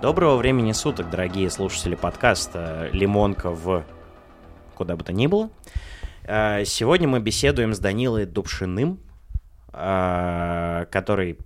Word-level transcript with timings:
Доброго 0.00 0.36
времени 0.36 0.72
суток, 0.72 1.10
дорогие 1.10 1.50
слушатели 1.50 1.94
подкаста 1.94 2.88
«Лимонка 2.94 3.50
в 3.50 3.84
куда 4.74 4.96
бы 4.96 5.04
то 5.04 5.12
ни 5.12 5.26
было». 5.26 5.50
А, 6.24 6.64
сегодня 6.64 7.06
мы 7.06 7.20
беседуем 7.20 7.74
с 7.74 7.78
Данилой 7.78 8.24
Дубшиным, 8.24 8.98
а, 9.74 10.86
который 10.86 11.36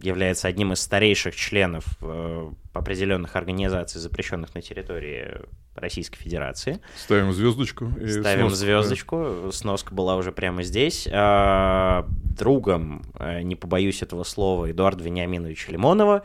является 0.00 0.48
одним 0.48 0.72
из 0.72 0.80
старейших 0.80 1.36
членов 1.36 1.84
э, 2.00 2.50
определенных 2.72 3.34
организаций, 3.34 4.00
запрещенных 4.00 4.54
на 4.54 4.62
территории 4.62 5.40
Российской 5.74 6.18
Федерации. 6.18 6.80
Ставим 6.96 7.32
звездочку. 7.32 7.92
Ставим 8.06 8.48
сноска, 8.48 8.56
звездочку. 8.56 9.36
Да. 9.44 9.52
Сноска 9.52 9.94
была 9.94 10.16
уже 10.16 10.30
прямо 10.30 10.62
здесь. 10.62 11.08
А, 11.12 12.06
другом, 12.08 13.04
э, 13.18 13.42
не 13.42 13.56
побоюсь 13.56 14.02
этого 14.02 14.24
слова, 14.24 14.70
Эдуарда 14.70 15.02
Вениаминовича 15.02 15.72
Лимонова, 15.72 16.24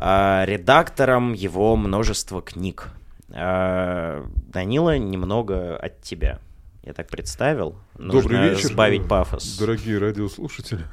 редактором 0.00 1.32
его 1.32 1.76
множества 1.76 2.42
книг. 2.42 2.90
А, 3.30 4.26
Данила, 4.48 4.98
немного 4.98 5.76
от 5.76 6.02
тебя. 6.02 6.40
Я 6.82 6.92
так 6.92 7.08
представил. 7.08 7.76
Нужно 7.96 8.30
Добрый 8.30 8.50
вечер, 8.50 8.68
сбавить 8.68 9.08
пафос. 9.08 9.56
Дорогие 9.58 9.98
радиослушатели. 9.98 10.84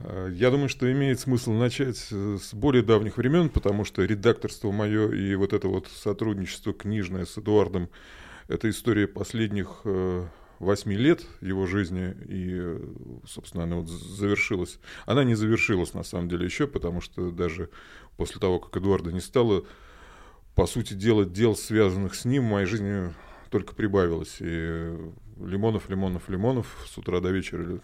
Э, 0.00 0.30
я 0.32 0.50
думаю, 0.50 0.68
что 0.68 0.90
имеет 0.92 1.20
смысл 1.20 1.52
начать 1.52 2.06
э, 2.10 2.38
с 2.40 2.52
более 2.54 2.82
давних 2.82 3.16
времен, 3.16 3.48
потому 3.48 3.84
что 3.84 4.04
редакторство 4.04 4.70
мое 4.70 5.10
и 5.10 5.34
вот 5.34 5.52
это 5.52 5.68
вот 5.68 5.88
сотрудничество 5.88 6.72
книжное 6.72 7.24
с 7.24 7.38
Эдуардом– 7.38 7.88
это 8.48 8.68
история 8.68 9.06
последних 9.06 9.82
э, 10.60 10.64
восьми 10.64 10.96
лет 10.96 11.26
его 11.40 11.66
жизни, 11.66 12.14
и, 12.28 12.78
собственно, 13.26 13.64
она 13.64 13.76
вот 13.76 13.88
завершилась. 13.88 14.78
Она 15.06 15.24
не 15.24 15.34
завершилась, 15.34 15.94
на 15.94 16.02
самом 16.02 16.28
деле, 16.28 16.44
еще, 16.44 16.66
потому 16.66 17.00
что 17.00 17.30
даже 17.30 17.70
после 18.16 18.40
того, 18.40 18.60
как 18.60 18.76
Эдуарда 18.76 19.12
не 19.12 19.20
стало, 19.20 19.64
по 20.54 20.66
сути 20.66 20.94
дела, 20.94 21.24
дел, 21.24 21.56
связанных 21.56 22.14
с 22.14 22.24
ним, 22.24 22.44
в 22.44 22.50
моей 22.50 22.66
жизни 22.66 23.12
только 23.50 23.74
прибавилось. 23.74 24.36
И 24.40 24.94
Лимонов, 25.38 25.88
Лимонов, 25.88 26.28
Лимонов 26.28 26.86
с 26.88 26.98
утра 26.98 27.20
до 27.20 27.30
вечера 27.30 27.80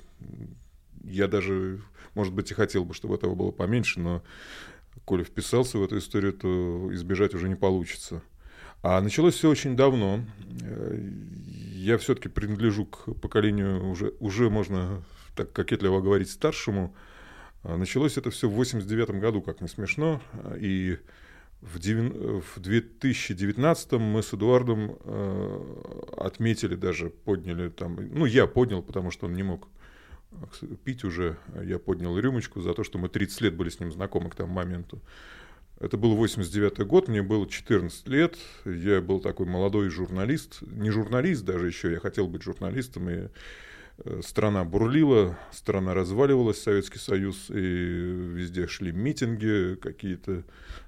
я 1.05 1.29
даже, 1.29 1.81
может 2.15 2.35
быть, 2.35 2.51
и 2.51 2.55
хотел 2.55 2.85
бы, 2.85 2.95
чтобы 2.95 3.15
этого 3.15 3.35
было 3.35 3.51
поменьше, 3.51 4.01
но 4.01 4.23
коли 5.05 5.23
вписался 5.23 5.79
в 5.79 5.85
эту 5.85 5.99
историю, 5.99 6.33
то 6.33 6.93
избежать 6.93 7.35
уже 7.35 7.49
не 7.49 7.55
получится. 7.55 8.23
А 8.83 9.01
началось 9.01 9.35
все 9.35 9.49
очень 9.49 9.77
давно. 9.77 10.21
Я 11.87 11.99
все-таки 11.99 12.29
принадлежу 12.29 12.85
к 12.85 13.15
поколению 13.21 13.89
уже, 13.89 14.13
уже 14.19 14.51
можно 14.51 15.05
так 15.37 15.53
кокетливо 15.53 16.01
говорить 16.01 16.29
старшему. 16.29 16.97
Началось 17.63 18.17
это 18.17 18.33
все 18.33 18.49
в 18.49 18.55
89 18.55 19.11
году, 19.11 19.41
как 19.41 19.61
не 19.61 19.69
смешно. 19.69 20.21
И 20.59 20.99
в, 21.61 21.79
9, 21.79 22.43
в 22.57 22.59
2019 22.59 23.93
мы 23.93 24.25
с 24.25 24.35
Эдуардом 24.35 24.99
э, 24.99 26.03
отметили 26.17 26.75
даже, 26.75 27.11
подняли 27.11 27.69
там, 27.69 27.97
ну 28.11 28.25
я 28.25 28.49
поднял, 28.49 28.83
потому 28.83 29.13
что 29.13 29.27
он 29.27 29.35
не 29.35 29.45
мог 29.45 29.69
пить 30.83 31.05
уже, 31.05 31.37
я 31.63 31.79
поднял 31.79 32.19
рюмочку 32.19 32.63
за 32.63 32.75
то, 32.75 32.83
что 32.83 32.99
мы 32.99 33.09
30 33.09 33.43
лет 33.43 33.55
были 33.55 33.69
с 33.69 33.79
ним 33.79 33.93
знакомы 33.93 34.29
к 34.31 34.35
тому 34.35 34.53
моменту. 34.53 35.01
Это 35.79 35.99
был 35.99 36.17
89 36.17 36.87
год, 36.87 37.09
мне 37.09 37.23
было 37.23 37.47
14 37.47 38.09
лет, 38.09 38.37
я 38.65 39.03
был 39.03 39.21
такой 39.21 39.47
молодой 39.47 39.91
журналист, 39.91 40.63
не 40.63 40.91
журналист 40.91 41.45
даже 41.45 41.67
еще, 41.67 41.93
я 41.93 42.01
хотел 42.01 42.29
быть 42.29 42.43
журналистом, 42.43 43.11
и 43.11 43.29
э, 43.99 44.21
страна 44.25 44.65
бурлила, 44.65 45.39
страна 45.53 45.93
разваливалась, 45.93 46.63
Советский 46.63 46.99
Союз, 46.99 47.51
и 47.51 47.55
везде 47.55 48.67
шли 48.69 48.91
митинги, 48.91 49.75
какие-то 49.75 50.45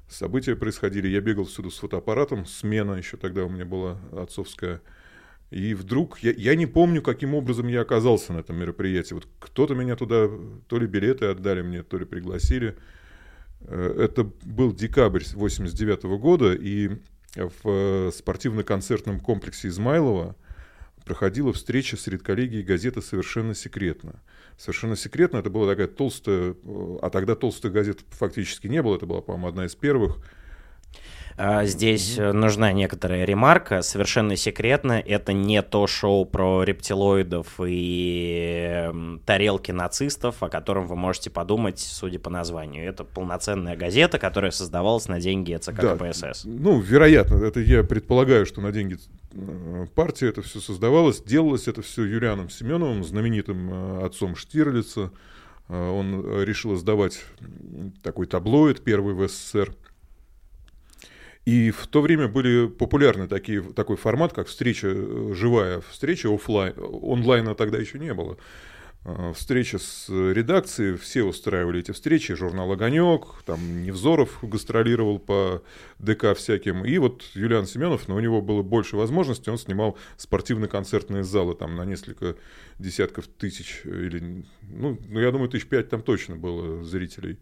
события 0.08 0.56
происходили. 0.56 1.06
Я 1.06 1.20
бегал 1.20 1.44
всюду 1.44 1.70
с 1.70 1.78
фотоаппаратом, 1.78 2.46
смена 2.46 2.94
еще 2.94 3.18
тогда 3.18 3.44
у 3.44 3.50
меня 3.50 3.66
была 3.66 3.98
отцовская, 4.12 4.80
и 5.50 5.74
вдруг, 5.74 6.20
я, 6.20 6.32
я 6.32 6.54
не 6.54 6.64
помню, 6.66 7.02
каким 7.02 7.34
образом 7.34 7.68
я 7.68 7.82
оказался 7.82 8.32
на 8.32 8.38
этом 8.38 8.56
мероприятии. 8.56 9.12
Вот 9.12 9.28
кто-то 9.38 9.74
меня 9.74 9.96
туда, 9.96 10.30
то 10.66 10.78
ли 10.78 10.86
билеты 10.86 11.26
отдали 11.26 11.60
мне, 11.60 11.82
то 11.82 11.98
ли 11.98 12.06
пригласили. 12.06 12.74
Э, 13.60 13.94
это 13.98 14.24
был 14.44 14.72
декабрь 14.72 15.24
89 15.32 16.04
года, 16.20 16.54
и 16.54 16.96
в 17.34 17.52
э, 17.64 18.10
спортивно-концертном 18.14 19.20
комплексе 19.20 19.68
Измайлова 19.68 20.36
проходила 21.04 21.52
встреча 21.52 21.96
с 21.96 22.06
редколлегией 22.06 22.62
газеты 22.62 23.02
«Совершенно 23.02 23.54
секретно». 23.54 24.22
«Совершенно 24.56 24.96
секретно»— 24.96 25.36
это 25.38 25.50
была 25.50 25.70
такая 25.70 25.86
толстая, 25.86 26.54
э, 26.62 26.98
а 27.02 27.10
тогда 27.10 27.34
толстых 27.34 27.72
газет 27.72 28.00
фактически 28.10 28.66
не 28.66 28.82
было, 28.82 28.96
это 28.96 29.06
была, 29.06 29.20
по-моему, 29.20 29.48
одна 29.48 29.66
из 29.66 29.74
первых— 29.74 30.18
здесь 31.64 32.18
mm-hmm. 32.18 32.32
нужна 32.32 32.72
некоторая 32.72 33.24
ремарка. 33.24 33.82
Совершенно 33.82 34.34
секретно, 34.36 34.92
это 34.92 35.32
не 35.32 35.62
то 35.62 35.86
шоу 35.86 36.24
про 36.24 36.64
рептилоидов 36.64 37.60
и 37.64 38.90
тарелки 39.24 39.70
нацистов, 39.70 40.42
о 40.42 40.48
котором 40.48 40.86
вы 40.86 40.96
можете 40.96 41.30
подумать, 41.30 41.78
судя 41.78 42.18
по 42.18 42.28
названию. 42.28 42.88
Это 42.88 43.04
полноценная 43.04 43.76
газета, 43.76 44.18
которая 44.18 44.50
создавалась 44.50 45.06
на 45.08 45.20
деньги 45.20 45.54
ЦК 45.56 45.80
да, 45.80 45.96
КПСС. 45.96 46.44
Ну, 46.44 46.80
вероятно, 46.80 47.36
это 47.44 47.60
я 47.60 47.84
предполагаю, 47.84 48.44
что 48.44 48.60
на 48.60 48.72
деньги 48.72 48.98
э, 49.32 49.86
партии 49.94 50.28
это 50.28 50.42
все 50.42 50.58
создавалось. 50.58 51.22
Делалось 51.22 51.68
это 51.68 51.82
все 51.82 52.04
Юлианом 52.04 52.50
Семеновым, 52.50 53.04
знаменитым 53.04 54.00
э, 54.00 54.06
отцом 54.06 54.34
Штирлица. 54.34 55.12
Он 55.68 56.44
решил 56.44 56.76
издавать 56.76 57.22
такой 58.02 58.24
таблоид, 58.24 58.82
первый 58.82 59.12
в 59.12 59.28
СССР– 59.28 59.74
и 61.48 61.70
в 61.70 61.86
то 61.86 62.02
время 62.02 62.28
были 62.28 62.66
популярны 62.66 63.26
такие, 63.26 63.62
такой 63.62 63.96
формат, 63.96 64.34
как 64.34 64.48
встреча, 64.48 64.88
э, 64.90 65.32
живая 65.34 65.80
встреча 65.80 66.28
офлайн. 66.28 66.74
Онлайна 66.76 67.54
тогда 67.54 67.78
еще 67.78 67.98
не 67.98 68.12
было. 68.12 68.36
А, 69.06 69.32
встреча 69.32 69.78
с 69.78 70.10
редакцией, 70.10 70.98
все 70.98 71.22
устраивали 71.22 71.80
эти 71.80 71.92
встречи, 71.92 72.34
журнал 72.34 72.70
«Огонек», 72.70 73.22
там 73.46 73.82
Невзоров 73.82 74.40
гастролировал 74.42 75.18
по 75.18 75.62
ДК 75.98 76.36
всяким, 76.36 76.84
и 76.84 76.98
вот 76.98 77.22
Юлиан 77.32 77.66
Семенов, 77.66 78.08
но 78.08 78.16
у 78.16 78.20
него 78.20 78.42
было 78.42 78.60
больше 78.60 78.98
возможностей, 78.98 79.50
он 79.50 79.56
снимал 79.56 79.96
спортивно-концертные 80.18 81.24
залы 81.24 81.54
там 81.54 81.76
на 81.76 81.86
несколько 81.86 82.36
десятков 82.78 83.26
тысяч, 83.26 83.80
или, 83.84 84.44
ну, 84.68 84.98
ну 85.08 85.18
я 85.18 85.30
думаю, 85.30 85.48
тысяч 85.48 85.66
пять 85.66 85.88
там 85.88 86.02
точно 86.02 86.36
было 86.36 86.84
зрителей. 86.84 87.38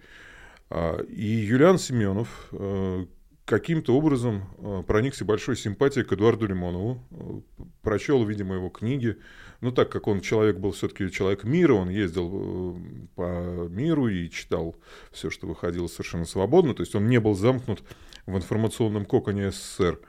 А, 0.70 1.00
и 1.02 1.26
Юлиан 1.26 1.80
Семенов, 1.80 2.28
э, 2.52 3.06
каким-то 3.46 3.96
образом 3.96 4.44
э, 4.58 4.82
проникся 4.86 5.24
большой 5.24 5.56
симпатией 5.56 6.04
к 6.04 6.12
Эдуарду 6.12 6.46
Лимонову, 6.46 7.00
э, 7.12 7.64
прочел, 7.80 8.24
видимо, 8.24 8.56
его 8.56 8.68
книги. 8.68 9.16
Ну, 9.60 9.70
так 9.70 9.88
как 9.88 10.08
он 10.08 10.20
человек 10.20 10.58
был 10.58 10.72
все-таки 10.72 11.10
человек 11.10 11.44
мира, 11.44 11.74
он 11.74 11.88
ездил 11.88 12.74
э, 12.74 13.06
по 13.14 13.68
миру 13.68 14.08
и 14.08 14.28
читал 14.28 14.76
все, 15.12 15.30
что 15.30 15.46
выходило 15.46 15.86
совершенно 15.86 16.26
свободно, 16.26 16.74
то 16.74 16.82
есть 16.82 16.94
он 16.96 17.08
не 17.08 17.20
был 17.20 17.34
замкнут 17.34 17.82
в 18.26 18.36
информационном 18.36 19.06
коконе 19.06 19.52
СССР. 19.52 20.00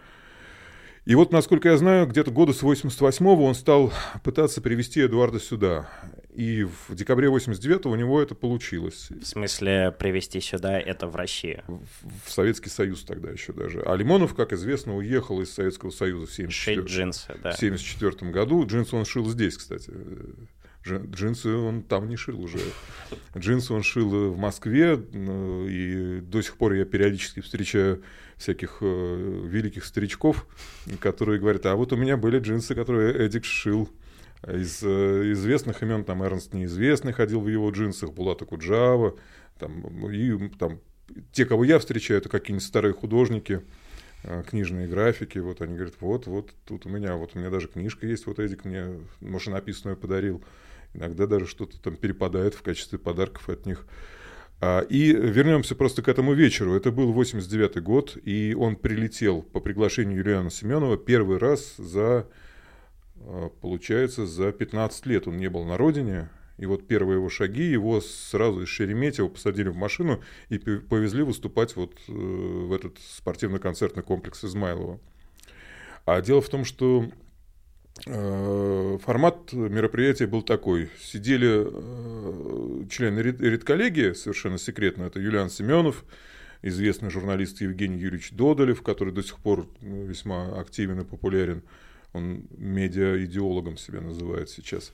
И 1.05 1.15
вот, 1.15 1.31
насколько 1.31 1.69
я 1.69 1.77
знаю, 1.77 2.07
где-то 2.07 2.31
года 2.31 2.53
с 2.53 2.63
88-го 2.63 3.45
он 3.45 3.55
стал 3.55 3.93
пытаться 4.23 4.61
привести 4.61 5.05
Эдуарда 5.05 5.39
сюда. 5.39 5.89
И 6.37 6.63
в 6.65 6.93
декабре 6.93 7.29
89-го 7.29 7.89
у 7.89 7.95
него 7.95 8.21
это 8.21 8.35
получилось. 8.35 9.07
В 9.09 9.25
смысле, 9.25 9.91
привести 9.97 10.39
сюда 10.39 10.79
это 10.79 11.07
в 11.07 11.15
Россию? 11.15 11.63
В, 11.67 12.27
в 12.27 12.31
Советский 12.31 12.69
Союз 12.69 13.03
тогда 13.05 13.31
еще 13.31 13.53
даже. 13.53 13.81
А 13.81 13.95
Лимонов, 13.95 14.35
как 14.35 14.53
известно, 14.53 14.95
уехал 14.95 15.41
из 15.41 15.51
Советского 15.51 15.89
Союза 15.89 16.27
в 16.27 16.31
74... 16.31 16.81
джинсы, 16.85 17.35
да. 17.41 17.53
в 17.53 17.57
74 17.57 18.29
году. 18.29 18.67
Джинсы 18.67 18.95
он 18.95 19.05
шил 19.05 19.27
здесь, 19.31 19.57
кстати. 19.57 19.91
Джинсы 20.85 21.49
он 21.49 21.81
там 21.81 22.07
не 22.07 22.17
шил 22.17 22.39
уже. 22.39 22.59
Джинсы 23.35 23.73
он 23.73 23.81
шил 23.81 24.31
в 24.31 24.37
Москве, 24.37 24.93
и 24.93 26.19
до 26.21 26.43
сих 26.43 26.57
пор 26.57 26.73
я 26.73 26.85
периодически 26.85 27.39
встречаю 27.39 28.03
всяких 28.35 28.77
э, 28.81 29.41
великих 29.45 29.85
старичков, 29.85 30.45
которые 30.99 31.39
говорят, 31.39 31.65
а 31.65 31.75
вот 31.75 31.93
у 31.93 31.95
меня 31.95 32.15
были 32.15 32.37
джинсы, 32.37 32.75
которые 32.75 33.15
Эдик 33.15 33.43
шил. 33.43 33.89
Из 34.45 34.83
э, 34.83 35.31
известных 35.31 35.81
имен 35.81 36.03
там 36.03 36.23
Эрнст 36.23 36.53
Неизвестный 36.53 37.13
ходил 37.13 37.41
в 37.41 37.47
его 37.47 37.69
джинсах, 37.71 38.13
Булата 38.13 38.45
Куджава, 38.45 39.15
там, 39.57 40.11
и 40.11 40.49
там 40.49 40.79
те, 41.31 41.45
кого 41.45 41.63
я 41.63 41.79
встречаю, 41.79 42.19
это 42.19 42.29
какие-нибудь 42.29 42.67
старые 42.67 42.93
художники, 42.93 43.61
э, 44.23 44.43
книжные 44.47 44.87
графики, 44.87 45.39
вот 45.39 45.61
они 45.61 45.75
говорят, 45.75 45.95
вот, 45.99 46.27
вот 46.27 46.51
тут 46.65 46.85
у 46.85 46.89
меня, 46.89 47.15
вот 47.15 47.31
у 47.33 47.39
меня 47.39 47.49
даже 47.49 47.67
книжка 47.67 48.05
есть, 48.05 48.27
вот 48.27 48.39
Эдик 48.39 48.65
мне 48.65 48.99
машинописную 49.21 49.97
подарил, 49.97 50.43
иногда 50.93 51.25
даже 51.25 51.47
что-то 51.47 51.81
там 51.81 51.95
перепадает 51.95 52.53
в 52.53 52.61
качестве 52.61 52.99
подарков 52.99 53.49
от 53.49 53.65
них. 53.65 53.85
А, 54.59 54.81
и 54.81 55.11
вернемся 55.11 55.75
просто 55.75 56.01
к 56.01 56.07
этому 56.07 56.33
вечеру. 56.33 56.75
Это 56.75 56.91
был 56.91 57.11
89 57.13 57.81
год, 57.83 58.17
и 58.23 58.55
он 58.57 58.75
прилетел 58.75 59.43
по 59.43 59.59
приглашению 59.59 60.17
Юлиана 60.17 60.49
Семенова 60.49 60.97
первый 60.97 61.37
раз 61.37 61.75
за, 61.77 62.27
получается, 63.61 64.25
за 64.25 64.51
15 64.51 65.05
лет. 65.05 65.27
Он 65.27 65.37
не 65.37 65.49
был 65.49 65.65
на 65.65 65.77
родине, 65.77 66.29
И 66.57 66.65
вот 66.65 66.87
первые 66.87 67.17
его 67.17 67.29
шаги, 67.29 67.63
его 67.63 68.01
сразу 68.01 68.61
из 68.61 68.67
Шереметьево 68.67 69.27
посадили 69.27 69.69
в 69.69 69.75
машину 69.75 70.21
и 70.49 70.57
повезли 70.57 71.21
выступать 71.23 71.75
вот 71.75 71.93
э, 72.07 72.11
в 72.11 72.73
этот 72.73 72.97
спортивно-концертный 72.99 74.01
комплекс 74.01 74.43
Измайлова. 74.43 74.99
А 76.05 76.21
дело 76.21 76.41
в 76.41 76.49
том, 76.49 76.65
что 76.65 77.05
э, 78.07 78.97
формат 79.03 79.53
мероприятия 79.53 80.25
был 80.25 80.41
такой. 80.41 80.89
Сидели 80.99 81.67
э, 81.67 82.87
члены 82.89 83.19
редколлегии, 83.19 84.13
совершенно 84.13 84.57
секретно, 84.57 85.03
это 85.03 85.19
Юлиан 85.19 85.49
Семенов, 85.49 86.05
известный 86.61 87.09
журналист 87.09 87.61
Евгений 87.61 87.99
Юрьевич 87.99 88.31
Додолев, 88.31 88.81
который 88.81 89.13
до 89.13 89.21
сих 89.21 89.37
пор 89.37 89.67
весьма 89.81 90.59
активен 90.59 91.01
и 91.01 91.05
популярен. 91.05 91.61
Он 92.13 92.47
медиа-идеологом 92.57 93.77
себя 93.77 94.01
называет 94.01 94.49
сейчас. 94.49 94.91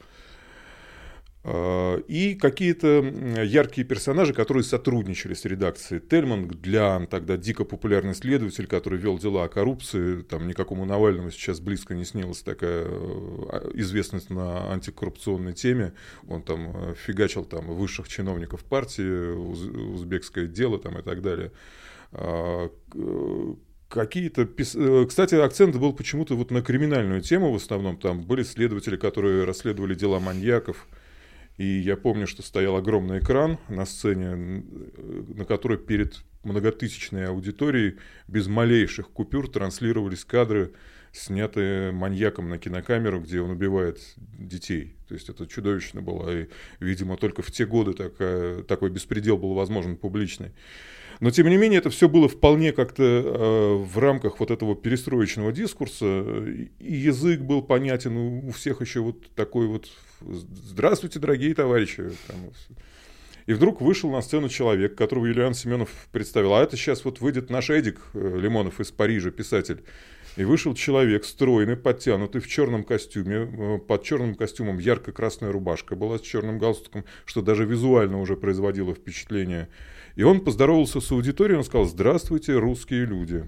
А, 1.45 1.98
и 2.07 2.36
какие-то 2.36 3.04
яркие 3.44 3.86
персонажи, 3.86 4.33
которые 4.33 4.63
сотрудничали 4.63 5.33
с 5.33 5.44
редакцией. 5.44 6.01
Тельман 6.01 6.48
Глян, 6.48 7.06
тогда 7.06 7.36
дико 7.36 7.65
популярный 7.65 8.15
следователь, 8.15 8.65
который 8.65 8.98
вел 8.98 9.18
дела 9.19 9.44
о 9.44 9.50
коррупции. 9.50 10.21
Там 10.21 10.48
никакому 10.48 10.86
Навальному 10.86 11.31
сейчас 11.31 11.60
близко 11.60 11.95
не 11.95 12.06
снилась 12.06 12.42
такая 12.44 12.86
а, 12.86 13.69
известность 13.74 14.30
на 14.30 14.71
антикоррупционной 14.71 15.54
теме. 15.54 15.94
Он 16.27 16.44
там 16.44 16.71
э, 16.75 16.95
фигачил 16.95 17.44
там 17.44 17.68
высших 17.75 18.07
чиновников 18.07 18.63
партии, 18.63 19.33
узбекское 19.33 20.48
дело 20.48 20.80
там 20.80 20.98
и 20.98 21.01
так 21.01 21.21
далее 21.21 21.51
а, 22.13 22.69
какие-то... 23.94 24.42
Э, 24.75 25.06
кстати, 25.07 25.36
акцент 25.36 25.75
был 25.75 25.94
почему-то 25.94 26.36
вот 26.36 26.51
на 26.51 26.62
криминальную 26.62 27.22
тему 27.22 27.51
в 27.51 27.56
основном. 27.56 27.98
Там 27.98 28.24
были 28.24 28.44
следователи, 28.44 28.98
которые 28.98 29.44
расследовали 29.44 29.94
дела 29.94 30.19
маньяков, 30.19 30.88
и 31.57 31.66
я 31.66 31.95
помню, 31.95 32.25
что 32.25 32.42
стоял 32.42 32.75
огромный 32.75 33.19
экран 33.19 33.60
на 33.69 33.86
сцене, 33.86 34.63
на 35.36 35.45
которой 35.45 35.78
перед 35.78 36.24
многотысячной 36.44 37.28
аудиторией 37.28 37.98
без 38.28 38.48
малейших 38.48 39.10
купюр 39.10 39.48
транслировались 39.48 40.25
кадры, 40.25 40.74
снятые 41.13 41.92
маньяком 41.92 42.50
на 42.50 42.57
кинокамеру, 42.57 43.21
где 43.21 43.39
он 43.39 43.51
убивает 43.51 44.00
детей. 44.18 44.95
То 45.07 45.13
есть 45.13 45.30
это 45.30 45.45
чудовищно 45.45 46.01
было. 46.01 46.36
И, 46.36 46.48
видимо, 46.80 47.18
только 47.18 47.44
в 47.44 47.51
те 47.51 47.65
годы 47.65 47.94
такая, 47.94 48.63
такой 48.63 48.89
беспредел 48.89 49.38
был 49.38 49.54
возможен 49.54 49.95
публичный. 49.95 50.54
Но, 51.19 51.30
тем 51.30 51.48
не 51.48 51.56
менее, 51.56 51.77
это 51.77 51.92
все 51.92 52.10
было 52.10 52.27
вполне 52.27 52.74
как-то 52.74 53.04
э, 53.04 53.75
в 53.75 53.98
рамках 54.00 54.39
вот 54.39 54.50
этого 54.50 54.75
перестроечного 54.75 55.51
дискурса. 55.51 56.44
И 56.80 56.94
язык 56.94 57.42
был 57.42 57.62
понятен 57.62 58.18
у 58.18 58.51
всех 58.51 58.81
еще 58.81 59.01
вот 59.01 59.31
такой 59.36 59.68
вот 59.68 59.89
«Здравствуйте, 60.19 61.19
дорогие 61.19 61.54
товарищи!» 61.54 62.10
там, 62.27 62.38
и 63.45 63.54
вдруг 63.54 63.81
вышел 63.81 64.10
на 64.10 64.21
сцену 64.21 64.50
человек, 64.50 64.95
которого 64.95 65.25
Юлиан 65.25 65.54
Семенов 65.54 65.89
представил. 66.12 66.54
А 66.54 66.63
это 66.63 66.77
сейчас 66.77 67.04
вот 67.04 67.19
выйдет 67.19 67.50
наш 67.50 67.69
Эдик 67.69 68.00
э, 68.13 68.38
Лимонов 68.39 68.80
из 68.80 68.92
Парижа, 68.92 69.31
писатель. 69.31 69.83
И 70.36 70.44
вышел 70.46 70.74
человек, 70.74 71.26
стройный, 71.26 71.78
подтянутый, 71.78 72.42
в 72.42 72.48
черном 72.48 72.84
костюме. 72.84 73.36
Э, 73.36 73.78
под 73.78 74.04
черным 74.04 74.36
костюмом 74.36 74.80
ярко-красная 74.80 75.52
рубашка 75.52 75.96
была 75.96 76.18
с 76.18 76.22
черным 76.22 76.58
галстуком, 76.58 77.06
что 77.26 77.42
даже 77.42 77.66
визуально 77.66 78.20
уже 78.20 78.36
производило 78.36 78.96
впечатление. 78.96 79.70
И 80.16 80.24
он 80.24 80.42
поздоровался 80.42 81.02
с 81.02 81.12
аудиторией, 81.12 81.58
он 81.58 81.64
сказал 81.64 81.86
«Здравствуйте, 81.86 82.58
русские 82.58 83.06
люди». 83.06 83.46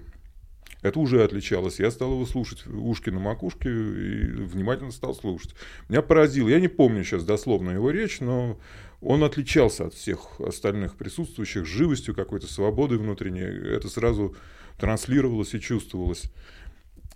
Это 0.82 1.00
уже 1.00 1.24
отличалось. 1.24 1.80
Я 1.80 1.90
стал 1.90 2.12
его 2.12 2.26
слушать, 2.26 2.64
ушки 2.66 3.10
на 3.10 3.18
макушке, 3.18 3.68
и 3.68 4.26
внимательно 4.44 4.92
стал 4.92 5.14
слушать. 5.14 5.54
Меня 5.88 6.02
поразило. 6.02 6.48
Я 6.48 6.60
не 6.60 6.68
помню 6.68 7.02
сейчас 7.02 7.24
дословно 7.24 7.70
его 7.70 7.90
речь, 7.90 8.20
но 8.20 8.60
он 9.00 9.24
отличался 9.24 9.86
от 9.86 9.94
всех 9.94 10.40
остальных 10.40 10.94
присутствующих 10.94 11.66
живостью, 11.66 12.14
какой-то 12.14 12.46
свободой 12.46 12.98
внутренней. 12.98 13.40
Это 13.40 13.88
сразу 13.88 14.36
транслировалось 14.78 15.54
и 15.54 15.60
чувствовалось. 15.60 16.30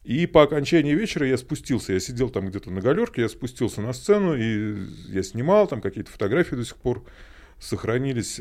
И 0.02 0.26
по 0.26 0.42
окончании 0.42 0.94
вечера 0.94 1.26
я 1.26 1.36
спустился, 1.36 1.92
я 1.92 2.00
сидел 2.00 2.30
там 2.30 2.48
где-то 2.48 2.70
на 2.70 2.80
галерке, 2.80 3.22
я 3.22 3.28
спустился 3.28 3.82
на 3.82 3.92
сцену, 3.92 4.34
и 4.34 4.86
я 5.08 5.22
снимал 5.22 5.66
там 5.66 5.82
какие-то 5.82 6.10
фотографии 6.10 6.54
до 6.54 6.64
сих 6.64 6.76
пор 6.76 7.04
сохранились. 7.58 8.40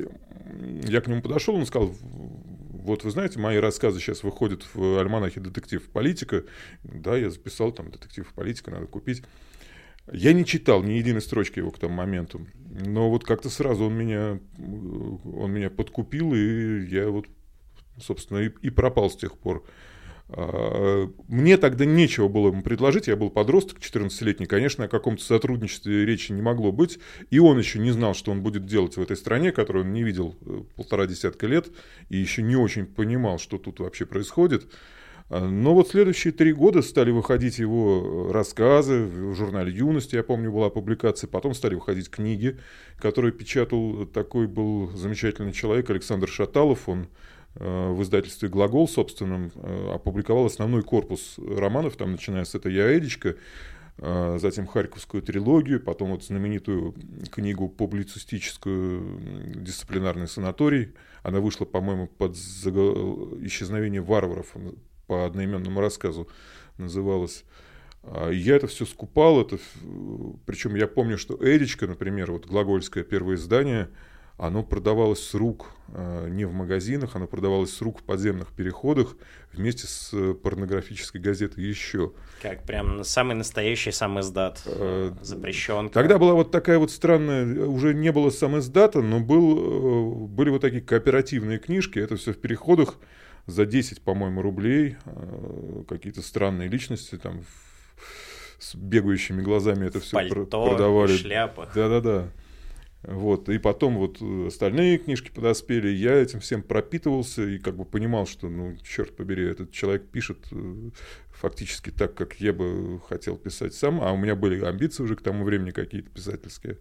Я 0.88 1.02
к 1.02 1.08
нему 1.08 1.22
подошел, 1.22 1.56
он 1.56 1.66
сказал, 1.66 1.94
вот 2.00 3.04
вы 3.04 3.12
знаете, 3.12 3.40
мои 3.40 3.58
рассказы 3.58 4.00
сейчас 4.00 4.24
выходят 4.24 4.66
в 4.74 5.00
альманахе 5.00 5.42
«Детектив 5.42 5.84
политика». 5.90 6.46
Да, 6.84 7.18
я 7.18 7.30
записал 7.30 7.74
там 7.74 7.92
«Детектив 7.92 8.32
политика», 8.34 8.72
надо 8.72 8.88
купить. 8.88 9.24
Я 10.12 10.34
не 10.34 10.46
читал 10.46 10.82
ни 10.82 10.94
единой 10.94 11.22
строчки 11.22 11.60
его 11.60 11.72
к 11.72 11.78
тому 11.78 11.94
моменту. 11.94 12.48
Но 12.70 13.10
вот 13.10 13.26
как-то 13.26 13.50
сразу 13.50 13.86
он 13.86 13.96
меня, 13.96 14.40
он 14.58 15.52
меня 15.52 15.70
подкупил, 15.70 16.34
и 16.34 16.88
я 16.88 17.10
вот, 17.10 17.28
собственно, 18.00 18.40
и, 18.40 18.50
и 18.62 18.70
пропал 18.70 19.10
с 19.10 19.18
тех 19.18 19.38
пор. 19.38 19.66
А, 20.32 21.10
мне 21.28 21.58
тогда 21.58 21.86
нечего 21.86 22.28
было 22.28 22.50
ему 22.50 22.62
предложить, 22.62 23.08
я 23.08 23.16
был 23.16 23.32
подросток 23.32 23.80
14-летний, 23.80 24.46
конечно, 24.46 24.86
о 24.86 24.88
каком-то 24.88 25.24
сотрудничестве 25.24 26.06
речи 26.06 26.32
не 26.32 26.42
могло 26.42 26.72
быть, 26.72 27.00
и 27.32 27.40
он 27.40 27.58
еще 27.58 27.80
не 27.80 27.92
знал, 27.92 28.14
что 28.14 28.32
он 28.32 28.44
будет 28.44 28.66
делать 28.66 28.96
в 28.96 29.02
этой 29.02 29.18
стране, 29.18 29.52
которую 29.52 29.86
он 29.86 29.94
не 29.94 30.04
видел 30.04 30.36
э, 30.42 30.62
полтора 30.76 31.08
десятка 31.08 31.48
лет, 31.48 31.70
и 32.10 32.18
еще 32.18 32.44
не 32.44 32.56
очень 32.56 32.86
понимал, 32.86 33.40
что 33.40 33.58
тут 33.58 33.80
вообще 33.80 34.06
происходит. 34.06 34.72
А, 35.32 35.48
но 35.48 35.74
вот 35.74 35.90
следующие 35.90 36.32
три 36.32 36.54
года 36.54 36.84
стали 36.84 37.10
выходить 37.10 37.58
его 37.58 38.32
рассказы, 38.32 39.06
в 39.06 39.34
журнале 39.34 39.72
«Юность», 39.72 40.14
я 40.14 40.22
помню, 40.22 40.52
была 40.52 40.70
публикация, 40.70 41.28
потом 41.28 41.56
стали 41.56 41.74
выходить 41.74 42.12
книги, 42.12 42.60
которые 43.00 43.32
печатал 43.32 44.06
такой 44.06 44.46
был 44.46 44.92
замечательный 44.96 45.54
человек 45.54 45.90
Александр 45.90 46.28
Шаталов, 46.28 46.88
он 46.88 47.08
Э, 47.08 47.39
в 47.56 48.02
издательстве 48.04 48.48
«Глагол» 48.48 48.88
собственном 48.88 49.52
э, 49.56 49.92
опубликовал 49.94 50.46
основной 50.46 50.84
корпус 50.84 51.36
романов, 51.38 51.96
там, 51.98 52.12
начиная 52.12 52.46
с 52.46 52.56
«Это 52.56 52.70
я, 52.70 52.96
Эдичка», 52.96 53.36
э, 53.98 54.38
затем 54.40 54.68
Харьковскую 54.68 55.24
трилогию, 55.24 55.82
потом 55.82 56.12
вот 56.12 56.24
знаменитую 56.24 56.94
книгу 57.32 57.68
публицистическую 57.68 59.56
«Дисциплинарный 59.56 60.28
санаторий». 60.28 60.94
Она 61.24 61.40
вышла, 61.40 61.66
по-моему, 61.66 62.08
под 62.08 62.36
«Исчезновение 62.36 64.02
варваров» 64.02 64.56
по 65.08 65.26
одноименному 65.26 65.82
рассказу 65.82 66.30
называлась. 66.78 67.44
А 68.04 68.30
я 68.30 68.56
это 68.56 68.68
все 68.68 68.86
скупал, 68.86 69.42
это, 69.42 69.58
причем 70.46 70.76
я 70.76 70.88
помню, 70.88 71.18
что 71.18 71.38
Эдичка, 71.42 71.88
например, 71.88 72.32
вот 72.32 72.46
глагольское 72.46 73.04
первое 73.04 73.36
издание– 73.36 73.90
оно 74.40 74.64
продавалось 74.64 75.22
с 75.22 75.34
рук 75.34 75.68
э, 75.90 76.30
не 76.30 76.46
в 76.46 76.54
магазинах, 76.54 77.16
оно 77.16 77.28
продавалось 77.28 77.74
с 77.74 77.82
рук 77.82 78.00
в 78.00 78.04
подземных 78.04 78.54
переходах 78.54 79.18
вместе 79.52 79.86
с 79.86 80.12
э, 80.14 80.34
порнографической 80.34 81.20
газетой 81.20 81.66
еще. 81.66 82.14
Как 82.42 82.64
прям 82.64 83.04
самый 83.04 83.36
настоящий 83.36 83.92
сам 83.92 84.20
издат, 84.22 84.62
э, 84.66 85.12
запрещен. 85.22 85.90
Тогда 85.90 86.18
была 86.18 86.34
вот 86.34 86.52
такая 86.52 86.80
вот 86.80 86.90
странная, 86.90 87.66
уже 87.66 87.94
не 87.94 88.14
было 88.14 88.30
сам 88.30 88.58
издата, 88.58 89.02
но 89.02 89.20
был, 89.20 90.28
были 90.28 90.50
вот 90.50 90.62
такие 90.62 90.82
кооперативные 90.82 91.60
книжки, 91.60 92.00
это 92.00 92.16
все 92.16 92.32
в 92.32 92.38
переходах 92.38 92.96
за 93.46 93.66
10, 93.66 94.02
по-моему, 94.02 94.42
рублей, 94.42 94.96
какие-то 95.88 96.22
странные 96.22 96.70
личности 96.70 97.18
там 97.18 97.42
с 98.60 98.76
бегающими 98.76 99.42
глазами 99.42 99.88
это 99.88 100.00
все 100.00 100.16
Пальто, 100.16 100.46
продавали. 100.46 101.16
шляпа. 101.16 101.70
Да-да-да. 101.74 102.30
Вот, 103.04 103.48
и 103.48 103.58
потом 103.60 103.98
вот 103.98 104.18
э, 104.22 104.48
остальные 104.48 104.98
книжки 104.98 105.32
подоспели, 105.32 105.88
я 105.88 106.16
этим 106.16 106.42
всем 106.42 106.62
пропитывался 106.62 107.44
и 107.44 107.58
как 107.58 107.78
бы 107.78 107.86
понимал, 107.86 108.28
что, 108.28 108.50
ну, 108.50 108.76
черт 108.84 109.16
побери, 109.16 109.48
этот 109.48 109.72
человек 109.72 110.10
пишет 110.10 110.40
э, 110.52 110.90
фактически 111.32 111.92
так, 111.92 112.14
как 112.14 112.36
я 112.42 112.52
бы 112.52 113.00
хотел 113.08 113.38
писать 113.38 113.74
сам, 113.74 114.02
а 114.02 114.12
у 114.12 114.18
меня 114.18 114.36
были 114.36 114.62
амбиции 114.62 115.04
уже 115.04 115.16
к 115.16 115.22
тому 115.22 115.46
времени 115.46 115.72
какие-то 115.72 116.10
писательские. 116.10 116.78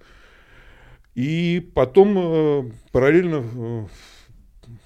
И 1.15 1.71
потом 1.75 2.19
э, 2.19 2.73
параллельно 2.91 3.89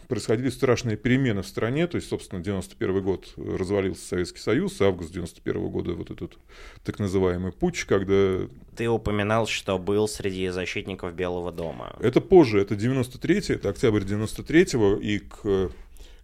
происходили 0.09 0.51
страшные 0.51 0.97
перемены 0.97 1.43
в 1.43 1.47
стране, 1.47 1.87
то 1.87 1.97
есть, 1.97 2.09
собственно, 2.09 2.43
91 2.43 3.03
год 3.03 3.33
развалился 3.37 4.07
Советский 4.07 4.41
Союз, 4.41 4.81
август 4.81 5.13
91 5.13 5.69
года 5.69 5.95
вот 5.95 6.11
этот 6.11 6.39
так 6.85 6.99
называемый 6.99 7.53
путч, 7.53 7.85
когда... 7.85 8.41
Ты 8.77 8.89
упоминал, 8.89 9.47
что 9.47 9.79
был 9.79 10.09
среди 10.09 10.49
защитников 10.49 11.15
Белого 11.15 11.53
дома. 11.53 11.97
Это 12.01 12.21
позже, 12.21 12.61
это 12.61 12.75
93-й, 12.75 13.55
это 13.55 13.71
октябрь 13.71 14.03
93-го, 14.03 14.97
и 14.97 15.19
к 15.19 15.71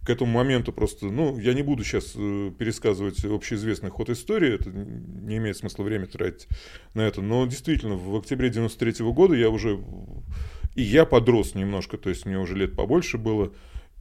к 0.05 0.09
этому 0.09 0.31
моменту 0.31 0.71
просто, 0.71 1.07
ну, 1.07 1.37
я 1.37 1.53
не 1.53 1.61
буду 1.61 1.83
сейчас 1.83 2.13
э, 2.15 2.51
пересказывать 2.57 3.23
общеизвестный 3.25 3.89
ход 3.89 4.09
истории, 4.09 4.55
это 4.55 4.69
не 4.71 5.37
имеет 5.37 5.57
смысла 5.57 5.83
время 5.83 6.07
тратить 6.07 6.47
на 6.93 7.01
это, 7.01 7.21
но 7.21 7.45
действительно, 7.45 7.95
в 7.95 8.15
октябре 8.15 8.49
93 8.49 8.91
-го 9.03 9.13
года 9.13 9.35
я 9.35 9.49
уже, 9.49 9.79
и 10.79 10.81
я 10.81 11.05
подрос 11.05 11.55
немножко, 11.55 11.97
то 11.97 12.09
есть 12.09 12.25
мне 12.25 12.39
уже 12.39 12.55
лет 12.55 12.73
побольше 12.73 13.17
было, 13.17 13.51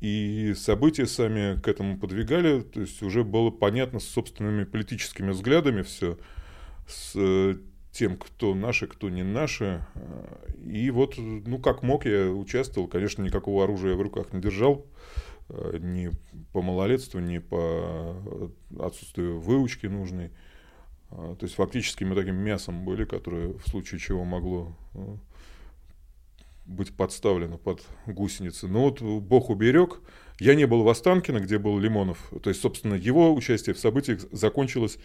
и 0.01 0.55
события 0.57 1.07
сами 1.07 1.61
к 1.61 1.67
этому 1.67 1.99
подвигали, 1.99 2.61
то 2.61 2.81
есть 2.81 3.03
уже 3.03 3.25
было 3.25 3.51
понятно 3.51 3.99
с 3.99 4.05
собственными 4.05 4.63
политическими 4.63 5.31
взглядами 5.31 5.83
все, 5.83 6.19
с 6.87 7.59
тем, 7.91 8.17
кто 8.17 8.55
наши, 8.55 8.87
кто 8.87 9.11
не 9.11 9.25
наши. 9.25 9.85
И 10.65 10.89
вот, 10.93 11.15
ну, 11.19 11.59
как 11.59 11.83
мог, 11.83 12.07
я 12.07 12.31
участвовал. 12.31 12.87
Конечно, 12.87 13.23
никакого 13.23 13.65
оружия 13.65 13.97
в 13.97 14.01
руках 14.01 14.33
не 14.33 14.41
держал. 14.41 14.87
Ни 15.49 16.13
по 16.53 16.63
малолетству, 16.63 17.19
ни 17.19 17.39
по 17.39 18.53
отсутствию 18.79 19.41
выучки 19.41 19.87
нужной. 19.87 20.31
То 21.11 21.39
есть 21.41 21.55
фактически 21.55 22.05
мы 22.05 22.15
таким 22.15 22.37
мясом 22.37 22.85
были, 22.85 23.05
которое 23.05 23.55
в 23.55 23.67
случае 23.67 23.99
чего 23.99 24.25
могло 24.25 24.77
быть 26.69 26.95
подставлено 26.95 27.59
под 27.59 27.83
гусеницы. 28.07 28.69
Но 28.69 28.85
вот 28.85 29.01
Бог 29.01 29.51
уберег. 29.51 30.01
Я 30.39 30.55
не 30.55 30.67
был 30.67 30.85
в 30.85 30.89
Останкино, 30.89 31.41
где 31.41 31.59
был 31.59 31.79
Лимонов. 31.79 32.31
То 32.43 32.51
есть, 32.51 32.61
собственно, 32.61 32.95
его 32.95 33.35
участие 33.35 33.75
в 33.75 33.79
событиях 33.79 34.21
закончилось 34.31 34.99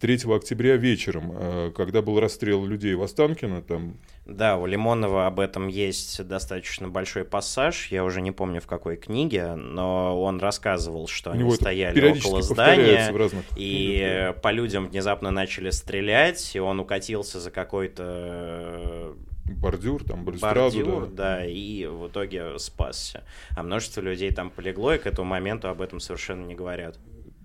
3 0.00 0.32
октября 0.34 0.76
вечером, 0.76 1.32
э, 1.34 1.72
когда 1.76 2.00
был 2.00 2.20
расстрел 2.20 2.64
людей 2.64 2.94
в 2.94 3.02
Останкино. 3.02 3.62
Там... 3.62 3.96
Да, 4.24 4.56
у 4.56 4.64
Лимонова 4.64 5.26
об 5.26 5.40
этом 5.40 5.68
есть 5.68 6.24
достаточно 6.26 6.88
большой 6.88 7.24
пассаж. 7.24 7.88
Я 7.90 8.04
уже 8.04 8.20
не 8.20 8.30
помню 8.30 8.60
в 8.60 8.66
какой 8.66 8.96
книге, 8.96 9.56
но 9.56 10.22
он 10.22 10.40
рассказывал, 10.40 11.06
что 11.06 11.32
они 11.32 11.50
стояли 11.52 12.18
около 12.18 12.40
здания, 12.40 13.12
и 13.56 14.32
по 14.42 14.52
людям 14.52 14.88
внезапно 14.88 15.30
начали 15.30 15.70
стрелять, 15.70 16.54
и 16.54 16.60
он 16.60 16.80
укатился 16.80 17.40
за 17.40 17.50
какой-то 17.50 19.14
бордюр, 19.54 20.04
там, 20.04 20.24
балюстраду. 20.24 20.60
Бордюр, 20.60 21.06
да. 21.08 21.36
да, 21.36 21.46
и 21.46 21.86
в 21.86 22.08
итоге 22.08 22.58
спасся. 22.58 23.24
А 23.56 23.62
множество 23.62 24.00
людей 24.00 24.30
там 24.32 24.50
полегло, 24.50 24.94
и 24.94 24.98
к 24.98 25.06
этому 25.06 25.28
моменту 25.28 25.68
об 25.68 25.80
этом 25.80 26.00
совершенно 26.00 26.46
не 26.46 26.54
говорят. 26.54 26.98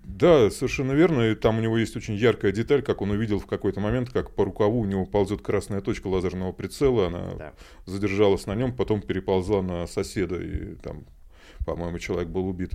Да, 0.06 0.50
совершенно 0.50 0.92
верно. 0.92 1.32
И 1.32 1.34
там 1.34 1.58
у 1.58 1.60
него 1.60 1.76
есть 1.76 1.96
очень 1.96 2.14
яркая 2.14 2.52
деталь, 2.52 2.82
как 2.82 3.02
он 3.02 3.10
увидел 3.10 3.40
в 3.40 3.46
какой-то 3.46 3.80
момент, 3.80 4.10
как 4.10 4.30
по 4.34 4.44
рукаву 4.44 4.80
у 4.80 4.84
него 4.84 5.04
ползет 5.04 5.42
красная 5.42 5.80
точка 5.80 6.06
лазерного 6.06 6.52
прицела, 6.52 7.08
она 7.08 7.34
да. 7.34 7.52
задержалась 7.84 8.46
на 8.46 8.54
нем, 8.54 8.74
потом 8.74 9.02
переползла 9.02 9.62
на 9.62 9.86
соседа, 9.86 10.36
и 10.36 10.76
там, 10.76 11.04
по-моему, 11.66 11.98
человек 11.98 12.28
был 12.28 12.46
убит. 12.46 12.72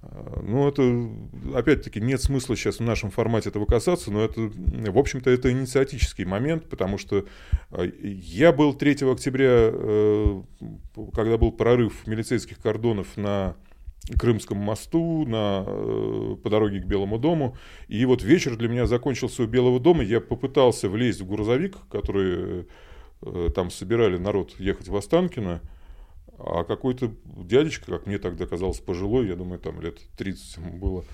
Ну, 0.00 0.68
это, 0.68 1.58
опять-таки, 1.58 2.00
нет 2.00 2.22
смысла 2.22 2.56
сейчас 2.56 2.78
в 2.78 2.82
нашем 2.82 3.10
формате 3.10 3.48
этого 3.48 3.66
касаться, 3.66 4.12
но 4.12 4.24
это, 4.24 4.40
в 4.42 4.96
общем-то, 4.96 5.28
это 5.28 5.50
инициатический 5.50 6.24
момент, 6.24 6.68
потому 6.68 6.98
что 6.98 7.24
э, 7.72 7.90
я 8.00 8.52
был 8.52 8.74
3 8.74 9.10
октября, 9.10 9.70
э, 9.72 10.42
когда 11.12 11.36
был 11.36 11.50
прорыв 11.50 12.06
милицейских 12.06 12.60
кордонов 12.60 13.16
на 13.16 13.56
Крымском 14.16 14.58
мосту, 14.58 15.26
на, 15.26 15.64
э, 15.66 16.36
по 16.44 16.48
дороге 16.48 16.80
к 16.80 16.86
Белому 16.86 17.18
дому, 17.18 17.56
и 17.88 18.04
вот 18.04 18.22
вечер 18.22 18.56
для 18.56 18.68
меня 18.68 18.86
закончился 18.86 19.42
у 19.42 19.46
Белого 19.46 19.80
дома, 19.80 20.04
я 20.04 20.20
попытался 20.20 20.88
влезть 20.88 21.22
в 21.22 21.28
грузовик, 21.28 21.76
который 21.90 22.68
там 23.52 23.72
собирали 23.72 24.16
народ 24.16 24.54
ехать 24.60 24.86
в 24.86 24.94
Останкино, 24.94 25.60
а 26.38 26.64
какой-то 26.64 27.12
дядечка, 27.24 27.90
как 27.90 28.06
мне 28.06 28.18
тогда 28.18 28.46
казалось, 28.46 28.78
пожилой, 28.78 29.26
я 29.26 29.34
думаю, 29.34 29.58
там 29.58 29.80
лет 29.80 29.98
30 30.16 30.56
ему 30.58 30.78
было 30.78 31.04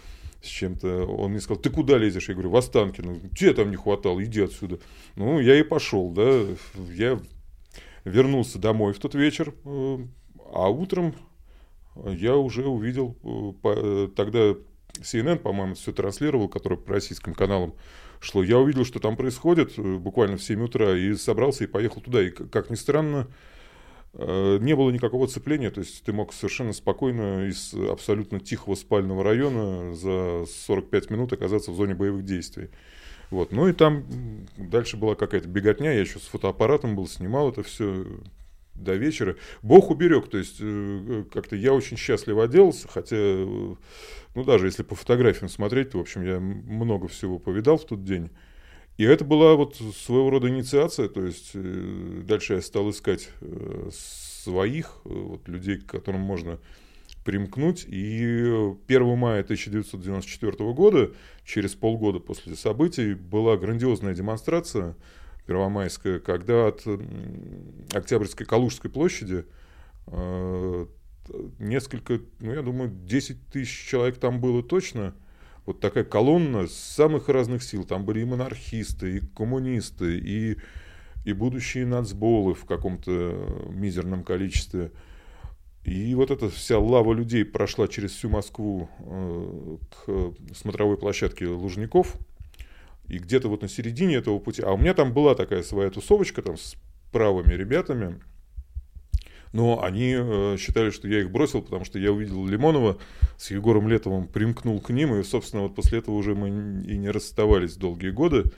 с 0.42 0.46
чем-то, 0.46 1.06
он 1.06 1.30
мне 1.30 1.40
сказал, 1.40 1.62
ты 1.62 1.70
куда 1.70 1.96
лезешь? 1.96 2.28
Я 2.28 2.34
говорю, 2.34 2.50
в 2.50 2.56
Останкино. 2.56 3.18
Тебе 3.30 3.54
там 3.54 3.70
не 3.70 3.76
хватало, 3.76 4.22
иди 4.22 4.42
отсюда. 4.42 4.78
Ну, 5.16 5.40
я 5.40 5.58
и 5.58 5.62
пошел, 5.62 6.10
да. 6.10 6.42
Я 6.92 7.18
вернулся 8.04 8.58
домой 8.58 8.92
в 8.92 8.98
тот 8.98 9.14
вечер, 9.14 9.54
э, 9.64 9.98
а 10.52 10.68
утром 10.68 11.14
я 12.04 12.36
уже 12.36 12.66
увидел, 12.66 13.16
э, 13.64 14.08
тогда 14.14 14.54
CNN, 15.00 15.38
по-моему, 15.38 15.74
все 15.74 15.92
транслировал, 15.92 16.48
который 16.48 16.76
по 16.76 16.92
российским 16.92 17.32
каналам 17.32 17.72
шло. 18.20 18.42
Я 18.42 18.58
увидел, 18.58 18.84
что 18.84 19.00
там 19.00 19.16
происходит 19.16 19.78
э, 19.78 19.96
буквально 19.96 20.36
в 20.36 20.42
7 20.42 20.62
утра, 20.62 20.94
и 20.94 21.14
собрался 21.14 21.64
и 21.64 21.68
поехал 21.68 22.02
туда. 22.02 22.22
И, 22.22 22.28
как 22.28 22.68
ни 22.68 22.74
странно, 22.74 23.28
Э, 23.28 23.30
не 24.18 24.74
было 24.74 24.90
никакого 24.90 25.26
цепления, 25.26 25.70
то 25.70 25.80
есть 25.80 26.04
ты 26.04 26.12
мог 26.12 26.32
совершенно 26.32 26.72
спокойно 26.72 27.48
из 27.48 27.74
абсолютно 27.74 28.40
тихого 28.40 28.74
спального 28.74 29.24
района 29.24 29.94
за 29.94 30.44
45 30.46 31.10
минут 31.10 31.32
оказаться 31.32 31.72
в 31.72 31.76
зоне 31.76 31.94
боевых 31.94 32.24
действий. 32.24 32.70
Вот. 33.30 33.52
Ну 33.52 33.68
и 33.68 33.72
там 33.72 34.04
дальше 34.56 34.96
была 34.96 35.14
какая-то 35.14 35.48
беготня, 35.48 35.92
я 35.92 36.00
еще 36.00 36.18
с 36.18 36.22
фотоаппаратом 36.22 36.94
был, 36.94 37.08
снимал 37.08 37.50
это 37.50 37.62
все 37.62 38.06
до 38.74 38.94
вечера. 38.94 39.36
Бог 39.62 39.90
уберег, 39.90 40.28
то 40.28 40.38
есть 40.38 40.56
э, 40.60 41.24
как-то 41.32 41.56
я 41.56 41.72
очень 41.72 41.96
счастливо 41.96 42.44
оделся, 42.44 42.88
хотя, 42.88 43.16
ну 43.16 44.44
даже 44.44 44.66
если 44.66 44.82
по 44.82 44.94
фотографиям 44.94 45.48
смотреть, 45.48 45.90
то, 45.90 45.98
в 45.98 46.00
общем, 46.00 46.22
я 46.22 46.40
много 46.40 47.08
всего 47.08 47.38
повидал 47.38 47.78
в 47.78 47.84
тот 47.84 48.04
день. 48.04 48.30
И 48.96 49.02
это 49.04 49.24
была 49.24 49.56
вот 49.56 49.76
своего 49.76 50.30
рода 50.30 50.48
инициация, 50.48 51.08
то 51.08 51.24
есть 51.24 51.50
э, 51.54 52.22
дальше 52.24 52.54
я 52.54 52.62
стал 52.62 52.90
искать 52.90 53.28
э, 53.40 53.88
своих, 53.92 54.98
э, 55.04 55.08
вот, 55.08 55.48
людей, 55.48 55.78
к 55.78 55.86
которым 55.86 56.20
можно 56.20 56.60
примкнуть. 57.24 57.84
И 57.88 58.22
1 58.86 59.18
мая 59.18 59.40
1994 59.40 60.72
года, 60.74 61.10
через 61.44 61.74
полгода 61.74 62.20
после 62.20 62.54
событий, 62.54 63.14
была 63.14 63.56
грандиозная 63.56 64.14
демонстрация 64.14 64.94
первомайская, 65.46 66.20
когда 66.20 66.68
от 66.68 66.86
Октябрьской 67.92 68.46
Калужской 68.46 68.90
площади 68.90 69.44
несколько, 71.58 72.20
ну 72.40 72.52
я 72.52 72.62
думаю, 72.62 72.90
10 72.90 73.48
тысяч 73.48 73.88
человек 73.88 74.18
там 74.18 74.40
было 74.40 74.62
точно– 74.62 75.14
вот 75.66 75.80
такая 75.80 76.04
колонна 76.04 76.66
самых 76.66 77.28
разных 77.28 77.62
сил. 77.62 77.84
Там 77.84 78.04
были 78.04 78.20
и 78.20 78.24
монархисты, 78.24 79.16
и 79.16 79.20
коммунисты, 79.20 80.18
и, 80.18 80.58
и 81.24 81.32
будущие 81.32 81.86
нацболы 81.86 82.54
в 82.54 82.64
каком-то 82.64 83.66
мизерном 83.70 84.24
количестве. 84.24 84.92
И 85.84 86.14
вот 86.14 86.30
эта 86.30 86.48
вся 86.48 86.78
лава 86.78 87.12
людей 87.12 87.44
прошла 87.44 87.88
через 87.88 88.12
всю 88.12 88.30
Москву 88.30 88.88
э, 89.00 89.76
к 89.90 90.54
смотровой 90.54 90.96
площадке 90.96 91.46
Лужников. 91.46 92.16
И 93.06 93.18
где-то 93.18 93.48
вот 93.48 93.62
на 93.62 93.68
середине 93.68 94.16
этого 94.16 94.38
пути... 94.38 94.62
А 94.62 94.72
у 94.72 94.78
меня 94.78 94.94
там 94.94 95.12
была 95.12 95.34
такая 95.34 95.62
своя 95.62 95.90
тусовочка 95.90 96.40
там 96.40 96.56
с 96.56 96.76
правыми 97.12 97.52
ребятами– 97.52 98.20
но 99.54 99.84
они 99.84 100.16
э, 100.18 100.56
считали, 100.58 100.90
что 100.90 101.06
я 101.06 101.20
их 101.20 101.30
бросил, 101.30 101.62
потому 101.62 101.84
что 101.84 102.00
я 102.00 102.10
увидел 102.10 102.44
Лимонова 102.44 102.98
с 103.36 103.52
Егором 103.52 103.88
Летовым, 103.88 104.26
примкнул 104.26 104.80
к 104.80 104.90
ним, 104.90 105.14
и, 105.14 105.22
собственно, 105.22 105.62
вот 105.62 105.76
после 105.76 106.00
этого 106.00 106.16
уже 106.16 106.34
мы 106.34 106.48
и 106.82 106.96
не 106.96 107.08
расставались 107.08 107.76
долгие 107.76 108.10
годы. 108.10 108.50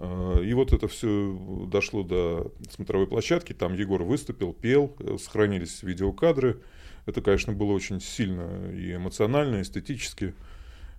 Э, 0.00 0.42
и 0.44 0.52
вот 0.52 0.72
это 0.72 0.88
все 0.88 1.68
дошло 1.70 2.02
до 2.02 2.52
смотровой 2.70 3.06
площадки, 3.06 3.52
там 3.52 3.74
Егор 3.74 4.02
выступил, 4.02 4.52
пел, 4.52 4.96
э, 4.98 5.16
сохранились 5.16 5.84
видеокадры. 5.84 6.60
Это, 7.06 7.22
конечно, 7.22 7.52
было 7.52 7.70
очень 7.70 8.00
сильно 8.00 8.68
и 8.72 8.96
эмоционально, 8.96 9.58
и 9.58 9.62
эстетически. 9.62 10.34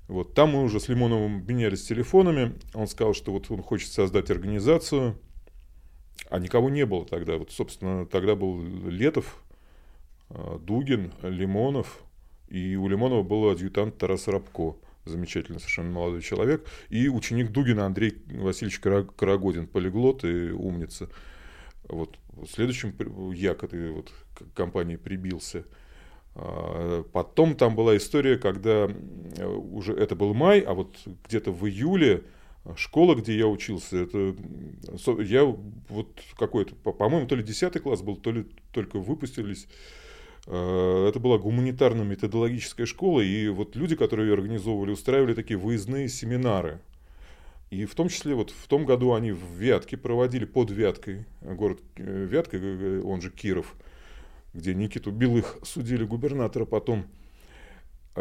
Вот. 0.07 0.33
Там 0.33 0.51
мы 0.51 0.63
уже 0.63 0.79
с 0.79 0.88
Лимоновым 0.88 1.45
менялись 1.45 1.83
телефонами. 1.83 2.53
Он 2.73 2.88
сказал, 2.88 3.13
что 3.13 3.33
вот 3.33 3.51
он 3.51 3.62
хочет 3.62 3.91
создать 3.91 4.31
организацию– 4.31 5.17
а 6.29 6.39
никого 6.39 6.70
не 6.70 6.86
было 6.86 7.05
тогда. 7.05 7.38
Вот, 7.38 7.51
собственно, 7.51 8.05
тогда 8.05 8.36
был 8.36 8.62
Летов, 8.62 9.43
а, 10.29 10.58
Дугин, 10.60 11.12
Лимонов, 11.22 12.03
и 12.50 12.75
у 12.75 12.88
Лимонова 12.88 13.24
был 13.24 13.50
адъютант 13.50 13.98
Тарас 13.98 14.27
Рабко, 14.27 14.75
замечательный 15.05 15.60
совершенно 15.60 15.91
молодой 15.91 16.22
человек, 16.22 16.65
и 16.89 17.10
ученик 17.10 17.51
Дугина 17.51 17.86
Андрей 17.86 18.22
Васильевич 18.27 18.79
Карагодин, 18.79 19.67
полиглот 19.67 20.24
и 20.24 20.51
умница. 20.51 21.10
Вот 21.84 22.17
следующим 22.50 22.96
я 23.34 23.53
к 23.55 23.63
этой 23.63 23.91
вот 23.91 24.12
компании 24.55 24.96
прибился. 24.96 25.65
А, 26.36 27.03
потом 27.12 27.55
там 27.55 27.75
была 27.75 27.98
история, 27.98 28.38
когда 28.38 28.89
уже 29.46 29.93
это 29.93 30.15
был 30.15 30.34
май, 30.34 30.62
а 30.62 30.74
вот 30.74 30.98
где-то 31.27 31.51
в 31.51 31.67
июле 31.67 32.24
Школа, 32.75 33.15
где 33.15 33.38
я 33.38 33.48
учился, 33.48 33.98
это 33.98 34.36
я 35.22 35.43
вот 35.89 36.08
какой-то, 36.38 36.75
по-моему, 36.75 37.27
то 37.27 37.36
ли 37.36 37.43
10 37.43 37.82
класс 37.82 38.01
был, 38.01 38.15
то 38.15 38.32
ли 38.32 38.46
только 38.72 39.00
выпустились. 39.00 39.67
Э, 40.48 41.08
это 41.10 41.20
была 41.20 41.38
гуманитарно-методологическая 41.38 42.86
школа, 42.86 43.20
и 43.20 43.50
вот 43.50 43.75
люди, 43.75 43.96
которые 43.96 44.29
ее 44.29 44.36
организовывали, 44.36 44.91
устраивали 44.91 45.34
такие 45.34 45.58
выездные 45.58 46.08
семинары. 46.08 46.79
И 47.70 47.86
в 47.86 47.96
том 47.96 48.08
числе 48.08 48.36
вот 48.36 48.51
в 48.51 48.67
том 48.67 48.86
году 48.86 49.13
они 49.13 49.32
в 49.32 49.43
Вятке 49.58 49.98
проводили 49.98 50.46
под 50.46 50.72
Вяткой, 50.72 51.25
город 51.41 51.82
э, 51.98 52.25
Вятка, 52.29 52.58
он 53.03 53.20
же 53.20 53.29
Киров, 53.29 53.75
где 54.53 54.74
Никиту 54.74 55.12
Белых 55.12 55.58
судили 55.63 56.05
губернатора 56.05 56.65
потом. 56.65 57.05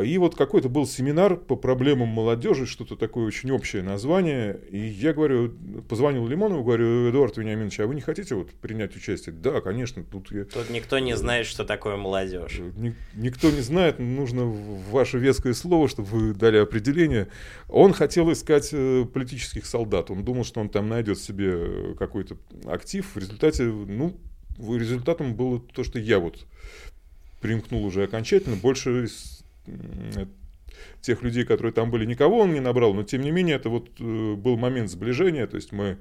И 0.01 0.17
вот 0.17 0.35
какой-то 0.37 0.71
был 0.71 0.87
семинар 0.87 1.37
по 1.37 1.55
проблемам 1.55 2.09
молодежи, 2.09 2.67
что-то 2.67 2.97
такое 2.97 3.27
очень 3.27 3.51
общее 3.51 3.83
название. 3.83 4.59
И 4.71 4.79
я 4.79 5.13
говорю, 5.13 5.53
позвонил 5.87 6.27
Лимонову, 6.27 6.65
говорю, 6.65 7.11
Эдуард 7.11 7.37
Вениаминович, 7.37 7.81
а 7.81 7.87
вы 7.87 7.95
не 7.95 8.01
хотите 8.01 8.35
вот 8.35 8.51
принять 8.53 8.97
участие? 8.97 9.35
Да, 9.35 9.61
конечно. 9.61 10.03
Тут, 10.03 10.33
я... 10.33 10.45
тут 10.47 10.71
никто 10.71 10.99
не 10.99 11.15
знает, 11.15 11.45
что 11.45 11.67
такое 11.67 11.97
молодежь. 11.97 12.59
Ник- 12.75 12.97
никто 13.15 13.51
не 13.51 13.61
знает, 13.61 13.99
нужно 13.99 14.47
ваше 14.47 15.19
веское 15.19 15.53
слово, 15.53 15.89
чтобы 15.89 16.09
вы 16.09 16.35
дали 16.35 16.57
определение. 16.57 17.29
Он 17.69 17.93
хотел 17.93 18.33
искать 18.33 18.71
э, 18.73 19.05
политических 19.05 19.67
солдат. 19.67 20.11
Он 20.11 20.25
думал, 20.25 20.45
что 20.45 20.61
он 20.61 20.71
там 20.71 20.89
найдет 20.89 21.19
себе 21.19 21.95
какой-то 21.99 22.39
актив. 22.65 23.07
В 23.15 23.19
результате, 23.19 23.65
ну, 23.65 24.17
результатом 24.59 25.35
было 25.35 25.61
то, 25.61 25.85
что 25.85 25.99
я 25.99 26.19
вот 26.19 26.47
примкнул 27.43 27.85
уже 27.85 28.05
окончательно. 28.05 28.57
Больше 28.57 29.07
тех 31.01 31.23
людей, 31.23 31.45
которые 31.45 31.73
там 31.73 31.91
были, 31.91 32.05
никого 32.05 32.39
он 32.39 32.53
не 32.53 32.61
набрал, 32.61 32.95
но 32.95 33.03
тем 33.03 33.23
не 33.23 33.31
менее 33.31 33.57
это 33.57 33.69
вот 33.69 33.91
э, 34.01 34.35
был 34.35 34.57
момент 34.57 34.91
сближения, 34.91 35.47
то 35.47 35.57
есть 35.57 35.73
мы 35.73 35.99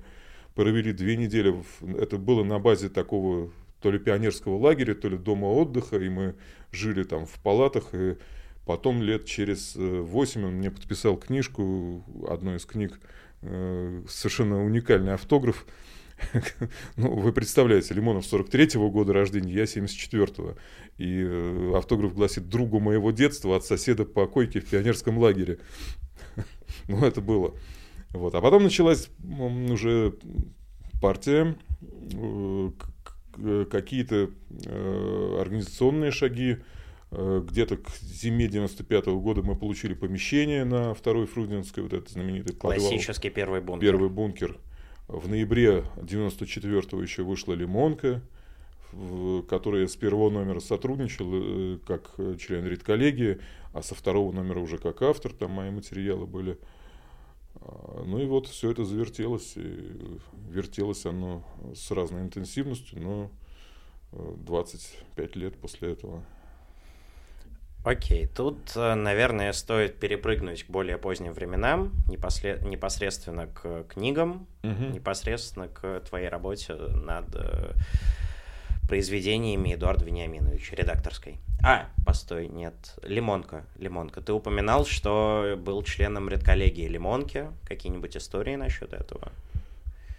провели 0.55 0.93
две 0.93 1.17
недели, 1.17 1.55
это 1.99 2.17
было 2.17 2.43
на 2.43 2.59
базе 2.59 2.89
такого 2.89 3.51
то 3.81 3.91
ли 3.91 3.97
пионерского 3.97 4.57
лагеря, 4.57 4.93
то 4.93 5.09
ли 5.09 5.17
дома 5.17 5.47
отдыха, 5.47 5.97
и 5.97 6.09
мы 6.09 6.35
жили 6.71 7.03
там 7.03 7.25
в 7.25 7.33
палатах, 7.41 7.93
и 7.93 8.17
потом 8.65 9.01
лет 9.01 9.25
через 9.25 9.75
э, 9.75 9.79
восемь 9.79 10.45
он 10.45 10.53
мне 10.53 10.71
подписал 10.71 11.17
книжку, 11.17 12.03
одну 12.29 12.55
из 12.55 12.65
книг, 12.65 12.99
э, 13.41 14.03
совершенно 14.07 14.63
уникальный 14.63 15.13
автограф, 15.13 15.65
ну, 16.97 17.15
вы 17.15 17.33
представляете, 17.33 17.93
Лимонов 17.93 18.25
43-го 18.31 18.89
года 18.89 19.13
рождения, 19.13 19.53
я 19.53 19.63
74-го. 19.63 20.55
И 20.97 21.21
э, 21.23 21.73
автограф 21.75 22.13
гласит 22.13 22.49
«Другу 22.49 22.79
моего 22.79 23.11
детства 23.11 23.55
от 23.55 23.65
соседа 23.65 24.05
по 24.05 24.27
койке 24.27 24.59
в 24.59 24.69
пионерском 24.69 25.17
лагере». 25.17 25.59
ну, 26.87 27.05
это 27.05 27.21
было. 27.21 27.55
Вот. 28.11 28.35
А 28.35 28.41
потом 28.41 28.63
началась 28.63 29.09
уже 29.23 30.15
партия, 31.01 31.55
э, 32.13 32.71
какие-то 33.69 34.29
э, 34.65 35.37
организационные 35.41 36.11
шаги. 36.11 36.57
Где-то 37.11 37.75
к 37.75 37.89
зиме 37.99 38.47
95 38.47 39.07
-го 39.07 39.19
года 39.19 39.41
мы 39.41 39.57
получили 39.57 39.93
помещение 39.93 40.63
на 40.63 40.93
второй 40.93 41.27
Фрудинской, 41.27 41.83
вот 41.83 41.91
этот 41.91 42.09
знаменитый 42.09 42.55
подвал. 42.55 42.79
Классический 42.79 43.29
первый 43.29 43.59
бункер. 43.59 43.81
Первый 43.81 44.09
бункер 44.09 44.57
в 45.11 45.27
ноябре 45.27 45.83
94-го 45.97 47.01
еще 47.01 47.23
вышла 47.23 47.53
«Лимонка», 47.53 48.21
которая 49.49 49.87
с 49.87 49.95
первого 49.95 50.29
номера 50.29 50.59
сотрудничала 50.59 51.35
э, 51.35 51.77
как 51.85 52.15
член 52.39 52.65
редколлегии, 52.65 53.39
а 53.73 53.81
со 53.81 53.95
второго 53.95 54.31
номера 54.31 54.59
уже 54.59 54.77
как 54.77 55.01
автор, 55.01 55.33
там 55.33 55.51
мои 55.51 55.69
материалы 55.69 56.27
были. 56.27 56.57
А, 57.55 58.03
ну 58.05 58.19
и 58.19 58.25
вот 58.25 58.47
все 58.47 58.71
это 58.71 58.83
завертелось, 58.83 59.53
и 59.55 60.19
вертелось 60.49 61.05
оно 61.05 61.43
с 61.73 61.91
разной 61.91 62.21
интенсивностью, 62.21 63.01
но 63.01 63.31
25 64.11 65.35
э, 65.35 65.39
лет 65.39 65.57
после 65.57 65.91
этого 65.91 66.25
Окей, 67.83 68.27
тут, 68.27 68.73
э, 68.75 68.93
наверное, 68.93 69.53
стоит 69.53 69.97
перепрыгнуть 69.99 70.65
к 70.65 70.69
более 70.69 70.99
поздним 70.99 71.33
временам, 71.33 71.91
непослед... 72.07 72.61
непосредственно 72.61 73.47
к 73.47 73.85
книгам, 73.85 74.47
угу. 74.61 74.85
непосредственно 74.93 75.67
к 75.67 76.01
твоей 76.01 76.29
работе 76.29 76.75
над 76.75 77.25
э, 77.33 77.71
произведениями 78.87 79.73
Эдуарда 79.73 80.05
Вениаминовича, 80.05 80.75
редакторской. 80.75 81.37
А, 81.63 81.87
постой, 82.05 82.47
нет, 82.49 82.75
Лимонка, 83.01 83.65
Лимонка. 83.77 84.21
Ты 84.21 84.33
упоминал, 84.33 84.85
что 84.85 85.55
был 85.57 85.81
членом 85.81 86.29
редколлегии 86.29 86.87
Лимонки. 86.87 87.47
Какие-нибудь 87.67 88.15
истории 88.15 88.55
насчет 88.57 88.93
этого? 88.93 89.31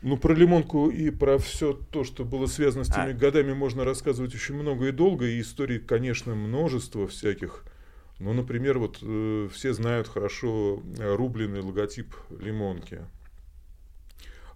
Ну, 0.03 0.17
про 0.17 0.35
лимонку 0.35 0.91
и 0.91 1.11
про 1.11 1.39
все 1.39 1.73
то, 1.73 2.03
что 2.03 2.25
было 2.25 2.47
связано 2.47 2.85
с 2.85 2.89
теми 2.89 3.13
а. 3.13 3.15
годами, 3.15 3.53
можно 3.53 3.85
рассказывать 3.85 4.35
очень 4.35 4.57
много 4.57 4.89
и 4.89 4.93
долго. 4.93 5.27
И 5.27 5.41
историй, 5.41 5.79
конечно, 5.79 6.35
множество 6.35 7.07
всяких. 7.07 7.65
Ну, 8.19 8.33
например, 8.33 8.79
вот 8.79 8.99
э, 9.01 9.49
все 9.53 9.73
знают 9.73 10.09
хорошо 10.09 10.83
э, 10.99 11.15
рубленый 11.15 11.61
логотип 11.61 12.15
лимонки. 12.41 13.01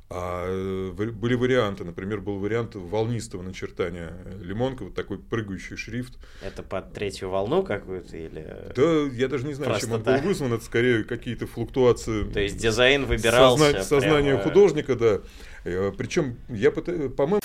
А 0.08 0.46
э, 0.46 0.92
были 0.92 1.34
варианты, 1.34 1.84
например, 1.84 2.20
был 2.20 2.38
вариант 2.38 2.76
волнистого 2.76 3.42
начертания 3.42 4.12
лимонка, 4.40 4.84
вот 4.84 4.94
такой 4.94 5.18
прыгающий 5.18 5.76
шрифт. 5.76 6.16
Это 6.42 6.62
под 6.62 6.92
третью 6.92 7.30
волну 7.30 7.64
какую-то 7.64 8.16
или... 8.16 8.72
Да, 8.76 9.14
я 9.16 9.26
даже 9.26 9.46
не 9.46 9.54
знаю, 9.54 9.72
Просто 9.72 9.88
чем 9.88 9.96
он 9.96 10.02
был 10.04 10.18
вызван, 10.20 10.52
это 10.52 10.64
скорее 10.64 11.02
какие-то 11.02 11.48
флуктуации... 11.48 12.22
То 12.30 12.38
есть 12.38 12.56
дизайн 12.56 13.04
выбирался 13.04 13.64
созна... 13.64 13.82
Сознание 13.82 14.36
прямо... 14.36 14.48
художника, 14.48 14.94
да. 14.94 15.20
Э, 15.64 15.92
Причем 15.96 16.36
я, 16.50 16.70
по-моему, 16.70 17.40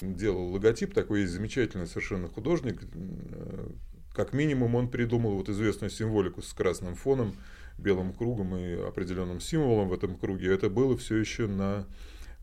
делал 0.00 0.50
логотип, 0.52 0.94
такой 0.94 1.26
замечательный 1.26 1.86
совершенно 1.86 2.28
художник. 2.28 2.82
Э, 2.82 3.68
как 4.14 4.32
минимум 4.32 4.74
он 4.74 4.88
придумал 4.88 5.36
вот 5.36 5.50
известную 5.50 5.90
символику 5.90 6.40
с 6.40 6.52
красным 6.54 6.94
фоном, 6.94 7.36
белым 7.78 8.12
кругом 8.12 8.56
и 8.56 8.74
определенным 8.74 9.40
символом 9.40 9.88
в 9.88 9.92
этом 9.92 10.16
круге. 10.16 10.52
Это 10.52 10.68
было 10.68 10.96
все 10.96 11.16
еще 11.16 11.46
на 11.46 11.86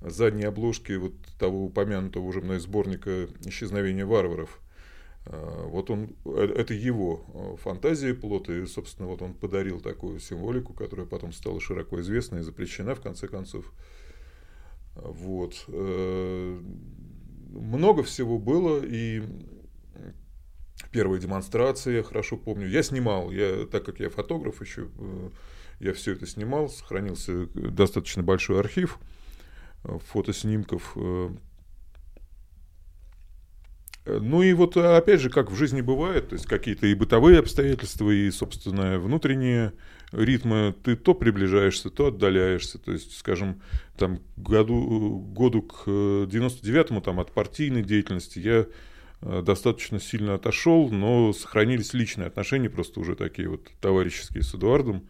задней 0.02 0.46
обложке 0.46 0.98
вот 0.98 1.14
того 1.40 1.66
упомянутого 1.66 2.24
уже 2.24 2.42
мной 2.42 2.60
сборника 2.60 3.28
«Исчезновение 3.46 4.06
варваров». 4.06 4.62
А, 5.28 5.68
вот 5.68 5.90
он, 5.90 6.16
э, 6.26 6.54
это 6.56 6.74
его 6.74 7.26
э, 7.34 7.56
фантазия 7.62 8.14
плод, 8.14 8.50
и, 8.50 8.66
собственно, 8.66 9.08
вот 9.08 9.22
он 9.22 9.34
подарил 9.34 9.80
такую 9.80 10.20
символику, 10.20 10.74
которая 10.74 11.08
потом 11.08 11.32
стала 11.32 11.60
широко 11.60 12.00
известна 12.02 12.38
и 12.38 12.42
запрещена, 12.42 12.96
в 12.96 13.02
конце 13.02 13.28
концов. 13.28 13.72
Вот. 14.96 15.66
Э, 15.68 16.60
много 17.50 18.04
всего 18.04 18.38
было, 18.38 18.82
и 18.84 19.24
первые 20.96 21.20
демонстрации, 21.20 21.98
я 21.98 22.04
хорошо 22.04 22.38
помню. 22.38 22.70
Я 22.70 22.82
снимал, 22.82 23.30
я, 23.30 23.66
так 23.66 23.84
как 23.84 24.00
я 24.00 24.10
фотограф 24.10 24.62
еще, 24.62 24.88
э, 24.98 25.30
я 25.82 25.92
все 25.92 26.14
это 26.14 26.26
снимал, 26.26 26.70
сохранился 26.70 27.48
достаточно 27.54 28.24
большой 28.24 28.62
архив 28.62 28.98
э, 29.84 29.98
фотоснимков. 30.08 30.94
Э. 30.96 31.32
Ну 34.06 34.42
и 34.42 34.54
вот 34.54 34.78
опять 34.78 35.20
же, 35.20 35.30
как 35.30 35.52
в 35.52 35.56
жизни 35.58 35.82
бывает, 35.82 36.30
то 36.30 36.36
есть 36.36 36.46
какие-то 36.46 36.88
и 36.88 36.94
бытовые 36.94 37.40
обстоятельства, 37.40 38.10
и, 38.10 38.32
собственно, 38.32 38.98
внутренние 38.98 39.74
ритмы, 40.14 40.74
ты 40.82 40.96
то 40.96 41.14
приближаешься, 41.14 41.90
то 41.90 42.08
отдаляешься. 42.08 42.78
То 42.78 42.94
есть, 42.94 43.18
скажем, 43.18 43.62
там 43.98 44.22
году, 44.38 45.20
году 45.36 45.62
к 45.62 45.88
99-му 45.88 47.02
там, 47.02 47.20
от 47.20 47.34
партийной 47.34 47.84
деятельности 47.84 48.40
я 48.40 48.62
Э, 48.62 48.70
достаточно 49.22 50.00
сильно 50.00 50.36
отошел, 50.36 50.90
но 50.90 51.34
сохранились 51.34 51.94
личные 51.94 52.28
отношения, 52.28 52.70
просто 52.70 53.00
уже 53.00 53.16
такие 53.16 53.50
вот 53.50 53.70
товарищеские 53.82 54.44
с 54.44 54.54
Эдуардом. 54.54 55.08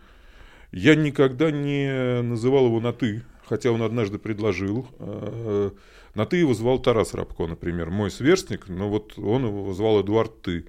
Я 0.72 0.96
никогда 0.96 1.52
не 1.52 2.22
называл 2.22 2.68
его 2.68 2.80
на 2.80 2.94
«ты», 2.94 3.24
хотя 3.48 3.72
он 3.72 3.82
однажды 3.82 4.18
предложил. 4.18 4.88
Э, 5.00 5.72
на 6.16 6.26
«ты» 6.26 6.38
его 6.38 6.54
звал 6.54 6.80
Тарас 6.80 7.14
Рабко, 7.14 7.48
например, 7.48 7.90
мой 7.90 8.12
сверстник, 8.12 8.68
но 8.68 8.90
вот 8.90 9.18
он 9.18 9.46
его 9.46 9.74
звал 9.74 10.02
Эдуард 10.02 10.42
«ты». 10.42 10.66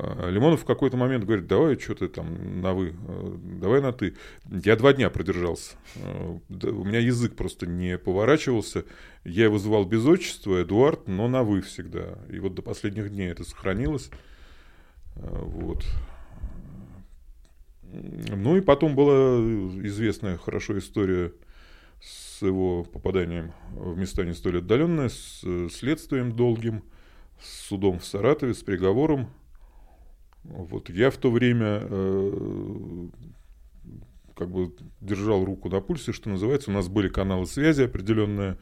А, 0.00 0.30
Лимонов 0.30 0.62
в 0.62 0.64
какой-то 0.64 0.96
момент 0.96 1.24
говорит, 1.24 1.48
давай 1.48 1.76
что 1.78 1.94
ты 1.96 2.08
там 2.08 2.60
на 2.60 2.72
вы, 2.72 2.90
э, 2.90 3.36
давай 3.60 3.80
на 3.80 3.92
ты. 3.92 4.14
Я 4.48 4.76
два 4.76 4.92
дня 4.92 5.10
продержался. 5.10 5.74
Э, 5.96 6.38
у 6.48 6.84
меня 6.84 7.00
язык 7.00 7.34
просто 7.34 7.66
не 7.66 7.98
поворачивался. 7.98 8.84
Я 9.24 9.44
его 9.44 9.58
звал 9.58 9.84
без 9.84 10.04
отчества, 10.04 10.62
Эдуард, 10.62 11.08
но 11.08 11.26
на 11.26 11.42
вы 11.42 11.62
всегда. 11.62 12.16
И 12.30 12.38
вот 12.38 12.54
до 12.54 12.62
последних 12.62 13.10
дней 13.10 13.30
это 13.30 13.42
сохранилось. 13.42 14.10
Э, 15.16 15.22
вот. 15.30 15.84
Ну 17.82 18.56
и 18.56 18.60
потом 18.60 18.94
была 18.94 19.40
известная 19.84 20.36
хорошо 20.36 20.78
история 20.78 21.32
с 22.00 22.40
его 22.42 22.84
попаданием 22.84 23.52
в 23.72 23.96
места 23.96 24.24
не 24.24 24.34
столь 24.34 24.58
отдаленные, 24.58 25.08
с 25.08 25.40
следствием 25.70 26.36
долгим, 26.36 26.84
с 27.40 27.66
судом 27.66 27.98
в 27.98 28.04
Саратове, 28.04 28.54
с 28.54 28.62
приговором 28.62 29.30
вот 30.48 30.88
я 30.88 31.10
в 31.10 31.16
то 31.16 31.30
время 31.30 31.80
э, 31.82 33.08
как 34.34 34.50
бы 34.50 34.72
держал 35.00 35.44
руку 35.44 35.68
на 35.68 35.80
пульсе, 35.80 36.12
что 36.12 36.30
называется. 36.30 36.70
У 36.70 36.74
нас 36.74 36.88
были 36.88 37.08
каналы 37.08 37.46
связи 37.46 37.82
определенные, 37.82 38.56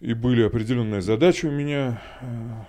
и 0.00 0.14
были 0.14 0.42
определенные 0.42 1.00
задачи 1.00 1.46
у 1.46 1.50
меня, 1.50 2.02
э, 2.20 2.64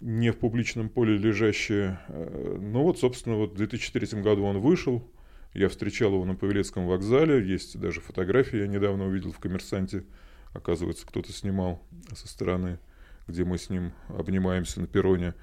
не 0.00 0.30
в 0.30 0.38
публичном 0.38 0.88
поле 0.88 1.16
лежащие. 1.16 2.00
Э, 2.08 2.58
ну 2.60 2.82
вот, 2.82 2.98
собственно, 2.98 3.36
вот 3.36 3.52
в 3.52 3.56
2003 3.56 4.20
году 4.20 4.44
он 4.44 4.58
вышел. 4.58 5.08
Я 5.54 5.68
встречал 5.68 6.12
его 6.12 6.24
на 6.24 6.34
Павелецком 6.34 6.86
вокзале. 6.86 7.46
Есть 7.46 7.78
даже 7.78 8.00
фотографии, 8.00 8.58
я 8.58 8.66
недавно 8.66 9.06
увидел 9.06 9.32
в 9.32 9.38
«Коммерсанте». 9.38 10.04
Оказывается, 10.52 11.06
кто-то 11.06 11.32
снимал 11.32 11.82
со 12.12 12.28
стороны, 12.28 12.78
где 13.26 13.44
мы 13.44 13.58
с 13.58 13.70
ним 13.70 13.92
обнимаемся 14.08 14.80
на 14.80 14.86
перроне. 14.86 15.34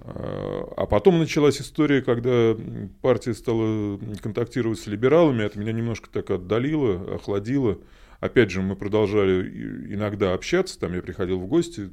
А 0.00 0.86
потом 0.86 1.18
началась 1.18 1.60
история, 1.60 2.02
когда 2.02 2.56
партия 3.00 3.32
стала 3.32 3.98
контактировать 4.20 4.78
с 4.78 4.86
либералами, 4.86 5.44
это 5.44 5.58
меня 5.58 5.72
немножко 5.72 6.10
так 6.10 6.30
отдалило, 6.30 7.14
охладило. 7.14 7.78
Опять 8.20 8.50
же, 8.50 8.62
мы 8.62 8.74
продолжали 8.74 9.94
иногда 9.94 10.32
общаться, 10.32 10.78
там 10.80 10.94
я 10.94 11.02
приходил 11.02 11.38
в 11.38 11.46
гости, 11.46 11.90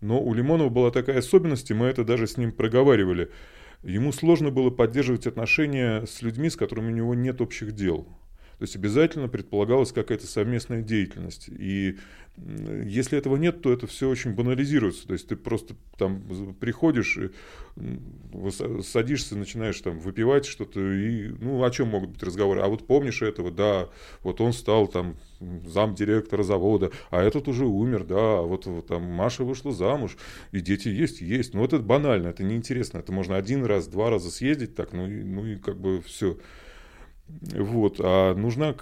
но 0.00 0.20
у 0.20 0.32
Лимонова 0.32 0.68
была 0.68 0.90
такая 0.90 1.18
особенность, 1.18 1.70
и 1.70 1.74
мы 1.74 1.86
это 1.86 2.04
даже 2.04 2.26
с 2.26 2.36
ним 2.36 2.52
проговаривали. 2.52 3.30
Ему 3.82 4.12
сложно 4.12 4.50
было 4.50 4.70
поддерживать 4.70 5.26
отношения 5.26 6.06
с 6.06 6.22
людьми, 6.22 6.50
с 6.50 6.56
которыми 6.56 6.90
у 6.92 6.96
него 6.96 7.14
нет 7.14 7.40
общих 7.40 7.72
дел. 7.72 8.08
То 8.58 8.64
есть 8.64 8.74
обязательно 8.74 9.28
предполагалась 9.28 9.92
какая-то 9.92 10.26
совместная 10.26 10.82
деятельность. 10.82 11.48
И 11.48 11.96
если 12.84 13.16
этого 13.16 13.36
нет, 13.36 13.62
то 13.62 13.72
это 13.72 13.86
все 13.86 14.08
очень 14.08 14.34
банализируется. 14.34 15.06
То 15.06 15.12
есть 15.12 15.28
ты 15.28 15.36
просто 15.36 15.74
там 15.96 16.22
приходишь, 16.60 17.18
садишься, 18.82 19.36
начинаешь 19.36 19.80
там 19.80 19.98
выпивать 19.98 20.44
что-то, 20.44 20.80
и 20.80 21.28
ну 21.40 21.62
о 21.62 21.70
чем 21.70 21.88
могут 21.88 22.10
быть 22.10 22.22
разговоры? 22.22 22.60
А 22.60 22.66
вот 22.66 22.86
помнишь 22.86 23.22
этого, 23.22 23.50
да, 23.50 23.88
вот 24.22 24.40
он 24.40 24.52
стал 24.52 24.88
там 24.88 25.16
зам 25.66 25.94
директора 25.94 26.42
завода, 26.42 26.90
а 27.10 27.22
этот 27.22 27.46
уже 27.46 27.64
умер, 27.64 28.04
да, 28.04 28.40
а 28.40 28.42
вот, 28.42 28.66
вот 28.66 28.88
там 28.88 29.02
Маша 29.02 29.44
вышла 29.44 29.72
замуж, 29.72 30.16
и 30.50 30.60
дети 30.60 30.88
есть, 30.88 31.20
есть. 31.20 31.54
Ну 31.54 31.60
вот 31.60 31.72
это 31.72 31.82
банально, 31.82 32.28
это 32.28 32.42
неинтересно, 32.42 32.98
это 32.98 33.12
можно 33.12 33.36
один 33.36 33.64
раз, 33.64 33.86
два 33.86 34.10
раза 34.10 34.30
съездить 34.30 34.74
так, 34.74 34.92
ну, 34.92 35.08
и, 35.08 35.22
ну 35.22 35.46
и 35.46 35.56
как 35.56 35.80
бы 35.80 36.00
все. 36.02 36.38
Вот. 37.28 38.00
А 38.00 38.34
нужна 38.34 38.74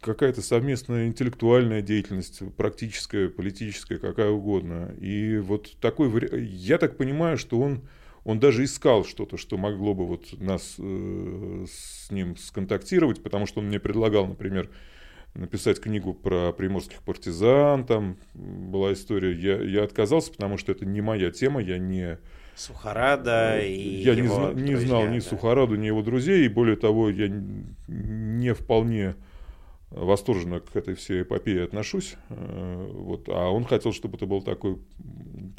какая-то 0.00 0.42
совместная 0.42 1.06
интеллектуальная 1.06 1.80
деятельность, 1.80 2.42
практическая, 2.56 3.28
политическая, 3.28 3.98
какая 3.98 4.30
угодно. 4.30 4.94
И 5.00 5.38
вот 5.38 5.76
такой 5.80 6.08
вариант... 6.08 6.34
Я 6.34 6.78
так 6.78 6.96
понимаю, 6.96 7.38
что 7.38 7.60
он, 7.60 7.82
он 8.24 8.40
даже 8.40 8.64
искал 8.64 9.04
что-то, 9.04 9.36
что 9.36 9.56
могло 9.56 9.94
бы 9.94 10.06
вот 10.06 10.38
нас 10.40 10.74
э, 10.78 11.66
с 11.70 12.10
ним 12.10 12.36
сконтактировать, 12.36 13.22
потому 13.22 13.46
что 13.46 13.60
он 13.60 13.68
мне 13.68 13.78
предлагал, 13.78 14.26
например, 14.26 14.70
написать 15.34 15.80
книгу 15.80 16.14
про 16.14 16.52
приморских 16.52 17.02
партизан, 17.02 17.86
там 17.86 18.16
была 18.34 18.92
история. 18.92 19.32
Я, 19.32 19.62
я 19.62 19.84
отказался, 19.84 20.32
потому 20.32 20.58
что 20.58 20.72
это 20.72 20.84
не 20.84 21.00
моя 21.00 21.30
тема, 21.30 21.60
я 21.62 21.78
не 21.78 22.18
Сухарада 22.56 23.58
и 23.60 24.02
Я 24.02 24.12
его 24.12 24.22
не, 24.22 24.28
зна- 24.28 24.52
не 24.52 24.72
друзья, 24.72 24.88
знал 24.88 25.06
ни 25.08 25.18
да. 25.18 25.24
Сухараду, 25.24 25.76
ни 25.76 25.86
его 25.86 26.02
друзей, 26.02 26.44
и 26.46 26.48
более 26.48 26.76
того, 26.76 27.10
я 27.10 27.28
не 27.88 28.54
вполне 28.54 29.16
восторженно 29.90 30.60
к 30.60 30.74
этой 30.76 30.94
всей 30.94 31.22
эпопее 31.22 31.64
отношусь. 31.64 32.16
Э, 32.30 32.88
Вот. 32.92 33.28
А 33.28 33.48
он 33.50 33.64
хотел, 33.64 33.92
чтобы 33.92 34.16
это 34.16 34.26
был 34.26 34.42
такой 34.42 34.78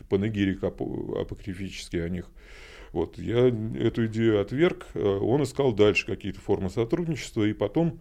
панегирик 0.10 0.63
апо- 0.63 1.21
апокрифический 1.21 2.03
о 2.03 2.10
них. 2.10 2.25
Вот. 2.91 3.17
Я 3.17 3.47
эту 3.47 4.05
идею 4.08 4.41
отверг. 4.41 4.88
Э, 4.93 4.99
Он 5.21 5.43
искал 5.43 5.73
дальше 5.73 6.05
какие-то 6.05 6.39
формы 6.39 6.69
сотрудничества, 6.69 7.43
и 7.43 7.53
потом 7.53 7.99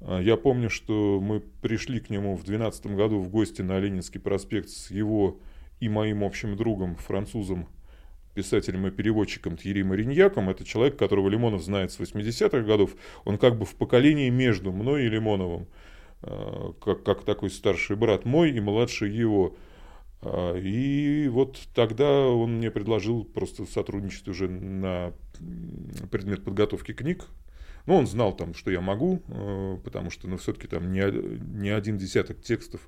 э, 0.00 0.20
я 0.22 0.36
помню, 0.36 0.70
что 0.70 1.20
мы 1.20 1.40
пришли 1.40 2.00
к 2.00 2.10
нему 2.10 2.34
в 2.36 2.44
2012 2.44 2.86
году 2.96 3.18
в 3.20 3.28
гости 3.28 3.62
на 3.62 3.78
Ленинский 3.78 4.20
проспект 4.20 4.68
с 4.70 4.90
его 4.90 5.38
и 5.80 5.88
моим 5.88 6.22
общим 6.24 6.56
другом, 6.56 6.94
французом, 6.96 7.68
писателем 8.34 8.86
и 8.86 8.90
переводчиком 8.90 9.56
Тьерри 9.56 9.82
Мариньяком. 9.82 10.50
Это 10.50 10.64
человек, 10.64 10.96
которого 10.96 11.28
Лимонов 11.28 11.62
знает 11.62 11.92
с 11.92 12.00
80-х 12.00 12.60
годов. 12.60 12.94
Он 13.24 13.38
как 13.38 13.56
бы 13.56 13.64
в 13.64 13.74
поколении 13.74 14.28
между 14.30 14.72
мной 14.72 15.04
и 15.04 15.08
Лимоновым. 15.08 15.66
Э, 16.22 16.72
Как, 16.84 17.02
как 17.02 17.24
такой 17.24 17.50
старший 17.50 17.96
брат 17.96 18.24
мой 18.24 18.50
и 18.50 18.60
младший 18.60 19.10
его. 19.10 19.56
А, 20.22 20.56
И 20.58 21.28
вот 21.28 21.58
тогда 21.74 22.26
он 22.26 22.58
мне 22.58 22.70
предложил 22.70 23.24
просто 23.24 23.66
сотрудничать 23.66 24.28
уже 24.28 24.48
на 24.48 25.12
предмет 26.10 26.44
подготовки 26.44 26.92
книг. 26.92 27.26
Ну, 27.86 27.96
он 27.96 28.06
знал 28.06 28.34
там, 28.34 28.54
что 28.54 28.70
я 28.70 28.80
могу, 28.80 29.22
э, 29.28 29.78
потому 29.84 30.10
что, 30.10 30.26
ну, 30.26 30.38
все-таки 30.38 30.66
там 30.66 30.90
не, 30.90 31.02
не 31.60 31.68
один 31.68 31.98
десяток 31.98 32.40
текстов 32.40 32.80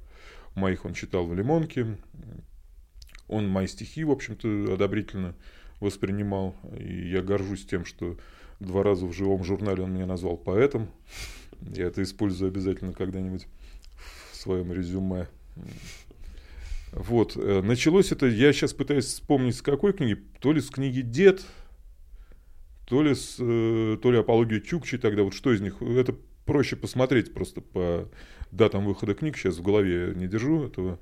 моих 0.55 0.85
он 0.85 0.95
читал 0.95 1.27
в 1.27 1.35
Лимонке. 1.35 1.99
Он 3.29 3.49
мои 3.49 3.67
стихи, 3.67 4.05
в 4.05 4.11
общем-то, 4.11 4.75
одобрительно 4.75 5.35
воспринимал. 5.81 6.55
И 6.79 7.09
я 7.09 7.23
горжусь 7.23 7.67
тем, 7.67 7.85
что 7.85 8.17
два 8.61 8.83
раза 8.83 9.07
в 9.07 9.13
живом 9.13 9.45
журнале 9.45 9.83
он 9.83 9.93
меня 9.93 10.07
назвал 10.07 10.37
поэтом. 10.37 10.89
Я 11.61 11.87
это 11.87 12.03
использую 12.03 12.51
обязательно 12.51 12.93
когда-нибудь 12.93 13.47
в 14.33 14.37
своем 14.37 14.73
резюме. 14.73 15.29
Вот. 16.93 17.37
э, 17.37 17.63
Началось 17.63 18.13
это, 18.13 18.27
я 18.27 18.53
сейчас 18.53 18.73
пытаюсь 18.73 19.07
вспомнить, 19.07 19.57
с 19.57 19.63
какой 19.63 19.93
книги. 19.93 20.23
То 20.41 20.53
ли 20.53 20.61
с 20.61 20.71
книги 20.71 21.01
«Дед», 21.01 21.45
то 22.87 23.03
ли, 23.03 23.15
с, 23.15 23.37
э, 23.39 23.99
то 24.01 24.13
ли 24.13 24.19
апологию 24.19 24.61
Чукчи 24.61 24.97
тогда. 24.97 25.25
Вот 25.25 25.35
что 25.35 25.53
из 25.53 25.61
них? 25.61 25.83
Это 25.83 26.15
проще 26.45 26.77
посмотреть 26.77 27.35
просто 27.35 27.61
по 27.61 28.09
датам 28.53 28.87
выхода 28.87 29.15
книг. 29.15 29.37
Сейчас 29.37 29.57
в 29.57 29.63
голове 29.63 30.13
не 30.15 30.29
держу 30.29 30.65
этого. 30.65 30.99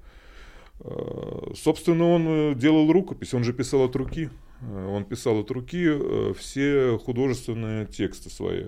Э, 0.81 1.53
Собственно, 1.55 2.09
он 2.11 2.27
э, 2.29 2.55
делал 2.55 2.91
рукопись, 2.93 3.35
он 3.35 3.45
же 3.45 3.53
писал 3.53 3.83
от 3.85 3.97
руки. 3.97 4.31
Э, 4.61 4.87
Он 4.87 5.05
писал 5.05 5.41
от 5.41 5.51
руки 5.51 5.89
все 6.39 6.99
художественные 7.05 7.87
тексты 7.87 8.31
свои. 8.31 8.67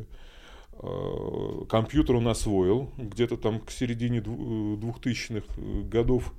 Компьютер 1.68 2.16
он 2.16 2.28
освоил 2.28 2.90
где-то 2.98 3.38
там 3.38 3.60
к 3.60 3.70
середине 3.70 4.20
дву- 4.20 4.74
э, 4.74 4.76
2000-х 4.76 5.46
э, 5.56 5.82
годов, 5.82 6.32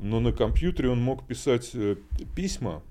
но 0.00 0.20
на 0.20 0.32
компьютере 0.32 0.90
он 0.90 1.00
мог 1.00 1.26
писать 1.26 1.70
письма, 2.34 2.82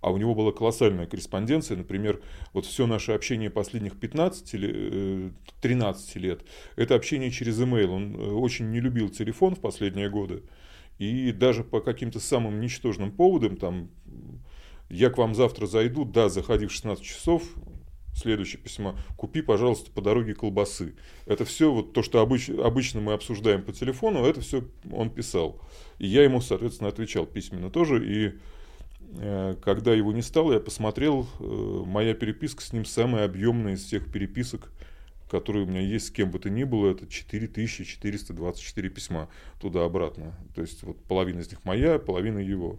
а 0.00 0.12
у 0.12 0.16
него 0.16 0.36
была 0.36 0.52
колоссальная 0.52 1.06
корреспонденция. 1.06 1.76
Например, 1.76 2.20
вот 2.52 2.66
все 2.66 2.86
наше 2.86 3.12
общение 3.12 3.50
последних 3.50 3.98
15 3.98 4.54
или 4.54 4.70
э, 4.74 5.30
13 5.60 6.16
лет, 6.16 6.42
это 6.76 6.94
общение 6.94 7.32
через 7.32 7.60
email. 7.60 7.88
Он 7.88 8.16
очень 8.40 8.70
не 8.70 8.78
любил 8.80 9.08
телефон 9.08 9.56
в 9.56 9.60
последние 9.60 10.08
годы. 10.08 10.44
И 10.98 11.32
даже 11.32 11.62
по 11.64 11.80
каким-то 11.80 12.20
самым 12.20 12.60
ничтожным 12.60 13.12
поводам, 13.12 13.56
там, 13.56 13.90
я 14.90 15.10
к 15.10 15.18
вам 15.18 15.34
завтра 15.34 15.66
зайду, 15.66 16.04
да, 16.04 16.28
заходи 16.28 16.66
в 16.66 16.72
16 16.72 17.04
часов, 17.04 17.42
следующее 18.18 18.60
письмо, 18.60 18.96
купи, 19.16 19.42
пожалуйста, 19.42 19.90
по 19.90 20.02
дороге 20.02 20.34
колбасы. 20.34 20.94
Это 21.26 21.44
все 21.44 21.72
вот 21.72 21.92
то, 21.92 22.02
что 22.02 22.22
обыч- 22.22 22.60
обычно 22.60 23.00
мы 23.00 23.12
обсуждаем 23.12 23.62
по 23.62 23.72
телефону, 23.72 24.24
это 24.24 24.40
все 24.40 24.64
он 24.90 25.10
писал. 25.10 25.60
И 25.98 26.06
я 26.06 26.24
ему, 26.24 26.40
соответственно, 26.40 26.90
отвечал 26.90 27.26
письменно 27.26 27.70
тоже. 27.70 28.04
И 28.04 28.32
э, 29.18 29.54
когда 29.62 29.94
его 29.94 30.12
не 30.12 30.22
стало, 30.22 30.54
я 30.54 30.60
посмотрел, 30.60 31.28
э, 31.38 31.82
моя 31.86 32.14
переписка 32.14 32.62
с 32.62 32.72
ним 32.72 32.84
самая 32.84 33.24
объемная 33.24 33.74
из 33.74 33.84
всех 33.84 34.10
переписок, 34.10 34.72
которые 35.28 35.64
у 35.64 35.68
меня 35.68 35.80
есть 35.80 36.06
с 36.06 36.10
кем 36.10 36.30
бы 36.30 36.38
то 36.38 36.50
ни 36.50 36.64
было, 36.64 36.90
это 36.90 37.06
4424 37.06 38.88
письма 38.88 39.28
туда-обратно. 39.60 40.34
То 40.54 40.62
есть 40.62 40.82
вот 40.82 41.02
половина 41.04 41.40
из 41.40 41.50
них 41.50 41.64
моя, 41.64 41.98
половина 41.98 42.38
его. 42.38 42.78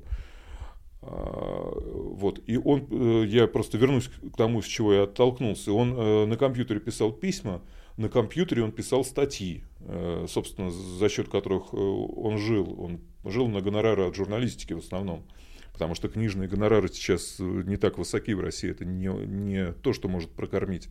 А, 1.02 1.72
Вот. 2.20 2.42
И 2.46 2.58
он, 2.58 2.88
э, 2.92 3.26
я 3.28 3.48
просто 3.48 3.78
вернусь 3.78 4.08
к 4.10 4.36
тому, 4.36 4.62
с 4.62 4.66
чего 4.66 4.94
я 4.94 5.04
оттолкнулся. 5.04 5.72
Он 5.72 5.94
э, 5.94 6.26
на 6.26 6.38
компьютере 6.38 6.80
писал 6.80 7.12
письма, 7.12 7.62
на 7.98 8.10
компьютере 8.10 8.64
он 8.64 8.72
писал 8.72 9.04
статьи, 9.06 9.64
э, 9.82 10.26
собственно, 10.30 10.72
за 10.72 11.10
счет 11.10 11.30
которых 11.30 11.74
он 11.74 12.38
жил. 12.38 12.76
Он 12.82 13.00
жил 13.26 13.48
на 13.48 13.62
гонорары 13.62 14.08
от 14.08 14.16
журналистики 14.16 14.74
в 14.74 14.80
основном. 14.80 15.24
Потому 15.74 15.96
что 15.96 16.10
книжные 16.10 16.50
гонорары 16.50 16.90
сейчас 16.90 17.38
не 17.40 17.78
так 17.78 17.98
высоки 17.98 18.34
в 18.34 18.42
России. 18.42 18.70
Это 18.70 18.84
не, 18.84 19.08
не 19.08 19.72
то, 19.72 19.94
что 19.94 20.10
может 20.10 20.30
прокормить. 20.32 20.90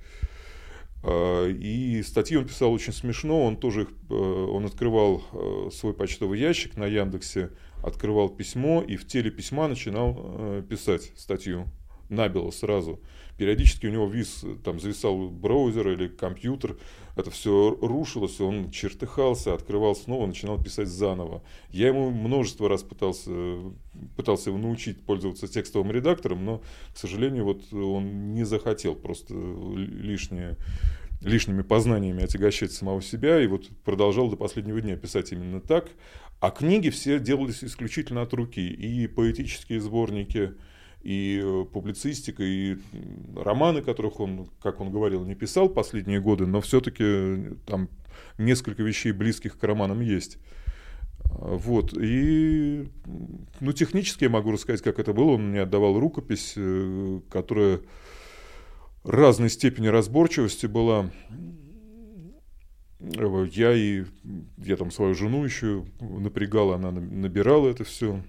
А, 1.02 1.46
И 1.48 2.02
статьи 2.02 2.37
он 2.37 2.46
писал 2.46 2.72
очень 2.72 2.92
смешно. 2.92 3.44
Он 3.44 3.56
тоже 3.56 3.82
их, 3.82 3.88
э, 4.11 4.14
он 4.14 4.66
открывал 4.66 5.22
э, 5.32 5.70
свой 5.72 5.94
почтовый 5.94 6.40
ящик 6.40 6.76
на 6.76 6.87
Яндексе, 6.87 7.50
открывал 7.82 8.28
письмо 8.28 8.82
и 8.82 8.96
в 8.96 9.06
теле 9.06 9.30
письма 9.30 9.68
начинал 9.68 10.16
э, 10.18 10.62
писать 10.68 11.12
статью 11.16 11.66
набело 12.08 12.50
сразу. 12.50 13.00
Периодически 13.37 13.87
у 13.87 13.90
него 13.90 14.06
вис, 14.06 14.44
там 14.64 14.80
зависал 14.80 15.28
браузер 15.28 15.88
или 15.88 16.08
компьютер, 16.08 16.76
это 17.18 17.31
все 17.31 17.76
рушилось, 17.81 18.40
он 18.40 18.70
чертыхался, 18.70 19.54
открывал 19.54 19.96
снова, 19.96 20.26
начинал 20.26 20.62
писать 20.62 20.88
заново. 20.88 21.42
Я 21.70 21.88
ему 21.88 22.11
множество 22.11 22.68
раз 22.68 22.83
пытался, 22.83 23.31
пытался 24.16 24.50
его 24.50 24.59
научить 24.59 25.04
пользоваться 25.04 25.48
текстовым 25.48 25.90
редактором, 25.90 26.44
но, 26.44 26.62
к 26.94 26.98
сожалению, 26.98 27.44
вот 27.44 27.72
он 27.72 28.35
не 28.35 28.44
захотел 28.44 28.94
просто 28.94 29.35
лишнее 29.35 30.57
лишними 31.20 31.62
познаниями 31.62 32.22
отягощать 32.22 32.70
самого 32.70 33.02
себя, 33.02 33.42
и 33.42 33.48
вот 33.48 33.68
продолжал 33.85 34.31
до 34.31 34.37
последнего 34.37 34.81
дня 34.81 34.96
писать 34.96 35.33
именно 35.33 35.61
так. 35.61 35.88
А 36.40 36.50
книги 36.52 36.90
все 36.90 37.18
делались 37.18 37.64
исключительно 37.64 38.22
от 38.22 38.33
руки. 38.33 38.61
И 38.61 39.09
поэтические 39.09 39.81
сборники, 39.81 40.54
и 41.02 41.40
э, 41.42 41.64
публицистика, 41.72 42.42
и 42.42 42.76
романы, 43.37 43.82
которых 43.82 44.20
он, 44.20 44.48
как 44.62 44.80
он 44.80 44.90
говорил, 44.90 45.24
не 45.24 45.34
писал 45.34 45.68
последние 45.68 46.20
годы, 46.20 46.46
но 46.46 46.61
все-таки 46.61 47.56
там 47.66 47.88
несколько 48.37 48.82
вещей 48.82 49.12
близких 49.12 49.58
к 49.58 49.64
романам 49.64 50.00
есть. 50.00 50.38
Вот, 51.24 51.92
и, 51.96 52.88
ну, 53.61 53.72
технически 53.72 54.24
я 54.24 54.30
могу 54.30 54.50
рассказать, 54.50 54.82
как 54.82 54.98
это 54.98 55.12
было. 55.12 55.32
Он 55.32 55.50
мне 55.50 55.62
отдавал 55.62 55.98
рукопись, 55.98 56.54
э, 56.56 57.20
которая 57.30 57.80
разной 59.04 59.50
степени 59.50 59.88
разборчивости 59.88 60.66
была. 60.66 61.11
Я 63.00 63.72
и 63.74 64.04
я 64.56 64.76
там 64.76 64.90
свою 64.90 65.14
жену 65.14 65.44
еще 65.44 65.84
напрягала, 66.00 66.74
она 66.74 66.90
набирала 66.90 67.68
это 67.68 67.84
все. 67.84 68.22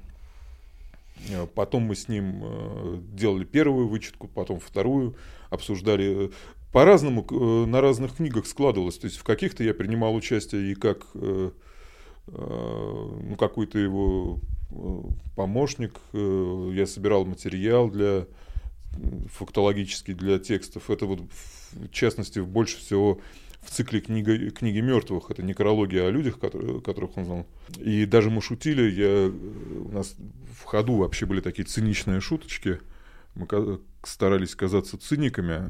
Потом 1.55 1.83
мы 1.83 1.95
с 1.95 2.07
ним 2.07 2.41
э, 2.43 2.99
делали 3.13 3.45
первую 3.45 3.87
вычетку, 3.87 4.27
потом 4.27 4.59
вторую, 4.59 5.15
обсуждали. 5.49 6.31
По-разному 6.71 7.25
э, 7.29 7.65
на 7.65 7.81
разных 7.81 8.15
книгах 8.15 8.47
складывалось. 8.47 8.97
То 8.97 9.05
есть 9.05 9.17
в 9.17 9.23
каких-то 9.23 9.63
я 9.63 9.73
принимал 9.73 10.15
участие 10.15 10.71
и 10.71 10.75
как 10.75 11.05
Э, 12.31 13.19
ну, 13.23 13.35
какой-то 13.37 13.79
его 13.79 14.39
э, 14.71 15.01
помощник, 15.35 15.99
э, 16.13 16.71
я 16.73 16.85
собирал 16.85 17.25
материал 17.25 17.89
для 17.89 18.27
фактологический 19.31 20.13
для 20.13 20.39
текстов. 20.39 20.89
Это 20.89 21.05
вот 21.05 21.21
в 21.71 21.89
частности 21.89 22.39
больше 22.39 22.77
всего 22.77 23.19
в 23.61 23.69
цикле 23.71 24.01
книга, 24.01 24.51
книги 24.51 24.79
мертвых. 24.79 25.31
Это 25.31 25.43
некрология 25.43 26.07
о 26.07 26.11
людях, 26.11 26.39
которые, 26.39 26.81
которых 26.81 27.17
он 27.17 27.25
знал. 27.25 27.47
И 27.77 28.05
даже 28.05 28.29
мы 28.29 28.41
шутили, 28.41 28.89
я, 28.89 29.27
у 29.27 29.91
нас 29.91 30.15
в 30.59 30.63
ходу 30.63 30.95
вообще 30.95 31.25
были 31.25 31.41
такие 31.41 31.65
циничные 31.65 32.21
шуточки. 32.21 32.79
Мы 33.35 33.47
старались 34.03 34.55
казаться 34.55 34.97
циниками 34.97 35.69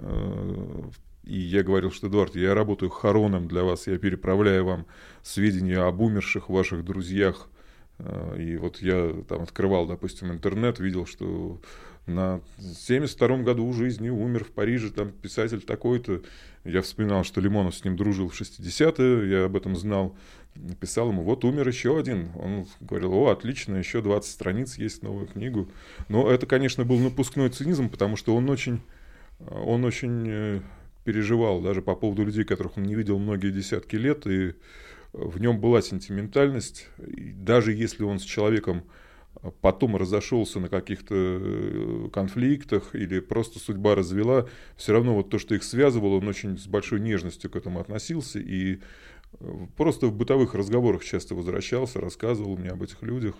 и 1.29 1.37
я 1.37 1.61
говорил, 1.61 1.91
что, 1.91 2.07
Эдуард, 2.07 2.35
я 2.35 2.55
работаю 2.55 2.89
хороном 2.89 3.47
для 3.47 3.63
вас, 3.63 3.85
я 3.85 3.99
переправляю 3.99 4.65
вам 4.65 4.87
сведения 5.21 5.77
об 5.77 6.01
умерших 6.01 6.49
ваших 6.49 6.83
друзьях. 6.83 7.49
Э, 7.99 8.35
и 8.39 8.57
вот 8.57 8.81
я 8.81 9.13
там 9.27 9.43
открывал, 9.43 9.85
допустим, 9.85 10.31
интернет, 10.31 10.79
видел, 10.79 11.05
что 11.05 11.61
на 12.09 12.41
72 12.59 13.37
году 13.39 13.71
жизни 13.73 14.09
умер 14.09 14.43
в 14.43 14.51
Париже 14.51 14.89
там 14.89 15.11
писатель 15.11 15.61
такой-то. 15.61 16.21
Я 16.65 16.81
вспоминал, 16.81 17.23
что 17.23 17.41
Лимонов 17.41 17.75
с 17.75 17.83
ним 17.83 17.95
дружил 17.95 18.29
в 18.29 18.39
60-е, 18.39 19.29
я 19.29 19.45
об 19.45 19.55
этом 19.55 19.75
знал. 19.75 20.15
Писал 20.79 21.09
ему, 21.09 21.23
вот 21.23 21.45
умер 21.45 21.67
еще 21.67 21.97
один. 21.97 22.29
Он 22.35 22.65
говорил, 22.81 23.13
о, 23.13 23.29
отлично, 23.29 23.75
еще 23.75 24.01
20 24.01 24.29
страниц 24.29 24.77
есть 24.77 25.03
новую 25.03 25.27
книгу. 25.27 25.69
Но 26.09 26.29
это, 26.29 26.45
конечно, 26.45 26.83
был 26.83 26.97
напускной 26.99 27.49
цинизм, 27.49 27.89
потому 27.89 28.17
что 28.17 28.35
он 28.35 28.49
очень, 28.49 28.81
он 29.39 29.85
очень 29.85 30.25
э, 30.27 30.61
переживал 31.05 31.61
даже 31.61 31.81
по 31.81 31.95
поводу 31.95 32.25
людей, 32.25 32.43
которых 32.43 32.77
он 32.77 32.83
не 32.83 32.95
видел 32.95 33.19
многие 33.19 33.51
десятки 33.51 33.95
лет, 33.95 34.27
и 34.27 34.53
в 35.13 35.39
нем 35.39 35.59
была 35.59 35.81
сентиментальность, 35.81 36.87
и 36.99 37.31
даже 37.31 37.73
если 37.73 38.03
он 38.03 38.19
с 38.19 38.23
человеком 38.23 38.83
потом 39.61 39.95
разошелся 39.95 40.59
на 40.59 40.67
каких-то 40.67 41.15
э, 41.15 42.09
конфликтах 42.11 42.93
или 42.93 43.19
просто 43.19 43.59
судьба 43.59 43.95
развела, 43.95 44.47
все 44.75 44.93
равно 44.93 45.15
вот 45.15 45.29
то, 45.29 45.39
что 45.39 45.55
их 45.55 45.63
связывало, 45.63 46.15
он 46.15 46.27
очень 46.27 46.57
с 46.57 46.67
большой 46.67 46.99
нежностью 46.99 47.49
к 47.49 47.55
этому 47.55 47.79
относился 47.79 48.39
и 48.39 48.79
э, 49.39 49.67
просто 49.77 50.07
в 50.07 50.13
бытовых 50.13 50.55
разговорах 50.55 51.03
часто 51.03 51.35
возвращался, 51.35 52.01
рассказывал 52.01 52.57
мне 52.57 52.69
об 52.69 52.83
этих 52.83 53.01
людях. 53.01 53.35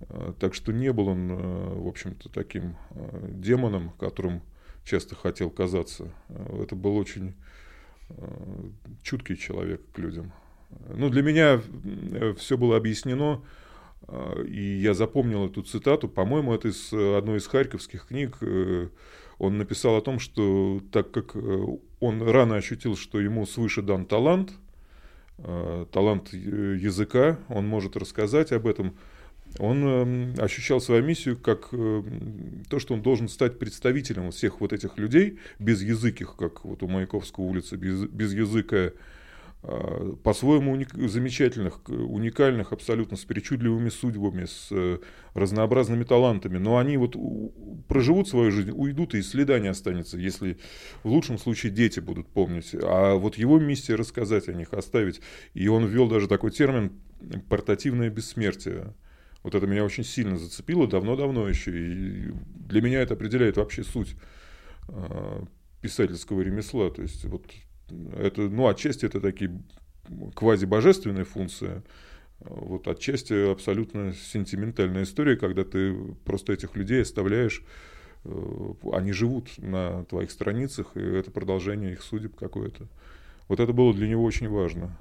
Э, 0.00 0.32
так 0.40 0.54
что 0.54 0.72
не 0.72 0.92
был 0.92 1.08
он, 1.08 1.28
в 1.28 1.88
общем-то, 1.88 2.30
таким 2.30 2.76
демоном, 3.28 3.90
которым 3.98 4.42
часто 4.84 5.14
хотел 5.14 5.50
казаться. 5.50 6.10
Это 6.58 6.74
был 6.74 6.96
очень 6.96 7.34
чуткий 9.02 9.36
человек 9.36 9.82
к 9.92 9.98
людям. 9.98 10.32
Ну, 10.88 11.10
для 11.10 11.20
меня 11.20 11.60
все 12.38 12.56
было 12.56 12.78
объяснено, 12.78 13.42
и 14.46 14.78
я 14.82 14.94
запомнил 14.94 15.46
эту 15.46 15.62
цитату. 15.62 16.08
По-моему, 16.08 16.54
это 16.54 16.68
из 16.68 16.92
одной 16.92 17.38
из 17.38 17.46
харьковских 17.46 18.06
книг. 18.06 18.38
Он 19.38 19.58
написал 19.58 19.96
о 19.96 20.00
том, 20.00 20.18
что 20.18 20.80
так 20.90 21.10
как 21.10 21.36
он 22.00 22.22
рано 22.22 22.56
ощутил, 22.56 22.96
что 22.96 23.20
ему 23.20 23.46
свыше 23.46 23.82
дан 23.82 24.06
талант, 24.06 24.52
талант 25.92 26.32
языка, 26.32 27.38
он 27.48 27.66
может 27.66 27.96
рассказать 27.96 28.52
об 28.52 28.66
этом– 28.66 28.94
он 29.58 30.36
э, 30.36 30.42
ощущал 30.42 30.80
свою 30.80 31.02
миссию 31.02 31.36
как 31.36 31.68
э, 31.72 32.02
то, 32.68 32.78
что 32.78 32.94
он 32.94 33.02
должен 33.02 33.28
стать 33.28 33.58
представителем 33.58 34.30
всех 34.30 34.60
вот 34.60 34.72
этих 34.72 34.98
людей, 34.98 35.38
без 35.58 35.82
языких, 35.82 36.36
как 36.36 36.64
вот 36.64 36.82
у 36.82 36.88
Маяковского 36.88 37.44
улицы, 37.44 37.76
без, 37.76 38.04
без 38.04 38.32
языка, 38.32 38.76
э, 38.76 38.92
по-своему 39.60 40.72
уник, 40.72 40.94
замечательных, 40.94 41.80
уникальных, 41.88 42.72
абсолютно 42.72 43.16
с 43.16 43.24
причудливыми 43.24 43.88
судьбами, 43.88 44.44
с 44.44 44.68
э, 44.70 44.98
разнообразными 45.34 46.04
талантами. 46.04 46.58
Но 46.58 46.78
они 46.78 46.96
вот 46.96 47.16
проживут 47.88 48.28
свою 48.28 48.52
жизнь, 48.52 48.70
уйдут, 48.70 49.14
и 49.14 49.22
следа 49.22 49.58
не 49.58 49.66
останется, 49.66 50.16
если 50.16 50.58
в 51.02 51.08
лучшем 51.08 51.38
случае 51.38 51.72
дети 51.72 51.98
будут 51.98 52.28
помнить. 52.28 52.74
А 52.80 53.16
вот 53.16 53.36
его 53.36 53.58
миссия 53.58 53.96
рассказать 53.96 54.48
о 54.48 54.52
них, 54.52 54.72
оставить. 54.72 55.20
И 55.54 55.66
он 55.66 55.86
ввел 55.86 56.08
даже 56.08 56.28
такой 56.28 56.52
термин 56.52 56.92
«портативное 57.48 58.10
бессмертие». 58.10 58.94
Вот 59.42 59.56
это 59.56 59.66
меня 59.66 59.84
очень 59.84 60.04
сильно 60.04 60.36
зацепило 60.36 60.86
давно-давно 60.86 61.48
еще. 61.48 61.72
И 61.72 62.32
для 62.68 62.80
меня 62.80 63.00
это 63.00 63.14
определяет 63.14 63.56
вообще 63.56 63.82
суть 63.82 64.14
э, 64.88 65.42
писательского 65.80 66.42
ремесла. 66.42 66.90
То 66.90 67.02
есть 67.02 67.24
вот 67.24 67.44
это, 68.16 68.42
ну, 68.42 68.68
отчасти 68.68 69.06
это 69.06 69.20
такие 69.20 69.62
квази-божественные 70.34 71.24
функции, 71.24 71.82
вот 72.40 72.86
отчасти 72.86 73.50
абсолютно 73.50 74.12
сентиментальная 74.12 75.02
история, 75.02 75.36
когда 75.36 75.64
ты 75.64 75.94
просто 76.24 76.52
этих 76.52 76.76
людей 76.76 77.02
оставляешь, 77.02 77.62
э, 78.24 78.72
они 78.92 79.12
живут 79.12 79.58
на 79.58 80.04
твоих 80.04 80.30
страницах, 80.30 80.96
и 80.96 81.00
это 81.00 81.30
продолжение 81.30 81.92
их 81.92 82.02
судеб 82.02 82.36
какое-то. 82.36 82.86
Вот 83.48 83.60
это 83.60 83.72
было 83.72 83.92
для 83.92 84.08
него 84.08 84.22
очень 84.22 84.48
важно. 84.48 84.96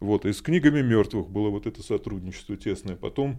Вот, 0.00 0.26
и 0.26 0.32
с 0.32 0.42
книгами 0.42 0.82
мертвых 0.82 1.30
было 1.30 1.50
вот 1.50 1.66
это 1.66 1.82
сотрудничество 1.82 2.56
тесное. 2.56 2.96
Потом 2.96 3.38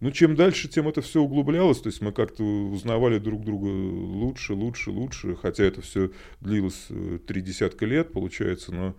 ну, 0.00 0.10
чем 0.10 0.34
дальше, 0.34 0.68
тем 0.68 0.88
это 0.88 1.02
все 1.02 1.20
углублялось, 1.20 1.80
то 1.80 1.88
есть 1.88 2.00
мы 2.00 2.10
как-то 2.12 2.42
узнавали 2.42 3.18
друг 3.18 3.44
друга 3.44 3.66
лучше, 3.66 4.54
лучше, 4.54 4.90
лучше, 4.90 5.36
хотя 5.36 5.64
это 5.64 5.82
все 5.82 6.10
длилось 6.40 6.86
э, 6.88 7.18
три 7.26 7.42
десятка 7.42 7.84
лет, 7.84 8.14
получается, 8.14 8.72
но 8.72 8.96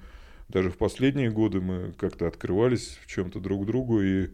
даже 0.47 0.69
в 0.69 0.77
последние 0.77 1.31
годы 1.31 1.59
мы 1.59 1.93
как-то 1.97 2.27
открывались 2.27 2.99
в 3.01 3.07
чем-то 3.07 3.39
друг 3.39 3.65
другу, 3.65 4.03
и 4.03 4.25
э, 4.25 4.29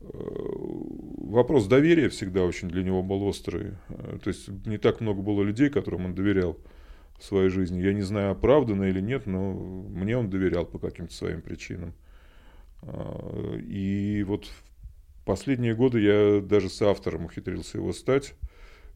вопрос 0.00 1.66
доверия 1.66 2.08
всегда 2.10 2.44
очень 2.44 2.68
для 2.68 2.84
него 2.84 3.02
был 3.02 3.24
острый. 3.24 3.72
Э, 3.88 4.18
то 4.22 4.28
есть 4.28 4.48
не 4.66 4.78
так 4.78 5.00
много 5.00 5.20
было 5.20 5.42
людей, 5.42 5.68
которым 5.68 6.04
он 6.04 6.14
доверял 6.14 6.58
в 7.18 7.24
своей 7.24 7.48
жизни. 7.48 7.80
Я 7.80 7.92
не 7.92 8.02
знаю, 8.02 8.30
оправданно 8.30 8.84
или 8.84 9.00
нет, 9.00 9.26
но 9.26 9.52
мне 9.52 10.16
он 10.16 10.30
доверял 10.30 10.64
по 10.64 10.78
каким-то 10.78 11.12
своим 11.12 11.42
причинам. 11.42 11.92
И 12.84 14.24
вот 14.24 14.48
Последние 15.28 15.74
годы 15.74 16.00
я 16.00 16.40
даже 16.40 16.70
с 16.70 16.80
автором 16.80 17.26
ухитрился 17.26 17.76
его 17.76 17.92
стать 17.92 18.32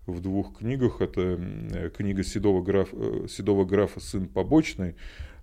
в 0.07 0.23
двух 0.23 0.57
книгах. 0.57 1.03
Это 1.03 1.39
книга 1.95 2.25
Седого, 2.25 2.63
граф, 2.63 2.89
э, 2.93 3.27
Седого 3.29 3.67
графа 3.67 4.01
«Сын 4.01 4.29
побочный». 4.29 4.95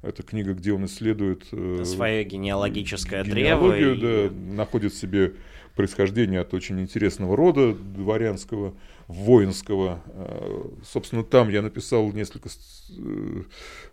Это 0.02 0.24
книга, 0.24 0.54
где 0.56 0.74
он 0.74 0.86
исследует... 0.86 1.46
Э, 1.52 1.84
Свое 1.86 2.24
генеалогическое 2.24 3.24
древо. 3.24 3.70
Да, 3.70 3.78
и... 3.78 4.30
находит 4.32 4.96
себе 4.96 5.36
происхождение 5.76 6.40
от 6.40 6.56
очень 6.56 6.82
интересного 6.82 7.38
рода 7.38 7.76
дворянского, 7.76 8.74
воинского. 9.08 10.02
Э, 10.08 10.70
собственно, 10.84 11.24
там 11.24 11.50
я 11.50 11.62
написал 11.62 12.12
несколько 12.14 12.50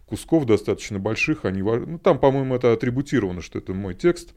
кусков 0.06 0.46
достаточно 0.46 0.98
больших. 0.98 1.44
Они, 1.44 1.60
ну, 1.60 1.98
там, 1.98 2.18
по-моему, 2.18 2.54
это 2.54 2.72
атрибутировано, 2.72 3.42
что 3.42 3.58
это 3.58 3.74
мой 3.74 3.92
текст. 3.92 4.32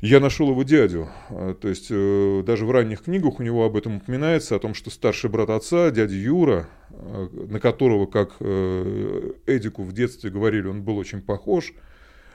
Я 0.00 0.18
нашел 0.18 0.50
его 0.50 0.62
дядю. 0.62 1.10
А, 1.28 1.54
то 1.54 1.68
есть 1.68 1.88
э, 1.90 2.42
даже 2.46 2.64
в 2.64 2.70
ранних 2.70 3.02
книгах 3.02 3.38
у 3.38 3.42
него 3.42 3.66
об 3.66 3.76
этом 3.76 3.96
упоминается, 3.96 4.56
о 4.56 4.58
том, 4.58 4.72
что 4.72 4.90
старший 4.90 5.28
брат 5.28 5.50
отца, 5.50 5.90
дядя 5.90 6.14
Юра, 6.14 6.68
а, 6.88 7.28
на 7.48 7.60
которого, 7.60 8.06
как 8.06 8.36
э, 8.40 9.32
Эдику 9.46 9.82
в 9.82 9.92
детстве 9.92 10.30
говорили, 10.30 10.68
он 10.68 10.82
был 10.82 10.96
очень 10.96 11.20
похож, 11.20 11.74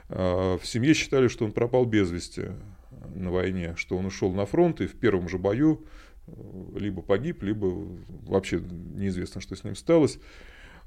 а, 0.09 0.59
в 0.59 0.67
семье 0.67 0.93
считали, 0.93 1.27
что 1.27 1.43
он 1.45 1.53
пропал 1.53 1.85
без 1.85 2.11
вести 2.11 2.49
на 3.15 3.31
войне, 3.31 3.73
что 3.77 3.97
он 3.97 4.05
ушел 4.05 4.31
на 4.31 4.45
фронт 4.45 4.81
и 4.81 4.87
в 4.87 4.93
первом 4.93 5.27
же 5.27 5.39
бою 5.39 5.85
э, 6.27 6.31
либо 6.77 7.01
погиб, 7.01 7.41
либо 7.41 7.73
вообще 8.27 8.59
неизвестно, 8.59 9.41
что 9.41 9.55
с 9.55 9.63
ним 9.63 9.75
сталось. 9.75 10.19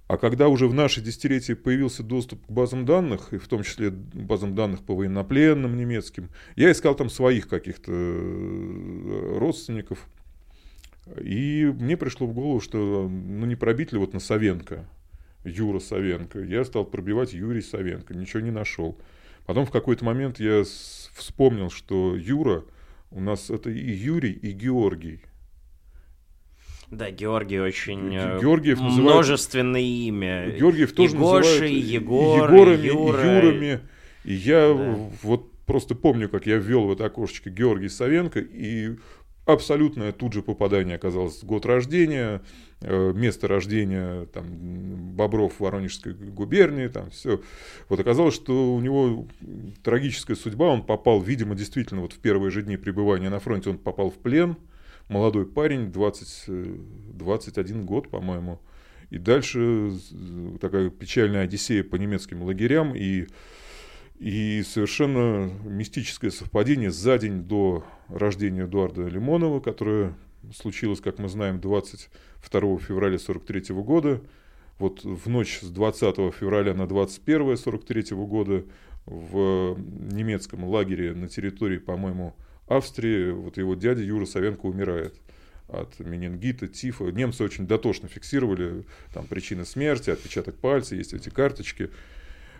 А 0.08 0.16
когда 0.16 0.48
уже 0.48 0.66
в 0.66 0.74
наше 0.74 1.02
десятилетие 1.02 1.54
появился 1.54 2.02
доступ 2.02 2.44
к 2.46 2.50
базам 2.50 2.86
данных, 2.86 3.34
и 3.34 3.36
в 3.36 3.46
том 3.46 3.62
числе 3.62 3.90
базам 3.90 4.54
данных 4.54 4.82
по 4.82 4.94
военнопленным 4.94 5.76
немецким, 5.76 6.30
я 6.56 6.72
искал 6.72 6.94
там 6.94 7.10
своих 7.10 7.46
каких-то 7.46 7.92
э, 7.92 9.38
родственников. 9.38 10.08
И 11.20 11.70
мне 11.78 11.98
пришло 11.98 12.26
в 12.26 12.32
голову, 12.32 12.60
что 12.60 13.06
ну 13.06 13.44
не 13.44 13.54
пробить 13.54 13.92
ли 13.92 13.98
вот 13.98 14.14
на 14.14 14.20
Савенко, 14.20 14.88
Юра 15.44 15.78
Савенко. 15.78 16.40
Я 16.40 16.64
стал 16.64 16.86
пробивать 16.86 17.34
Юрий 17.34 17.62
Савенко, 17.62 18.14
ничего 18.14 18.40
не 18.40 18.50
нашел. 18.50 18.96
Потом 19.44 19.66
в 19.66 19.70
какой-то 19.70 20.06
момент 20.06 20.40
я 20.40 20.64
вспомнил, 21.14 21.68
что 21.68 22.16
Юра, 22.16 22.64
у 23.10 23.20
нас 23.20 23.50
это 23.50 23.68
и 23.68 23.92
Юрий, 23.92 24.32
и 24.32 24.52
Георгий. 24.52 25.20
Да, 26.90 27.10
Георгий 27.10 27.60
очень 27.60 28.14
э, 28.14 28.38
Георгиев 28.40 28.80
множественное 28.80 29.80
имя. 29.80 30.50
Георгиев 30.50 30.92
тоже 30.92 31.14
и 31.14 31.18
Гошей, 31.18 31.42
называют 31.42 31.72
Егор, 31.72 32.44
Егорами, 32.44 32.86
Юра. 32.86 33.42
Юрами. 33.42 33.80
И 34.24 34.34
я 34.34 34.72
да. 34.72 34.96
вот 35.22 35.52
просто 35.66 35.94
помню, 35.94 36.28
как 36.30 36.46
я 36.46 36.56
ввел 36.56 36.86
в 36.86 36.92
это 36.92 37.04
окошечко 37.04 37.50
Георгий 37.50 37.90
Савенко, 37.90 38.40
и 38.40 38.96
абсолютное 39.44 40.12
тут 40.12 40.32
же 40.32 40.42
попадание 40.42 40.96
оказалось. 40.96 41.42
Год 41.44 41.66
рождения, 41.66 42.42
э, 42.80 43.12
место 43.14 43.48
рождения, 43.48 44.26
там, 44.26 44.46
Бобров 45.14 45.60
Воронежской 45.60 46.14
губернии, 46.14 46.88
там 46.88 47.10
все. 47.10 47.40
Вот 47.88 48.00
оказалось, 48.00 48.34
что 48.34 48.74
у 48.74 48.80
него 48.80 49.26
трагическая 49.82 50.36
судьба, 50.36 50.66
он 50.66 50.82
попал, 50.82 51.20
видимо, 51.20 51.54
действительно, 51.54 52.00
вот 52.00 52.14
в 52.14 52.18
первые 52.18 52.50
же 52.50 52.62
дни 52.62 52.76
пребывания 52.76 53.30
на 53.30 53.40
фронте 53.40 53.70
он 53.70 53.78
попал 53.78 54.10
в 54.10 54.16
плен, 54.16 54.56
молодой 55.08 55.46
парень, 55.46 55.90
20, 55.90 56.44
21 57.14 57.80
э, 57.80 57.84
год, 57.84 58.08
по-моему. 58.08 58.60
И 59.10 59.18
дальше 59.18 59.92
такая 60.60 60.90
печальная 60.90 61.42
одиссея 61.42 61.82
по 61.82 61.96
немецким 61.96 62.42
лагерям. 62.42 62.94
И, 62.94 63.26
и 64.18 64.62
совершенно 64.62 65.50
мистическое 65.64 66.30
совпадение 66.30 66.90
за 66.90 67.18
день 67.18 67.44
до 67.44 67.84
рождения 68.08 68.64
Эдуарда 68.64 69.06
Лимонова, 69.06 69.60
которое 69.60 70.14
случилось, 70.54 71.00
как 71.00 71.18
мы 71.18 71.28
знаем, 71.28 71.60
22 71.60 72.78
февраля 72.78 73.16
1943 73.16 73.74
года. 73.76 74.20
Вот 74.78 75.02
в 75.02 75.28
ночь 75.28 75.58
с 75.60 75.70
20 75.70 76.34
февраля 76.34 76.74
на 76.74 76.86
21 76.86 77.40
1943 77.40 78.16
года 78.16 78.64
в 79.06 79.76
немецком 80.12 80.64
лагере 80.64 81.14
на 81.14 81.28
территории, 81.28 81.78
по-моему, 81.78 82.36
Австрии 82.68 83.30
вот 83.30 83.56
его 83.56 83.74
дядя 83.74 84.02
Юра 84.02 84.26
Савенко 84.26 84.66
умирает 84.66 85.14
от 85.68 85.98
менингита, 86.00 86.66
тифа. 86.66 87.04
Немцы 87.04 87.44
очень 87.44 87.66
дотошно 87.66 88.08
фиксировали 88.08 88.84
там 89.12 89.26
причины 89.26 89.64
смерти, 89.64 90.10
отпечаток 90.10 90.56
пальца, 90.56 90.94
есть 90.94 91.12
эти 91.12 91.28
карточки. 91.28 91.90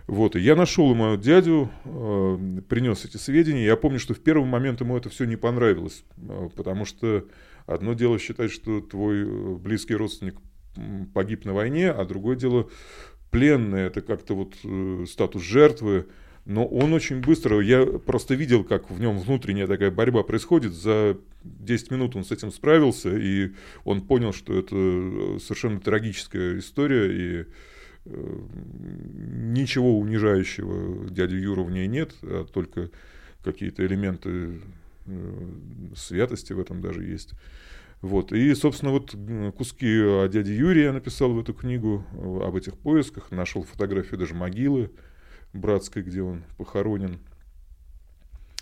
Вот, 0.07 0.37
и 0.37 0.41
я 0.41 0.57
нашел 0.57 0.95
моего 0.95 1.17
дядю, 1.17 1.71
э, 1.85 2.61
принес 2.69 3.05
эти 3.05 3.19
сведения. 3.19 3.65
Я 3.65 3.77
помню, 3.77 3.99
что 3.99 4.15
в 4.15 4.21
первый 4.21 4.47
момент 4.47 4.81
ему 4.81 4.97
это 4.97 5.11
все 5.11 5.27
не 5.27 5.37
понравилось, 5.37 6.03
э, 6.17 6.49
потому 6.57 6.87
что 6.87 7.27
одно 7.67 7.93
дело 7.93 8.19
считать, 8.19 8.51
что 8.51 8.81
твой 8.81 9.23
э, 9.23 9.55
близкий 9.57 9.95
родственник 9.95 10.37
погиб 11.13 11.45
на 11.45 11.53
войне, 11.53 11.91
а 11.91 12.05
другое 12.07 12.37
дело 12.37 12.71
пленный, 13.31 13.83
это 13.83 14.01
как-то 14.01 14.35
вот 14.35 14.55
э, 14.65 15.05
статус 15.07 15.43
жертвы. 15.43 16.07
Но 16.49 16.65
он 16.65 16.95
очень 16.95 17.21
быстро, 17.21 17.61
я 17.61 17.85
просто 17.85 18.35
видел, 18.35 18.65
как 18.65 18.91
в 18.91 18.99
нем 18.99 19.19
внутренняя 19.19 19.67
такая 19.67 19.91
борьба 19.91 20.23
происходит. 20.23 20.73
За 20.73 21.19
10 21.45 21.91
минут 21.91 22.17
он 22.17 22.25
с 22.25 22.33
этим 22.33 22.51
справился, 22.51 23.15
и 23.15 23.53
он 23.85 24.01
понял, 24.01 24.33
что 24.33 24.59
это 24.59 24.75
э, 24.75 25.39
совершенно 25.43 25.79
трагическая 25.79 26.59
история, 26.59 27.13
и 27.13 27.47
э, 28.07 28.39
ничего 29.53 29.99
унижающего 29.99 31.11
дяди 31.11 31.35
Юру 31.35 31.65
в 31.65 31.71
ней 31.71 31.87
нет, 31.87 32.15
а 32.23 32.47
только 32.47 32.89
какие-то 33.45 33.85
элементы 33.85 34.63
э, 35.05 35.49
святости 35.97 36.55
в 36.55 36.61
этом 36.61 36.81
даже 36.81 37.05
есть. 37.05 37.35
Вот. 38.01 38.33
И, 38.33 38.55
собственно, 38.55 38.93
вот 38.93 39.15
куски 39.55 40.01
о 40.01 40.27
дяде 40.29 40.57
Юрии 40.57 40.85
я 40.85 40.95
написал 40.95 41.31
в 41.31 41.41
эту 41.41 41.53
книгу, 41.53 42.07
об 42.43 42.57
этих 42.57 42.79
поисках, 42.79 43.33
нашел 43.33 43.65
фотографию 43.65 44.19
даже 44.19 44.33
могилы, 44.33 44.91
братской, 45.53 46.03
где 46.03 46.23
он 46.23 46.45
похоронен. 46.57 47.19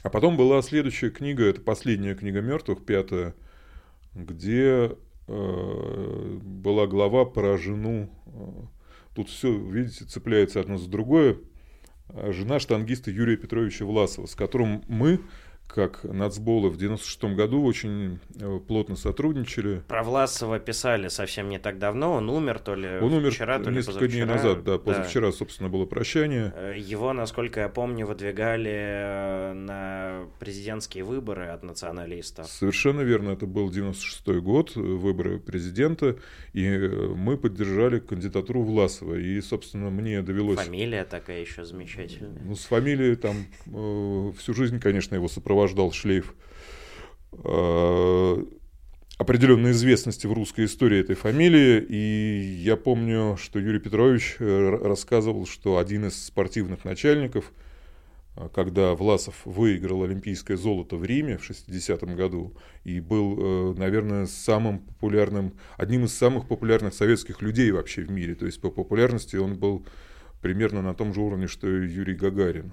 А 0.02 0.10
потом 0.10 0.36
была 0.36 0.62
следующая 0.62 1.10
книга, 1.10 1.44
это 1.44 1.60
последняя 1.60 2.14
книга 2.14 2.40
мертвых, 2.40 2.84
пятая, 2.84 3.34
где 4.14 4.96
э, 5.26 6.38
была 6.42 6.86
глава 6.86 7.24
про 7.24 7.58
жену. 7.58 8.10
Тут 9.14 9.28
все, 9.28 9.56
видите, 9.56 10.04
цепляется 10.04 10.60
одно 10.60 10.78
за 10.78 10.88
другое. 10.88 11.38
Жена 12.28 12.60
штангиста 12.60 13.10
Юрия 13.10 13.36
Петровича 13.36 13.84
Власова, 13.84 14.26
с 14.26 14.34
которым 14.36 14.84
мы 14.86 15.20
как 15.66 16.04
нацболы 16.04 16.70
в 16.70 16.76
96 16.78 17.36
году 17.36 17.62
очень 17.62 18.18
э, 18.40 18.60
плотно 18.66 18.96
сотрудничали. 18.96 19.82
Про 19.88 20.02
Власова 20.02 20.58
писали 20.58 21.08
совсем 21.08 21.48
не 21.48 21.58
так 21.58 21.78
давно, 21.78 22.12
он 22.12 22.30
умер 22.30 22.60
то 22.60 22.74
ли 22.74 22.98
он 22.98 23.12
умер 23.12 23.32
вчера, 23.32 23.58
то 23.58 23.70
ли 23.70 23.76
несколько 23.76 24.00
позавчера. 24.00 24.24
дней 24.24 24.34
назад, 24.34 24.64
да, 24.64 24.78
позавчера, 24.78 25.26
да. 25.26 25.32
собственно, 25.32 25.68
было 25.68 25.84
прощание. 25.84 26.52
Э, 26.56 26.74
его, 26.78 27.12
насколько 27.12 27.60
я 27.60 27.68
помню, 27.68 28.06
выдвигали 28.06 28.70
э, 28.72 29.52
на 29.52 30.24
президентские 30.38 31.04
выборы 31.04 31.48
от 31.48 31.62
националистов. 31.62 32.46
Совершенно 32.46 33.02
верно, 33.02 33.30
это 33.30 33.46
был 33.46 33.70
96 33.70 34.26
год, 34.40 34.74
выборы 34.76 35.38
президента, 35.38 36.16
и 36.54 36.68
мы 36.68 37.36
поддержали 37.36 37.98
кандидатуру 37.98 38.62
Власова, 38.62 39.14
и, 39.14 39.40
собственно, 39.40 39.90
мне 39.90 40.22
довелось... 40.22 40.58
Фамилия 40.58 41.04
такая 41.04 41.40
еще 41.40 41.64
замечательная. 41.64 42.40
Ну, 42.44 42.54
с 42.54 42.64
фамилией 42.64 43.16
там 43.16 43.46
э, 43.66 44.32
всю 44.38 44.54
жизнь, 44.54 44.80
конечно, 44.80 45.14
его 45.14 45.28
сопровождали 45.28 45.55
сопровождал 45.56 45.92
шлейф 45.92 46.34
э, 47.32 48.44
определенной 49.18 49.70
известности 49.70 50.26
в 50.26 50.32
русской 50.32 50.66
истории 50.66 51.00
этой 51.00 51.16
фамилии. 51.16 51.80
И 51.88 52.60
я 52.62 52.76
помню, 52.76 53.36
что 53.38 53.58
Юрий 53.58 53.78
Петрович 53.78 54.36
э, 54.38 54.78
рассказывал, 54.82 55.46
что 55.46 55.78
один 55.78 56.06
из 56.06 56.22
спортивных 56.26 56.84
начальников, 56.84 57.52
э, 58.36 58.48
когда 58.54 58.94
Власов 58.94 59.34
выиграл 59.46 60.02
олимпийское 60.02 60.58
золото 60.58 60.96
в 60.96 61.04
Риме 61.04 61.38
в 61.38 61.50
60-м 61.50 62.16
году 62.16 62.54
и 62.84 63.00
был, 63.00 63.74
наверное, 63.74 64.26
самым 64.26 64.80
популярным, 64.80 65.54
одним 65.78 66.04
из 66.04 66.12
самых 66.14 66.46
популярных 66.46 66.92
советских 66.92 67.40
людей 67.40 67.70
вообще 67.70 68.02
в 68.02 68.10
мире. 68.10 68.34
То 68.34 68.44
есть 68.44 68.60
по 68.60 68.70
популярности 68.70 69.36
он 69.36 69.58
был 69.58 69.86
примерно 70.42 70.82
на 70.82 70.94
том 70.94 71.14
же 71.14 71.20
уровне, 71.22 71.46
что 71.46 71.66
и 71.66 71.88
Юрий 71.88 72.14
Гагарин 72.14 72.72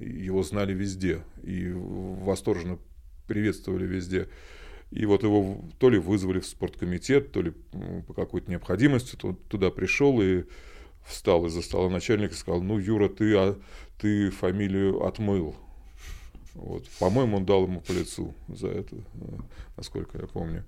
его 0.00 0.42
знали 0.42 0.72
везде 0.72 1.22
и 1.46 1.72
восторженно 1.72 2.78
приветствовали 3.26 3.86
везде. 3.86 4.28
И 4.90 5.04
вот 5.06 5.22
его 5.22 5.64
то 5.78 5.90
ли 5.90 5.98
вызвали 5.98 6.40
в 6.40 6.46
спорткомитет, 6.46 7.32
то 7.32 7.42
ли 7.42 7.52
по 8.06 8.14
какой-то 8.14 8.50
необходимости 8.50 9.16
туда 9.48 9.70
пришел 9.70 10.20
и 10.20 10.44
встал 11.06 11.46
из-за 11.46 11.62
стола 11.62 11.88
начальника 11.88 12.34
и 12.34 12.36
сказал, 12.36 12.62
ну, 12.62 12.78
Юра, 12.78 13.08
ты, 13.08 13.34
а, 13.36 13.58
ты 13.98 14.30
фамилию 14.30 15.04
отмыл. 15.04 15.56
Вот. 16.54 16.88
По-моему, 16.98 17.36
он 17.36 17.46
дал 17.46 17.64
ему 17.64 17.80
по 17.80 17.92
лицу 17.92 18.34
за 18.48 18.68
это, 18.68 18.96
э, 18.96 19.00
насколько 19.76 20.18
я 20.18 20.26
помню. 20.26 20.64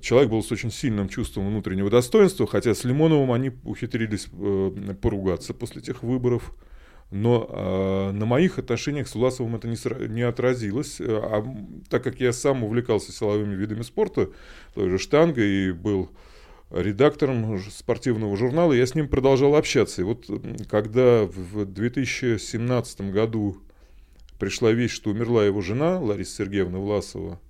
Человек 0.00 0.30
был 0.30 0.42
с 0.42 0.50
очень 0.50 0.70
сильным 0.70 1.08
чувством 1.08 1.48
внутреннего 1.48 1.90
достоинства, 1.90 2.46
хотя 2.46 2.74
с 2.74 2.84
Лимоновым 2.84 3.30
они 3.30 3.52
ухитрились 3.62 4.28
э, 4.32 4.94
поругаться 5.00 5.52
после 5.52 5.82
тех 5.82 6.02
выборов. 6.02 6.54
Но 7.10 7.48
э, 7.48 8.10
на 8.12 8.26
моих 8.26 8.58
отношениях 8.58 9.06
с 9.06 9.14
Уласовым 9.14 9.54
это 9.54 9.68
не, 9.68 10.08
не 10.08 10.22
отразилось. 10.22 11.00
А 11.00 11.44
так 11.88 12.02
как 12.02 12.20
я 12.20 12.32
сам 12.32 12.64
увлекался 12.64 13.12
силовыми 13.12 13.54
видами 13.54 13.82
спорта, 13.82 14.30
той 14.74 14.90
же 14.90 14.98
штангой, 14.98 15.48
и 15.48 15.72
был 15.72 16.10
редактором 16.70 17.60
спортивного 17.70 18.36
журнала, 18.36 18.72
я 18.72 18.86
с 18.86 18.94
ним 18.94 19.08
продолжал 19.08 19.54
общаться. 19.54 20.02
И 20.02 20.04
вот 20.04 20.28
когда 20.68 21.24
в 21.24 21.64
2017 21.64 23.12
году 23.12 23.58
пришла 24.38 24.72
вещь, 24.72 24.92
что 24.92 25.10
умерла 25.10 25.44
его 25.44 25.60
жена, 25.60 26.00
Лариса 26.00 26.36
Сергеевна 26.36 26.78
Власова, 26.78 27.40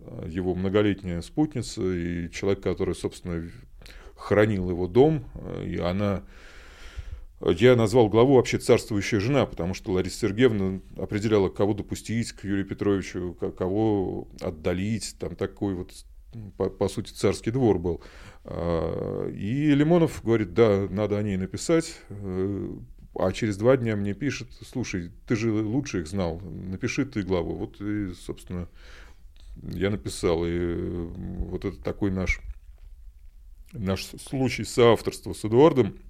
а, 0.00 0.26
его 0.28 0.54
многолетняя 0.54 1.20
спутница 1.20 1.82
и 1.82 2.30
человек, 2.30 2.62
который, 2.62 2.94
собственно, 2.94 3.50
хранил 4.16 4.70
его 4.70 4.86
дом, 4.86 5.24
а, 5.34 5.62
и 5.64 5.76
она 5.78 6.22
я 7.50 7.76
назвал 7.76 8.08
главу 8.08 8.36
вообще 8.36 8.58
«Царствующая 8.58 9.20
жена», 9.20 9.44
потому 9.44 9.74
что 9.74 9.92
Лариса 9.92 10.20
Сергеевна 10.20 10.80
определяла, 10.96 11.50
кого 11.50 11.74
допустить 11.74 12.32
к 12.32 12.44
Юрию 12.44 12.66
Петровичу, 12.66 13.36
кого 13.58 14.28
отдалить. 14.40 15.16
Там 15.18 15.36
такой 15.36 15.74
вот, 15.74 15.92
по, 16.56 16.70
по 16.70 16.88
сути, 16.88 17.12
царский 17.12 17.50
двор 17.50 17.78
был. 17.78 18.02
А, 18.44 19.28
и 19.28 19.74
Лимонов 19.74 20.22
говорит, 20.24 20.54
да, 20.54 20.86
надо 20.88 21.18
о 21.18 21.22
ней 21.22 21.36
написать. 21.36 21.98
А 23.16 23.30
через 23.32 23.58
два 23.58 23.76
дня 23.76 23.94
мне 23.94 24.14
пишет, 24.14 24.48
слушай, 24.66 25.12
ты 25.26 25.36
же 25.36 25.52
лучше 25.52 26.00
их 26.00 26.08
знал, 26.08 26.40
напиши 26.40 27.04
ты 27.04 27.22
главу. 27.22 27.56
Вот 27.56 27.80
и, 27.80 28.14
собственно, 28.14 28.68
я 29.62 29.90
написал. 29.90 30.46
И 30.46 30.76
вот 31.16 31.66
это 31.66 31.80
такой 31.82 32.10
наш, 32.10 32.40
наш 33.72 34.04
случай 34.04 34.64
соавторства 34.64 35.34
с 35.34 35.44
Эдуардом– 35.44 35.98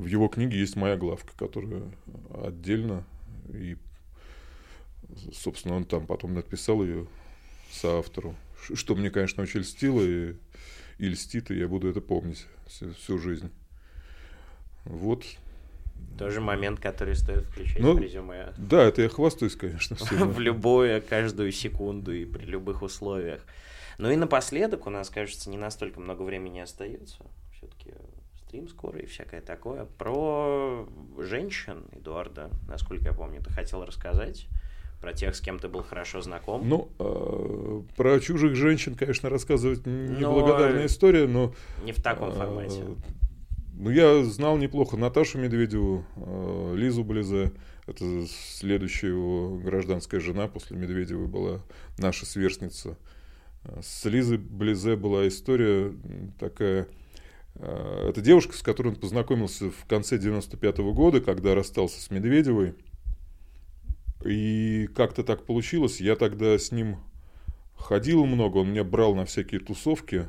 в 0.00 0.06
его 0.06 0.28
книге 0.28 0.58
есть 0.58 0.76
моя 0.76 0.96
главка, 0.96 1.30
которая 1.36 1.82
отдельно, 2.42 3.04
и, 3.52 3.76
собственно, 5.30 5.76
он 5.76 5.84
там 5.84 6.06
потом 6.06 6.32
написал 6.32 6.82
ее 6.82 7.06
соавтору, 7.70 8.34
что 8.72 8.94
мне, 8.94 9.10
конечно, 9.10 9.42
очень 9.42 9.60
льстило 9.60 10.00
и, 10.00 10.36
и 10.96 11.06
льстит, 11.06 11.50
и 11.50 11.58
я 11.58 11.68
буду 11.68 11.86
это 11.86 12.00
помнить 12.00 12.46
всю, 12.66 12.94
всю 12.94 13.18
жизнь. 13.18 13.50
Вот, 14.86 15.26
Тоже 16.18 16.40
момент, 16.40 16.80
который 16.80 17.14
стоит 17.14 17.44
включить 17.44 17.80
Ну, 17.80 17.92
в 17.92 17.98
резюме. 17.98 18.54
Да, 18.56 18.82
это 18.84 19.02
я 19.02 19.10
хвастаюсь, 19.10 19.54
конечно. 19.54 19.96
В 20.10 20.40
любую, 20.40 21.02
каждую 21.02 21.52
секунду 21.52 22.14
и 22.14 22.24
при 22.24 22.46
любых 22.46 22.80
условиях. 22.80 23.44
Ну 23.98 24.10
и 24.10 24.16
напоследок 24.16 24.86
у 24.86 24.90
нас, 24.90 25.10
кажется, 25.10 25.50
не 25.50 25.58
настолько 25.58 26.00
много 26.00 26.22
времени 26.22 26.60
остается. 26.60 27.18
Все-таки 27.54 27.92
стрим 28.50 28.68
скоро 28.68 28.98
и 28.98 29.06
всякое 29.06 29.40
такое. 29.40 29.84
Про 29.96 30.88
женщин, 31.18 31.84
Эдуарда, 31.92 32.50
насколько 32.68 33.04
я 33.04 33.12
помню, 33.12 33.40
ты 33.40 33.50
хотел 33.52 33.84
рассказать. 33.84 34.48
Про 35.00 35.12
тех, 35.14 35.36
с 35.36 35.40
кем 35.40 35.60
ты 35.60 35.68
был 35.68 35.82
хорошо 35.84 36.20
знаком. 36.20 36.68
Ну, 36.68 36.88
э, 36.98 37.82
про 37.96 38.18
чужих 38.18 38.56
женщин, 38.56 38.96
конечно, 38.96 39.30
рассказывать 39.30 39.86
н- 39.86 40.14
Но- 40.14 40.18
неблагодарная 40.18 40.86
история, 40.86 41.28
но... 41.28 41.54
Не 41.84 41.92
в 41.92 42.02
таком 42.02 42.30
э, 42.30 42.32
формате. 42.32 42.82
Ну, 43.74 43.88
я 43.90 44.22
знал 44.24 44.58
неплохо 44.58 44.96
Наташу 44.96 45.38
Медведеву, 45.38 46.04
э, 46.16 46.74
Лизу 46.76 47.04
Близе. 47.04 47.52
Это 47.86 48.26
следующая 48.26 49.08
его 49.08 49.58
гражданская 49.58 50.20
жена 50.20 50.48
после 50.48 50.76
Медведевой 50.76 51.28
была 51.28 51.60
наша 51.98 52.26
сверстница. 52.26 52.98
Э, 53.62 53.80
С 53.82 54.04
Лизой 54.06 54.38
Близе 54.38 54.96
была 54.96 55.28
история 55.28 55.92
такая... 56.40 56.88
э, 57.56 58.06
Это 58.08 58.20
девушка, 58.20 58.56
с 58.56 58.62
которой 58.62 58.88
он 58.88 58.96
познакомился 58.96 59.70
в 59.70 59.84
конце 59.86 60.18
95 60.18 60.78
года, 60.78 61.20
когда 61.20 61.54
расстался 61.54 62.00
с 62.00 62.10
Медведевой. 62.10 62.74
И 64.24 64.88
как-то 64.94 65.24
так 65.24 65.46
получилось, 65.46 66.00
я 66.00 66.14
тогда 66.16 66.58
с 66.58 66.72
ним 66.72 66.98
ходил 67.76 68.26
много, 68.26 68.58
он 68.58 68.70
меня 68.70 68.84
брал 68.84 69.14
на 69.14 69.24
всякие 69.24 69.60
тусовки. 69.60 70.28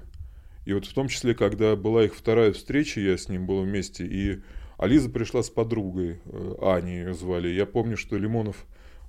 И 0.65 0.73
вот 0.73 0.85
в 0.85 0.93
том 0.93 1.07
числе, 1.07 1.33
когда 1.35 1.75
была 1.75 2.05
их 2.05 2.15
вторая 2.15 2.53
встреча, 2.53 3.01
я 3.01 3.17
с 3.17 3.27
ним 3.27 3.47
был 3.47 3.63
вместе, 3.63 4.05
и 4.05 4.41
Ализа 4.77 5.09
пришла 5.09 5.43
с 5.43 5.49
подругой, 5.49 6.21
э, 6.25 6.55
Аней 6.61 6.99
ее 6.99 7.13
звали. 7.13 7.49
Я 7.49 7.65
помню, 7.65 7.97
что 7.97 8.17
Лимонов, 8.17 8.65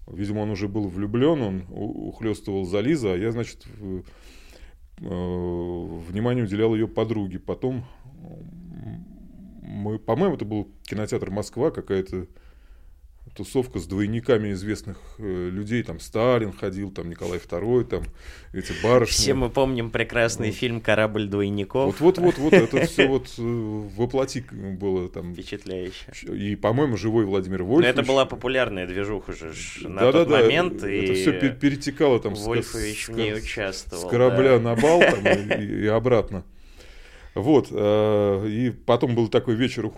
видимо, 0.07 0.41
он 0.41 0.51
уже 0.51 0.67
был 0.69 0.89
влюблен, 0.89 1.41
он 1.41 1.65
у- 1.71 2.09
ухлёстывал 2.09 2.65
за 2.65 2.81
Лиза, 2.81 3.13
а 3.13 3.17
я, 3.17 3.31
значит, 3.33 3.65
э, 3.81 4.03
внимание 4.99 6.45
уделял 6.45 6.75
ее 6.75 6.89
подруге. 6.89 7.39
Потом 7.39 7.85
мы, 9.63 9.99
по-моему, 9.99 10.35
это 10.37 10.45
был 10.45 10.69
кинотеатр 10.85 11.31
Москва, 11.31 11.71
какая-то 11.71 12.27
тусовка 13.37 13.79
с 13.79 13.87
двойниками 13.87 14.53
известных 14.53 14.99
э, 15.19 15.49
людей, 15.49 15.83
там 15.85 16.01
Сталин 16.01 16.53
ходил, 16.53 16.91
там 16.91 17.09
Николай 17.09 17.39
II, 17.39 17.85
там 17.85 18.03
эти 18.53 18.73
барышни. 18.83 19.15
Все 19.15 19.35
мы 19.35 19.49
помним 19.49 19.91
прекрасный 19.91 20.49
Вот. 20.49 20.57
фильм 20.57 20.81
«Корабль 20.83 21.29
двойников». 21.29 21.99
Вот, 22.01 22.19
вот, 22.19 22.19
вот, 22.19 22.39
вот, 22.39 22.53
это 22.53 22.85
все 22.85 23.07
вот 23.07 23.29
э, 23.39 23.43
воплоти 23.43 24.45
было 24.51 25.09
там. 25.09 25.33
Впечатляюще. 25.33 26.05
И, 26.35 26.57
по-моему, 26.57 26.99
живой 26.99 27.25
Владимир 27.25 27.61
Но 27.61 27.67
Вольфович. 27.67 27.95
это 27.95 28.03
была 28.03 28.27
популярная 28.27 28.87
движуха 28.87 29.33
же 29.33 29.53
на 29.89 30.01
Да, 30.01 30.13
тот 30.13 30.29
да, 30.29 30.37
да, 30.39 30.43
момент, 30.43 30.75
это 30.83 30.89
и 30.89 31.15
все 31.15 31.33
перетекало 31.53 32.21
там 32.21 32.37
с- 32.37 32.45
Вольфович 32.45 33.05
с, 33.07 33.07
с- 33.07 33.43
участвовал. 33.45 34.09
с 34.09 34.11
корабля 34.11 34.59
да. 34.59 34.61
на 34.61 34.75
бал 34.77 35.01
там, 35.01 35.25
и, 35.61 35.65
и 35.65 35.87
обратно. 35.87 36.45
Вот, 37.35 37.69
э, 37.71 38.49
и 38.49 38.71
потом 38.71 39.15
был 39.15 39.29
такой 39.29 39.55
вечер, 39.55 39.91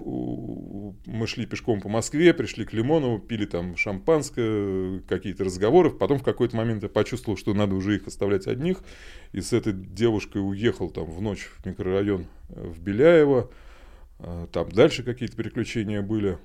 мы 1.07 1.27
шли 1.27 1.47
пешком 1.47 1.81
по 1.81 1.89
Москве, 1.89 2.33
пришли 2.33 2.65
к 2.65 2.73
Лимонову, 2.73 3.19
пили 3.19 3.45
там 3.45 3.77
шампанское, 3.77 5.01
какие-то 5.09 5.45
разговоры, 5.45 5.91
потом 5.91 6.19
в 6.19 6.23
какой-то 6.23 6.57
момент 6.57 6.85
я 6.85 6.89
почувствовал, 6.89 7.37
что 7.37 7.53
надо 7.53 7.75
уже 7.75 7.97
их 7.97 8.07
оставлять 8.07 8.47
одних, 8.47 8.83
и 9.33 9.41
с 9.41 9.53
этой 9.53 9.73
девушкой 9.73 10.39
уехал 10.39 10.91
там 10.91 11.07
в 11.07 11.21
ночь 11.21 11.51
в 11.59 11.67
микрорайон 11.67 12.27
э, 12.51 12.67
в 12.69 12.81
Беляево, 12.81 13.51
Э, 14.19 14.47
там 14.53 14.71
дальше 14.71 15.03
какие-то 15.03 15.37
приключения 15.37 16.03
были. 16.03 16.39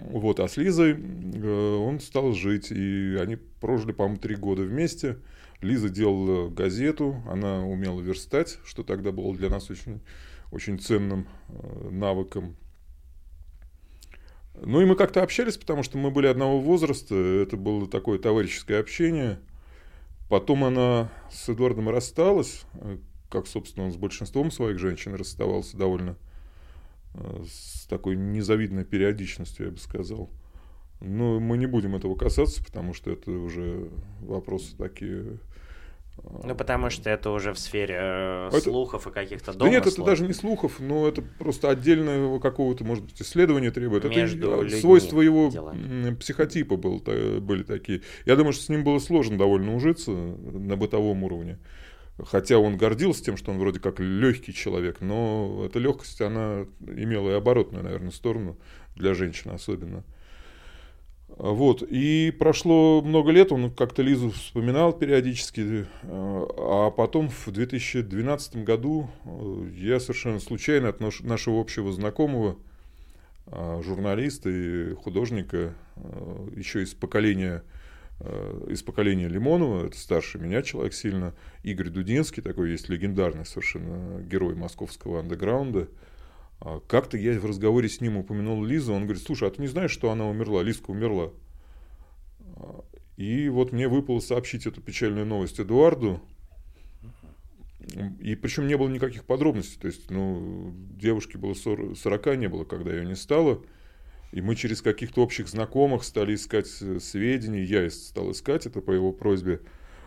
Вот, 0.00 0.38
а 0.38 0.46
с 0.48 0.56
Лизой 0.56 0.92
э, 0.94 1.76
он 1.76 1.98
стал 1.98 2.32
жить, 2.32 2.70
и 2.70 3.16
они 3.20 3.36
прожили, 3.36 3.92
по-моему, 3.92 4.18
три 4.18 4.36
года 4.36 4.62
вместе. 4.62 5.18
Лиза 5.60 5.88
делала 5.88 6.48
газету, 6.48 7.20
она 7.28 7.64
умела 7.64 8.00
верстать, 8.00 8.58
что 8.64 8.84
тогда 8.84 9.10
было 9.10 9.34
для 9.34 9.48
нас 9.48 9.70
очень, 9.70 10.00
очень 10.52 10.78
ценным 10.78 11.26
э, 11.48 11.88
навыком. 11.90 12.56
Ну 14.54 14.80
и 14.80 14.84
мы 14.84 14.94
как-то 14.94 15.22
общались, 15.22 15.56
потому 15.56 15.82
что 15.82 15.98
мы 15.98 16.12
были 16.12 16.28
одного 16.28 16.60
возраста, 16.60 17.14
это 17.16 17.56
было 17.56 17.88
такое 17.88 18.20
товарищеское 18.20 18.78
общение. 18.78 19.40
Потом 20.28 20.62
она 20.62 21.10
с 21.30 21.48
Эдуардом 21.48 21.88
рассталась, 21.88 22.62
э, 22.74 22.98
как, 23.30 23.48
собственно, 23.48 23.86
он 23.86 23.92
с 23.92 23.96
большинством 23.96 24.52
своих 24.52 24.78
женщин 24.78 25.14
расставался 25.14 25.76
довольно 25.76 26.16
такой 27.88 28.16
незавидной 28.16 28.84
периодичностью, 28.84 29.66
я 29.66 29.72
бы 29.72 29.78
сказал. 29.78 30.30
Но 31.00 31.38
мы 31.40 31.56
не 31.58 31.66
будем 31.66 31.94
этого 31.94 32.16
касаться, 32.16 32.62
потому 32.64 32.92
что 32.94 33.10
это 33.12 33.30
уже 33.30 33.88
вопросы 34.20 34.76
такие... 34.76 35.38
э, 36.18 36.40
Ну, 36.42 36.54
потому 36.56 36.90
что 36.90 37.08
это 37.08 37.30
уже 37.30 37.52
в 37.52 37.58
сфере 37.58 37.96
э, 38.00 38.48
Это- 38.48 38.60
слухов 38.62 39.06
и 39.06 39.10
каких-то 39.12 39.52
Да 39.56 39.66
нет, 39.68 39.82
это 39.82 39.84
домыслов. 39.96 40.06
даже 40.08 40.26
не 40.26 40.32
слухов, 40.32 40.80
но 40.80 41.06
это 41.06 41.22
просто 41.22 41.70
отдельного 41.70 42.40
какого-то, 42.40 42.84
может 42.84 43.04
быть, 43.04 43.22
исследования 43.22 43.70
требует. 43.70 44.04
Между 44.04 44.50
это 44.54 44.62
людьми 44.62 44.80
свойства 44.80 45.20
его 45.20 45.50
дела. 45.50 45.72
м, 45.72 46.16
психотипа 46.16 46.76
был, 46.76 46.98
были 47.40 47.62
такие. 47.62 48.02
Я 48.26 48.34
думаю, 48.34 48.52
что 48.52 48.64
с 48.64 48.68
ним 48.68 48.82
было 48.82 48.98
сложно 48.98 49.38
довольно 49.38 49.76
ужиться 49.76 50.10
на 50.10 50.76
бытовом 50.76 51.22
уровне. 51.22 51.58
Хотя 52.26 52.58
он 52.58 52.76
гордился 52.76 53.24
тем, 53.24 53.36
что 53.36 53.52
он 53.52 53.58
вроде 53.58 53.78
как 53.78 54.00
легкий 54.00 54.52
человек, 54.52 55.00
но 55.00 55.62
эта 55.64 55.78
легкость, 55.78 56.20
она 56.20 56.66
имела 56.80 57.30
и 57.30 57.34
оборотную, 57.34 57.84
наверное, 57.84 58.10
сторону 58.10 58.56
для 58.96 59.14
женщин 59.14 59.52
особенно. 59.52 60.04
Вот, 61.28 61.82
и 61.82 62.34
прошло 62.36 63.00
много 63.00 63.30
лет, 63.30 63.52
он 63.52 63.70
как-то 63.70 64.02
Лизу 64.02 64.30
вспоминал 64.30 64.92
периодически, 64.92 65.86
а 66.02 66.90
потом 66.90 67.28
в 67.28 67.52
2012 67.52 68.64
году 68.64 69.08
э, 69.24 69.68
я 69.76 70.00
совершенно 70.00 70.40
случайно 70.40 70.88
от 70.88 70.98
наш- 71.00 71.20
нашего 71.20 71.60
общего 71.60 71.92
знакомого, 71.92 72.56
э, 73.46 73.82
журналиста 73.84 74.50
и 74.50 74.94
художника, 74.94 75.74
э, 75.94 76.48
еще 76.56 76.82
из 76.82 76.94
поколения, 76.94 77.62
из 78.68 78.82
поколения 78.82 79.28
Лимонова, 79.28 79.86
это 79.86 79.96
старше 79.96 80.38
меня 80.38 80.62
человек 80.62 80.92
сильно, 80.92 81.34
Игорь 81.62 81.90
Дудинский, 81.90 82.42
такой 82.42 82.72
есть 82.72 82.88
легендарный 82.88 83.46
совершенно 83.46 84.20
герой 84.22 84.56
московского 84.56 85.20
андеграунда, 85.20 85.88
а 86.60 86.80
Как-то 86.80 87.16
я 87.16 87.38
в 87.38 87.44
разговоре 87.44 87.88
с 87.88 88.00
ним 88.00 88.16
упомянул 88.16 88.64
Лизу, 88.64 88.92
он 88.92 89.04
говорит, 89.04 89.22
слушай, 89.22 89.46
а 89.46 89.50
ты 89.50 89.62
не 89.62 89.68
знаешь, 89.68 89.92
что 89.92 90.10
она 90.10 90.28
умерла? 90.28 90.62
Лизка 90.62 90.90
умерла. 90.90 91.30
А, 92.56 92.84
И 93.16 93.48
вот 93.48 93.72
мне 93.72 93.86
выпало 93.88 94.18
сообщить 94.20 94.66
эту 94.66 94.80
печальную 94.80 95.24
новость 95.24 95.60
Эдуарду. 95.60 96.20
И 98.20 98.34
причем 98.34 98.66
не 98.66 98.76
было 98.76 98.88
никаких 98.88 99.24
подробностей. 99.24 99.80
То 99.80 99.86
есть, 99.86 100.10
ну, 100.10 100.74
девушке 101.00 101.38
было 101.38 101.54
40, 101.54 101.96
40 101.96 102.36
не 102.36 102.48
было, 102.48 102.64
когда 102.64 102.92
ее 102.92 103.06
не 103.06 103.14
стало. 103.14 103.62
И 104.32 104.40
мы 104.42 104.56
через 104.56 104.82
каких-то 104.82 105.22
общих 105.22 105.48
знакомых 105.48 106.04
стали 106.04 106.34
искать 106.34 106.68
э, 106.80 106.98
сведения. 107.00 107.64
Я 107.64 107.88
стал 107.90 108.30
искать 108.32 108.66
это 108.66 108.80
по 108.80 108.90
его 108.90 109.12
просьбе. 109.12 109.60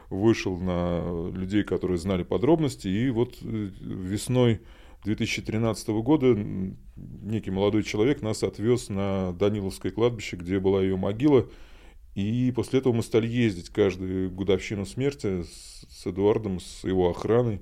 Вышел 0.09 0.57
на 0.57 1.32
людей, 1.32 1.63
которые 1.63 1.97
знали 1.97 2.24
подробности. 2.24 2.88
И 2.88 3.09
вот 3.09 3.38
э, 3.41 3.69
весной 3.80 4.61
2013 5.05 5.88
года 5.89 6.36
некий 6.95 7.49
молодой 7.49 7.84
человек 7.84 8.22
нас 8.22 8.43
отвез 8.43 8.89
на 8.89 9.34
Даниловское 9.34 9.91
кладбище, 9.91 10.36
где 10.36 10.59
была 10.59 10.84
ее 10.84 10.97
могила. 10.97 11.49
И 12.13 12.51
после 12.55 12.80
этого 12.80 12.93
мы 12.93 13.03
стали 13.03 13.28
ездить 13.28 13.69
каждую 13.69 14.30
годовщину 14.32 14.86
смерти 14.86 15.43
с, 15.43 16.05
Эдуардом, 16.05 16.59
с 16.59 16.84
его 16.84 17.09
охраной. 17.09 17.61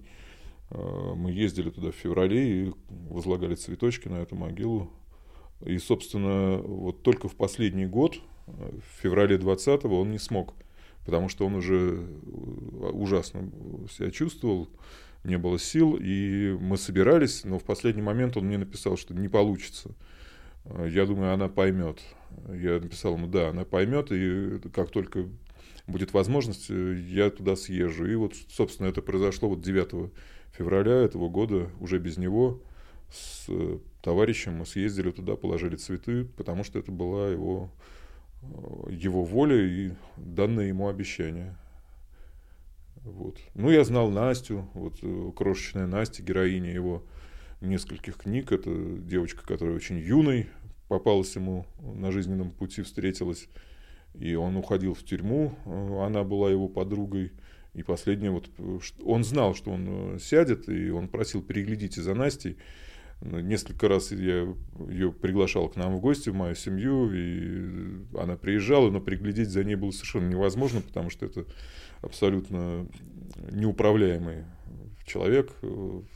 Э, 0.71 1.13
Мы 1.15 1.31
ездили 1.31 1.69
туда 1.69 1.91
в 1.91 1.95
феврале 1.95 2.65
и 2.65 2.73
возлагали 2.89 3.55
цветочки 3.55 4.09
на 4.09 4.15
эту 4.15 4.35
могилу. 4.35 4.91
И, 5.65 5.77
собственно, 5.77 6.57
вот 6.57 7.03
только 7.03 7.27
в 7.27 7.35
последний 7.35 7.85
год, 7.85 8.19
в 8.47 9.01
феврале 9.01 9.37
20-го, 9.37 9.99
он 9.99 10.11
не 10.11 10.19
смог, 10.19 10.53
потому 11.05 11.29
что 11.29 11.45
он 11.45 11.55
уже 11.55 11.75
э, 11.75 12.89
ужасно 12.91 13.51
себя 13.91 14.11
чувствовал, 14.11 14.69
не 15.23 15.37
было 15.37 15.59
сил, 15.59 15.97
и 15.99 16.57
мы 16.59 16.77
собирались, 16.77 17.43
но 17.43 17.59
в 17.59 17.63
последний 17.63 18.01
момент 18.01 18.37
он 18.37 18.45
мне 18.45 18.57
написал, 18.57 18.97
что 18.97 19.13
не 19.13 19.27
получится. 19.27 19.91
Э, 20.65 20.87
Я 20.89 21.05
думаю, 21.05 21.33
она 21.33 21.49
поймет. 21.49 21.99
Я 22.47 22.79
написал 22.79 23.15
ему, 23.15 23.27
да, 23.27 23.49
она 23.49 23.65
поймет, 23.65 24.11
и 24.11 24.59
как 24.73 24.91
только 24.91 25.27
будет 25.87 26.13
возможность, 26.13 26.67
э, 26.69 26.95
я 27.09 27.29
туда 27.29 27.55
съезжу. 27.55 28.05
И 28.05 28.15
вот, 28.15 28.33
собственно, 28.49 28.87
это 28.87 29.01
произошло 29.01 29.49
вот 29.49 29.61
9 29.61 30.11
февраля 30.57 30.93
этого 30.93 31.29
года, 31.29 31.69
уже 31.79 31.99
без 31.99 32.17
него, 32.17 32.61
с 33.11 33.49
товарищем 34.01 34.55
мы 34.55 34.65
съездили 34.65 35.11
туда, 35.11 35.35
положили 35.35 35.75
цветы, 35.75 36.25
потому 36.25 36.63
что 36.63 36.79
это 36.79 36.91
была 36.91 37.29
его, 37.29 37.69
э, 38.41 38.91
его 38.91 39.23
воля 39.23 39.57
и 39.57 39.91
данное 40.17 40.67
ему 40.67 40.87
обещание. 40.87 41.55
Вот. 43.03 43.37
Ну, 43.55 43.69
я 43.69 43.83
знал 43.83 44.09
Настю, 44.09 44.69
вот 44.73 44.97
э, 45.01 45.31
крошечная 45.35 45.87
Настя, 45.87 46.23
героиня 46.23 46.71
его 46.71 47.03
нескольких 47.61 48.17
книг. 48.17 48.51
Это 48.51 48.71
девочка, 48.73 49.45
которая 49.45 49.75
очень 49.75 49.97
юной 49.97 50.47
попалась 50.87 51.35
ему 51.35 51.65
на 51.79 52.11
жизненном 52.11 52.51
пути, 52.51 52.81
встретилась, 52.81 53.47
и 54.15 54.33
он 54.33 54.55
уходил 54.57 54.95
в 54.95 55.03
тюрьму, 55.03 55.55
она 56.03 56.23
была 56.23 56.49
его 56.49 56.67
подругой, 56.67 57.31
и 57.75 57.83
последнее, 57.83 58.31
вот, 58.31 58.49
он 59.05 59.23
знал, 59.23 59.53
что 59.53 59.69
он 59.69 60.17
сядет, 60.19 60.67
и 60.67 60.89
он 60.89 61.07
просил 61.07 61.43
переглядите 61.43 62.01
за 62.01 62.15
Настей, 62.15 62.57
Несколько 63.21 63.89
раз 63.89 64.11
я 64.11 64.55
ее 64.87 65.11
приглашал 65.11 65.67
к 65.67 65.75
нам 65.75 65.97
в 65.97 65.99
гости, 65.99 66.29
в 66.29 66.35
мою 66.35 66.55
семью, 66.55 67.11
и 67.13 68.17
она 68.17 68.37
приезжала, 68.37 68.89
но 68.89 69.01
приглядеть 69.01 69.49
за 69.49 69.63
ней 69.65 69.75
было 69.75 69.91
совершенно 69.91 70.29
невозможно, 70.29 70.79
потому 70.81 71.09
что 71.09 71.25
это 71.25 71.45
абсолютно 72.01 72.87
неуправляемый 73.51 74.45
человек. 75.05 75.51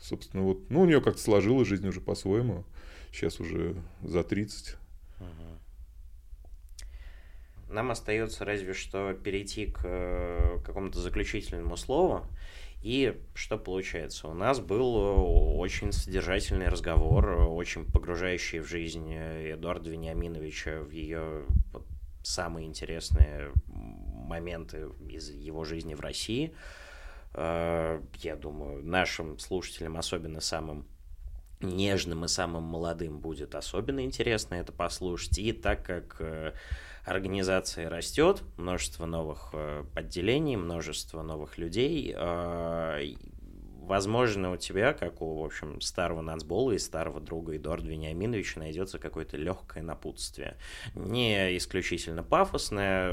Собственно, 0.01 0.43
вот, 0.43 0.69
ну, 0.69 0.81
у 0.81 0.85
нее 0.85 1.01
как-то 1.01 1.21
сложилась 1.21 1.67
жизнь 1.67 1.87
уже 1.87 1.99
по-своему. 1.99 2.63
Сейчас 3.11 3.39
уже 3.41 3.75
за 4.01 4.23
30. 4.23 4.77
Нам 7.69 7.89
остается 7.89 8.45
разве 8.45 8.73
что 8.73 9.13
перейти 9.13 9.65
к 9.65 9.81
э, 9.83 10.59
какому-то 10.63 10.99
заключительному 10.99 11.75
слову. 11.75 12.23
И 12.83 13.17
что 13.33 13.57
получается? 13.57 14.27
У 14.27 14.33
нас 14.33 14.59
был 14.59 14.97
э, 14.97 15.15
очень 15.57 15.93
содержательный 15.93 16.67
разговор, 16.67 17.25
очень 17.47 17.89
погружающий 17.89 18.59
в 18.59 18.67
жизнь 18.67 19.09
э, 19.09 19.53
Эдуарда 19.53 19.89
Вениаминовича, 19.89 20.81
в 20.81 20.91
ее 20.91 21.45
вот, 21.71 21.85
самые 22.23 22.67
интересные 22.67 23.53
моменты 23.67 24.89
из 25.07 25.29
его 25.29 25.63
жизни 25.63 25.93
в 25.93 26.01
России. 26.01 26.53
Э, 27.35 28.01
я 28.15 28.35
думаю, 28.35 28.83
нашим 28.83 29.39
слушателям, 29.39 29.95
особенно 29.95 30.41
самым 30.41 30.85
нежным 31.61 32.25
и 32.25 32.27
самым 32.27 32.63
молодым, 32.63 33.19
будет 33.19 33.55
особенно 33.55 34.03
интересно 34.03 34.55
это 34.55 34.73
послушать. 34.73 35.37
И 35.37 35.53
так 35.53 35.85
как 35.85 36.21
организация 37.05 37.89
растет, 37.89 38.43
множество 38.57 39.05
новых 39.05 39.49
э, 39.53 39.83
подделений, 39.93 40.55
множество 40.55 41.21
новых 41.21 41.57
людей. 41.57 42.13
Э, 42.15 43.01
возможно, 43.81 44.51
у 44.51 44.57
тебя, 44.57 44.93
как 44.93 45.21
у, 45.21 45.41
в 45.41 45.45
общем, 45.45 45.81
старого 45.81 46.21
нацбола 46.21 46.71
и 46.71 46.79
старого 46.79 47.19
друга 47.19 47.55
Эдуарда 47.57 47.87
Вениаминовича, 47.87 48.59
найдется 48.59 48.99
какое-то 48.99 49.37
легкое 49.37 49.83
напутствие. 49.83 50.57
Не 50.95 51.57
исключительно 51.57 52.23
пафосное. 52.23 53.11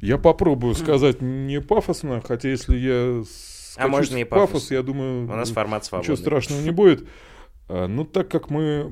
Я 0.00 0.18
попробую 0.18 0.74
сказать 0.74 1.20
не 1.20 1.60
пафосно, 1.60 2.20
хотя 2.20 2.48
если 2.48 2.76
я 2.76 3.24
а 3.76 3.88
можно 3.88 4.16
и 4.16 4.24
пафос. 4.24 4.52
пафос, 4.52 4.70
я 4.70 4.82
думаю, 4.82 5.24
у 5.24 5.36
нас 5.36 5.50
формат 5.50 5.84
свободный. 5.84 6.12
Ничего 6.12 6.24
страшного 6.24 6.60
не 6.62 6.70
будет. 6.70 7.06
А, 7.68 7.88
ну, 7.88 8.04
так 8.04 8.30
как 8.30 8.50
мы 8.50 8.90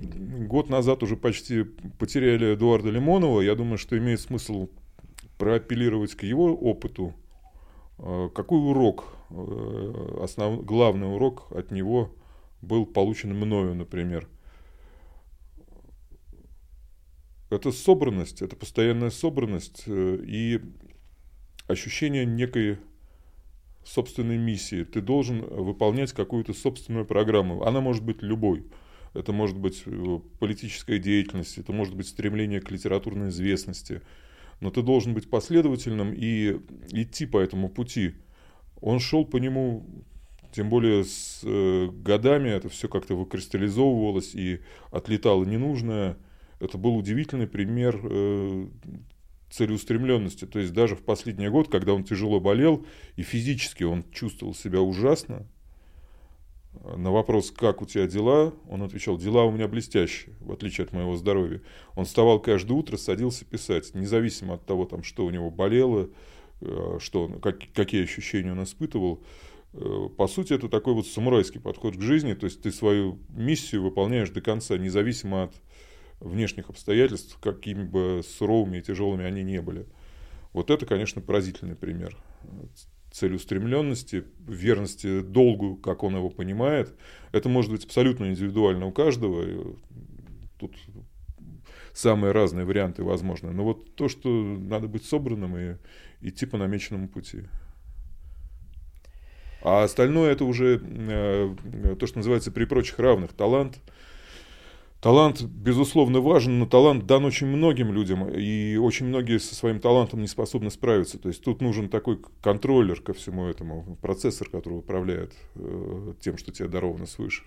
год 0.49 0.69
назад 0.69 1.03
уже 1.03 1.17
почти 1.17 1.65
потеряли 1.99 2.55
Эдуарда 2.55 2.91
Лимонова, 2.91 3.41
я 3.41 3.55
думаю, 3.55 3.79
что 3.79 3.97
имеет 3.97 4.21
смысл 4.21 4.69
проапеллировать 5.39 6.15
к 6.15 6.23
его 6.25 6.55
опыту. 6.55 7.15
А, 7.99 8.29
какой 8.31 8.59
урок, 8.59 9.05
э, 9.31 10.19
основ, 10.23 10.65
главный 10.65 11.13
урок 11.13 11.53
от 11.53 11.71
него 11.71 12.15
был 12.63 12.87
получен 12.87 13.35
мною, 13.35 13.75
например? 13.75 14.29
Это 17.51 17.71
собранность, 17.71 18.43
это 18.43 18.57
постоянная 18.57 19.11
собранность 19.11 19.85
э, 19.87 20.19
и 20.27 20.61
ощущение 21.69 22.27
некой 22.27 22.79
собственной 23.85 24.39
миссии. 24.39 24.85
Ты 24.85 25.01
должен 25.01 25.41
выполнять 25.43 26.13
какую-то 26.13 26.55
собственную 26.55 27.05
программу. 27.05 27.65
Она 27.65 27.81
может 27.81 28.03
быть 28.03 28.23
любой. 28.23 28.65
Это 29.15 29.33
может 29.33 29.57
быть 29.57 29.83
э, 29.87 30.19
политическая 30.41 30.99
деятельность, 30.99 31.57
это 31.59 31.73
может 31.73 31.95
быть 31.95 32.09
стремление 32.09 32.61
к 32.61 32.71
литературной 32.71 33.29
известности. 33.29 34.03
Но 34.61 34.71
ты 34.71 34.83
должен 34.83 35.15
быть 35.15 35.31
последовательным 35.31 36.13
и 36.13 36.61
идти 36.91 37.27
по 37.27 37.39
этому 37.39 37.69
пути. 37.69 38.15
Он 38.81 38.99
шел 38.99 39.25
по 39.25 39.37
нему, 39.37 39.87
тем 40.53 40.69
более 40.69 41.05
с 41.05 41.41
э, 41.45 41.89
годами 41.93 42.49
это 42.49 42.69
все 42.69 42.89
как-то 42.89 43.15
выкристаллизовывалось 43.15 44.35
и 44.35 44.61
отлетало 44.91 45.45
ненужное. 45.45 46.17
Это 46.59 46.77
был 46.77 46.97
удивительный 46.97 47.47
пример 47.47 48.01
э, 48.03 48.69
целеустремленности. 49.55 50.47
То 50.47 50.59
есть 50.59 50.73
даже 50.73 50.97
в 50.97 51.03
последний 51.03 51.49
год, 51.49 51.71
когда 51.71 51.95
он 51.95 52.03
тяжело 52.03 52.41
болел, 52.41 52.85
и 53.17 53.23
физически 53.23 53.85
он 53.85 54.05
чувствовал 54.11 54.55
себя 54.55 54.81
ужасно, 54.81 55.47
на 56.97 57.13
вопрос, 57.13 57.53
как 57.53 57.83
у 57.83 57.87
тебя 57.87 58.09
дела, 58.09 58.53
он 58.69 58.83
отвечал, 58.83 59.17
дела 59.17 59.45
у 59.45 59.53
меня 59.53 59.69
блестящие, 59.69 60.35
в 60.41 60.51
отличие 60.51 60.85
от 60.85 60.93
моего 60.93 61.17
здоровья. 61.17 61.63
Он 61.95 62.05
вставал 62.05 62.41
каждое 62.41 62.75
утро, 62.75 62.97
садился 62.97 63.45
писать, 63.45 63.95
независимо 63.95 64.55
от 64.55 64.67
того, 64.67 64.85
там, 64.85 65.05
что 65.05 65.25
у 65.25 65.31
него 65.31 65.53
болело, 65.53 66.11
э, 66.61 66.99
что, 67.01 67.29
как, 67.41 67.61
какие 67.73 68.03
ощущения 68.03 68.51
он 68.51 68.65
испытывал. 68.65 69.23
Э, 69.73 70.09
по 70.17 70.27
сути, 70.27 70.53
это 70.53 70.69
такой 70.69 70.95
вот 70.95 71.07
самурайский 71.07 71.61
подход 71.61 71.97
к 71.97 72.01
жизни, 72.01 72.35
то 72.35 72.47
есть 72.47 72.61
ты 72.61 72.73
свою 72.73 73.21
миссию 73.29 73.83
выполняешь 73.83 74.31
до 74.31 74.41
конца, 74.41 74.77
независимо 74.77 75.45
от 75.45 75.55
внешних 76.21 76.71
обстоятельств, 76.71 77.39
какими 77.41 77.83
бы 77.83 78.23
суровыми 78.27 78.79
и 78.79 78.83
тяжелыми 78.83 79.25
они 79.25 79.43
не 79.43 79.61
были. 79.61 79.87
Вот 80.53 80.71
это, 80.71 80.87
конечно, 80.87 81.21
поразительный 81.21 81.77
пример 81.77 82.17
целеустремленности, 83.15 84.25
верности 84.41 85.21
долгу, 85.21 85.77
как 85.77 86.03
он 86.03 86.17
его 86.17 86.31
понимает. 86.31 86.93
Это 87.31 87.49
может 87.49 87.71
быть 87.71 87.85
абсолютно 87.85 88.27
индивидуально 88.27 88.87
у 88.87 88.93
каждого. 88.93 89.77
Тут 90.59 90.77
самые 91.93 92.33
разные 92.33 92.65
варианты 92.65 93.05
возможны. 93.05 93.53
Но 93.53 93.63
вот 93.63 93.95
то, 93.95 94.09
что 94.09 94.29
надо 94.29 94.89
быть 94.89 95.05
собранным 95.05 95.57
и 95.57 95.77
идти 96.23 96.45
по 96.45 96.59
намеченному 96.59 97.09
пути. 97.09 97.45
А 99.63 99.85
остальное 99.85 100.33
это 100.33 100.45
уже 100.45 100.83
э, 100.83 101.57
то, 101.99 102.07
что 102.07 102.19
называется 102.19 102.51
при 102.51 102.65
прочих 102.65 102.99
равных 102.99 103.33
талант– 103.33 103.79
Талант, 105.05 105.43
безусловно, 105.43 106.23
важен, 106.23 106.59
но 106.59 106.65
талант 106.65 107.05
дан 107.05 107.27
очень 107.27 107.47
многим 107.47 107.93
людям, 107.93 108.27
и 108.27 108.77
очень 108.77 109.05
многие 109.05 109.39
со 109.39 109.55
своим 109.55 109.79
талантом 109.79 110.23
не 110.23 110.27
способны 110.27 110.71
справиться. 110.71 111.19
То 111.19 111.29
есть 111.29 111.45
тут 111.45 111.61
нужен 111.61 111.91
такой 111.91 112.23
контроллер 112.41 113.03
ко 113.03 113.13
всему 113.13 113.45
этому, 113.45 113.99
процессор, 114.01 114.49
который 114.49 114.79
управляет 114.79 115.35
э, 115.57 116.15
тем, 116.21 116.39
что 116.39 116.53
тебе 116.53 116.69
даровано 116.69 117.05
свыше. 117.05 117.45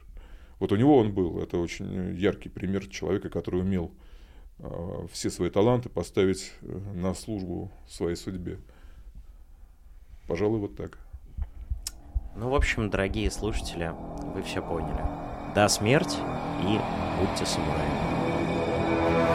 Вот 0.60 0.72
у 0.72 0.76
него 0.76 1.00
он 1.00 1.12
был. 1.16 1.40
Это 1.42 1.58
очень 1.58 2.16
яркий 2.16 2.50
пример 2.50 2.86
человека, 2.86 3.32
который 3.32 3.62
умел 3.62 3.92
э, 4.60 5.08
все 5.12 5.32
свои 5.32 5.50
таланты 5.50 5.90
поставить 5.90 6.54
э, 6.62 6.80
на 6.94 7.16
службу 7.16 7.72
своей 7.88 8.18
судьбе. 8.18 8.60
Пожалуй, 10.28 10.60
вот 10.60 10.76
так. 10.76 11.00
Ну, 12.36 12.52
в 12.52 12.54
общем, 12.54 12.92
дорогие 12.92 13.32
слушатели, 13.32 13.96
вы 14.36 14.44
все 14.44 14.62
поняли. 14.62 15.37
Да, 15.56 15.68
смерть 15.70 16.18
и 16.62 16.80
будьте 17.20 17.46
самураями. 17.46 19.27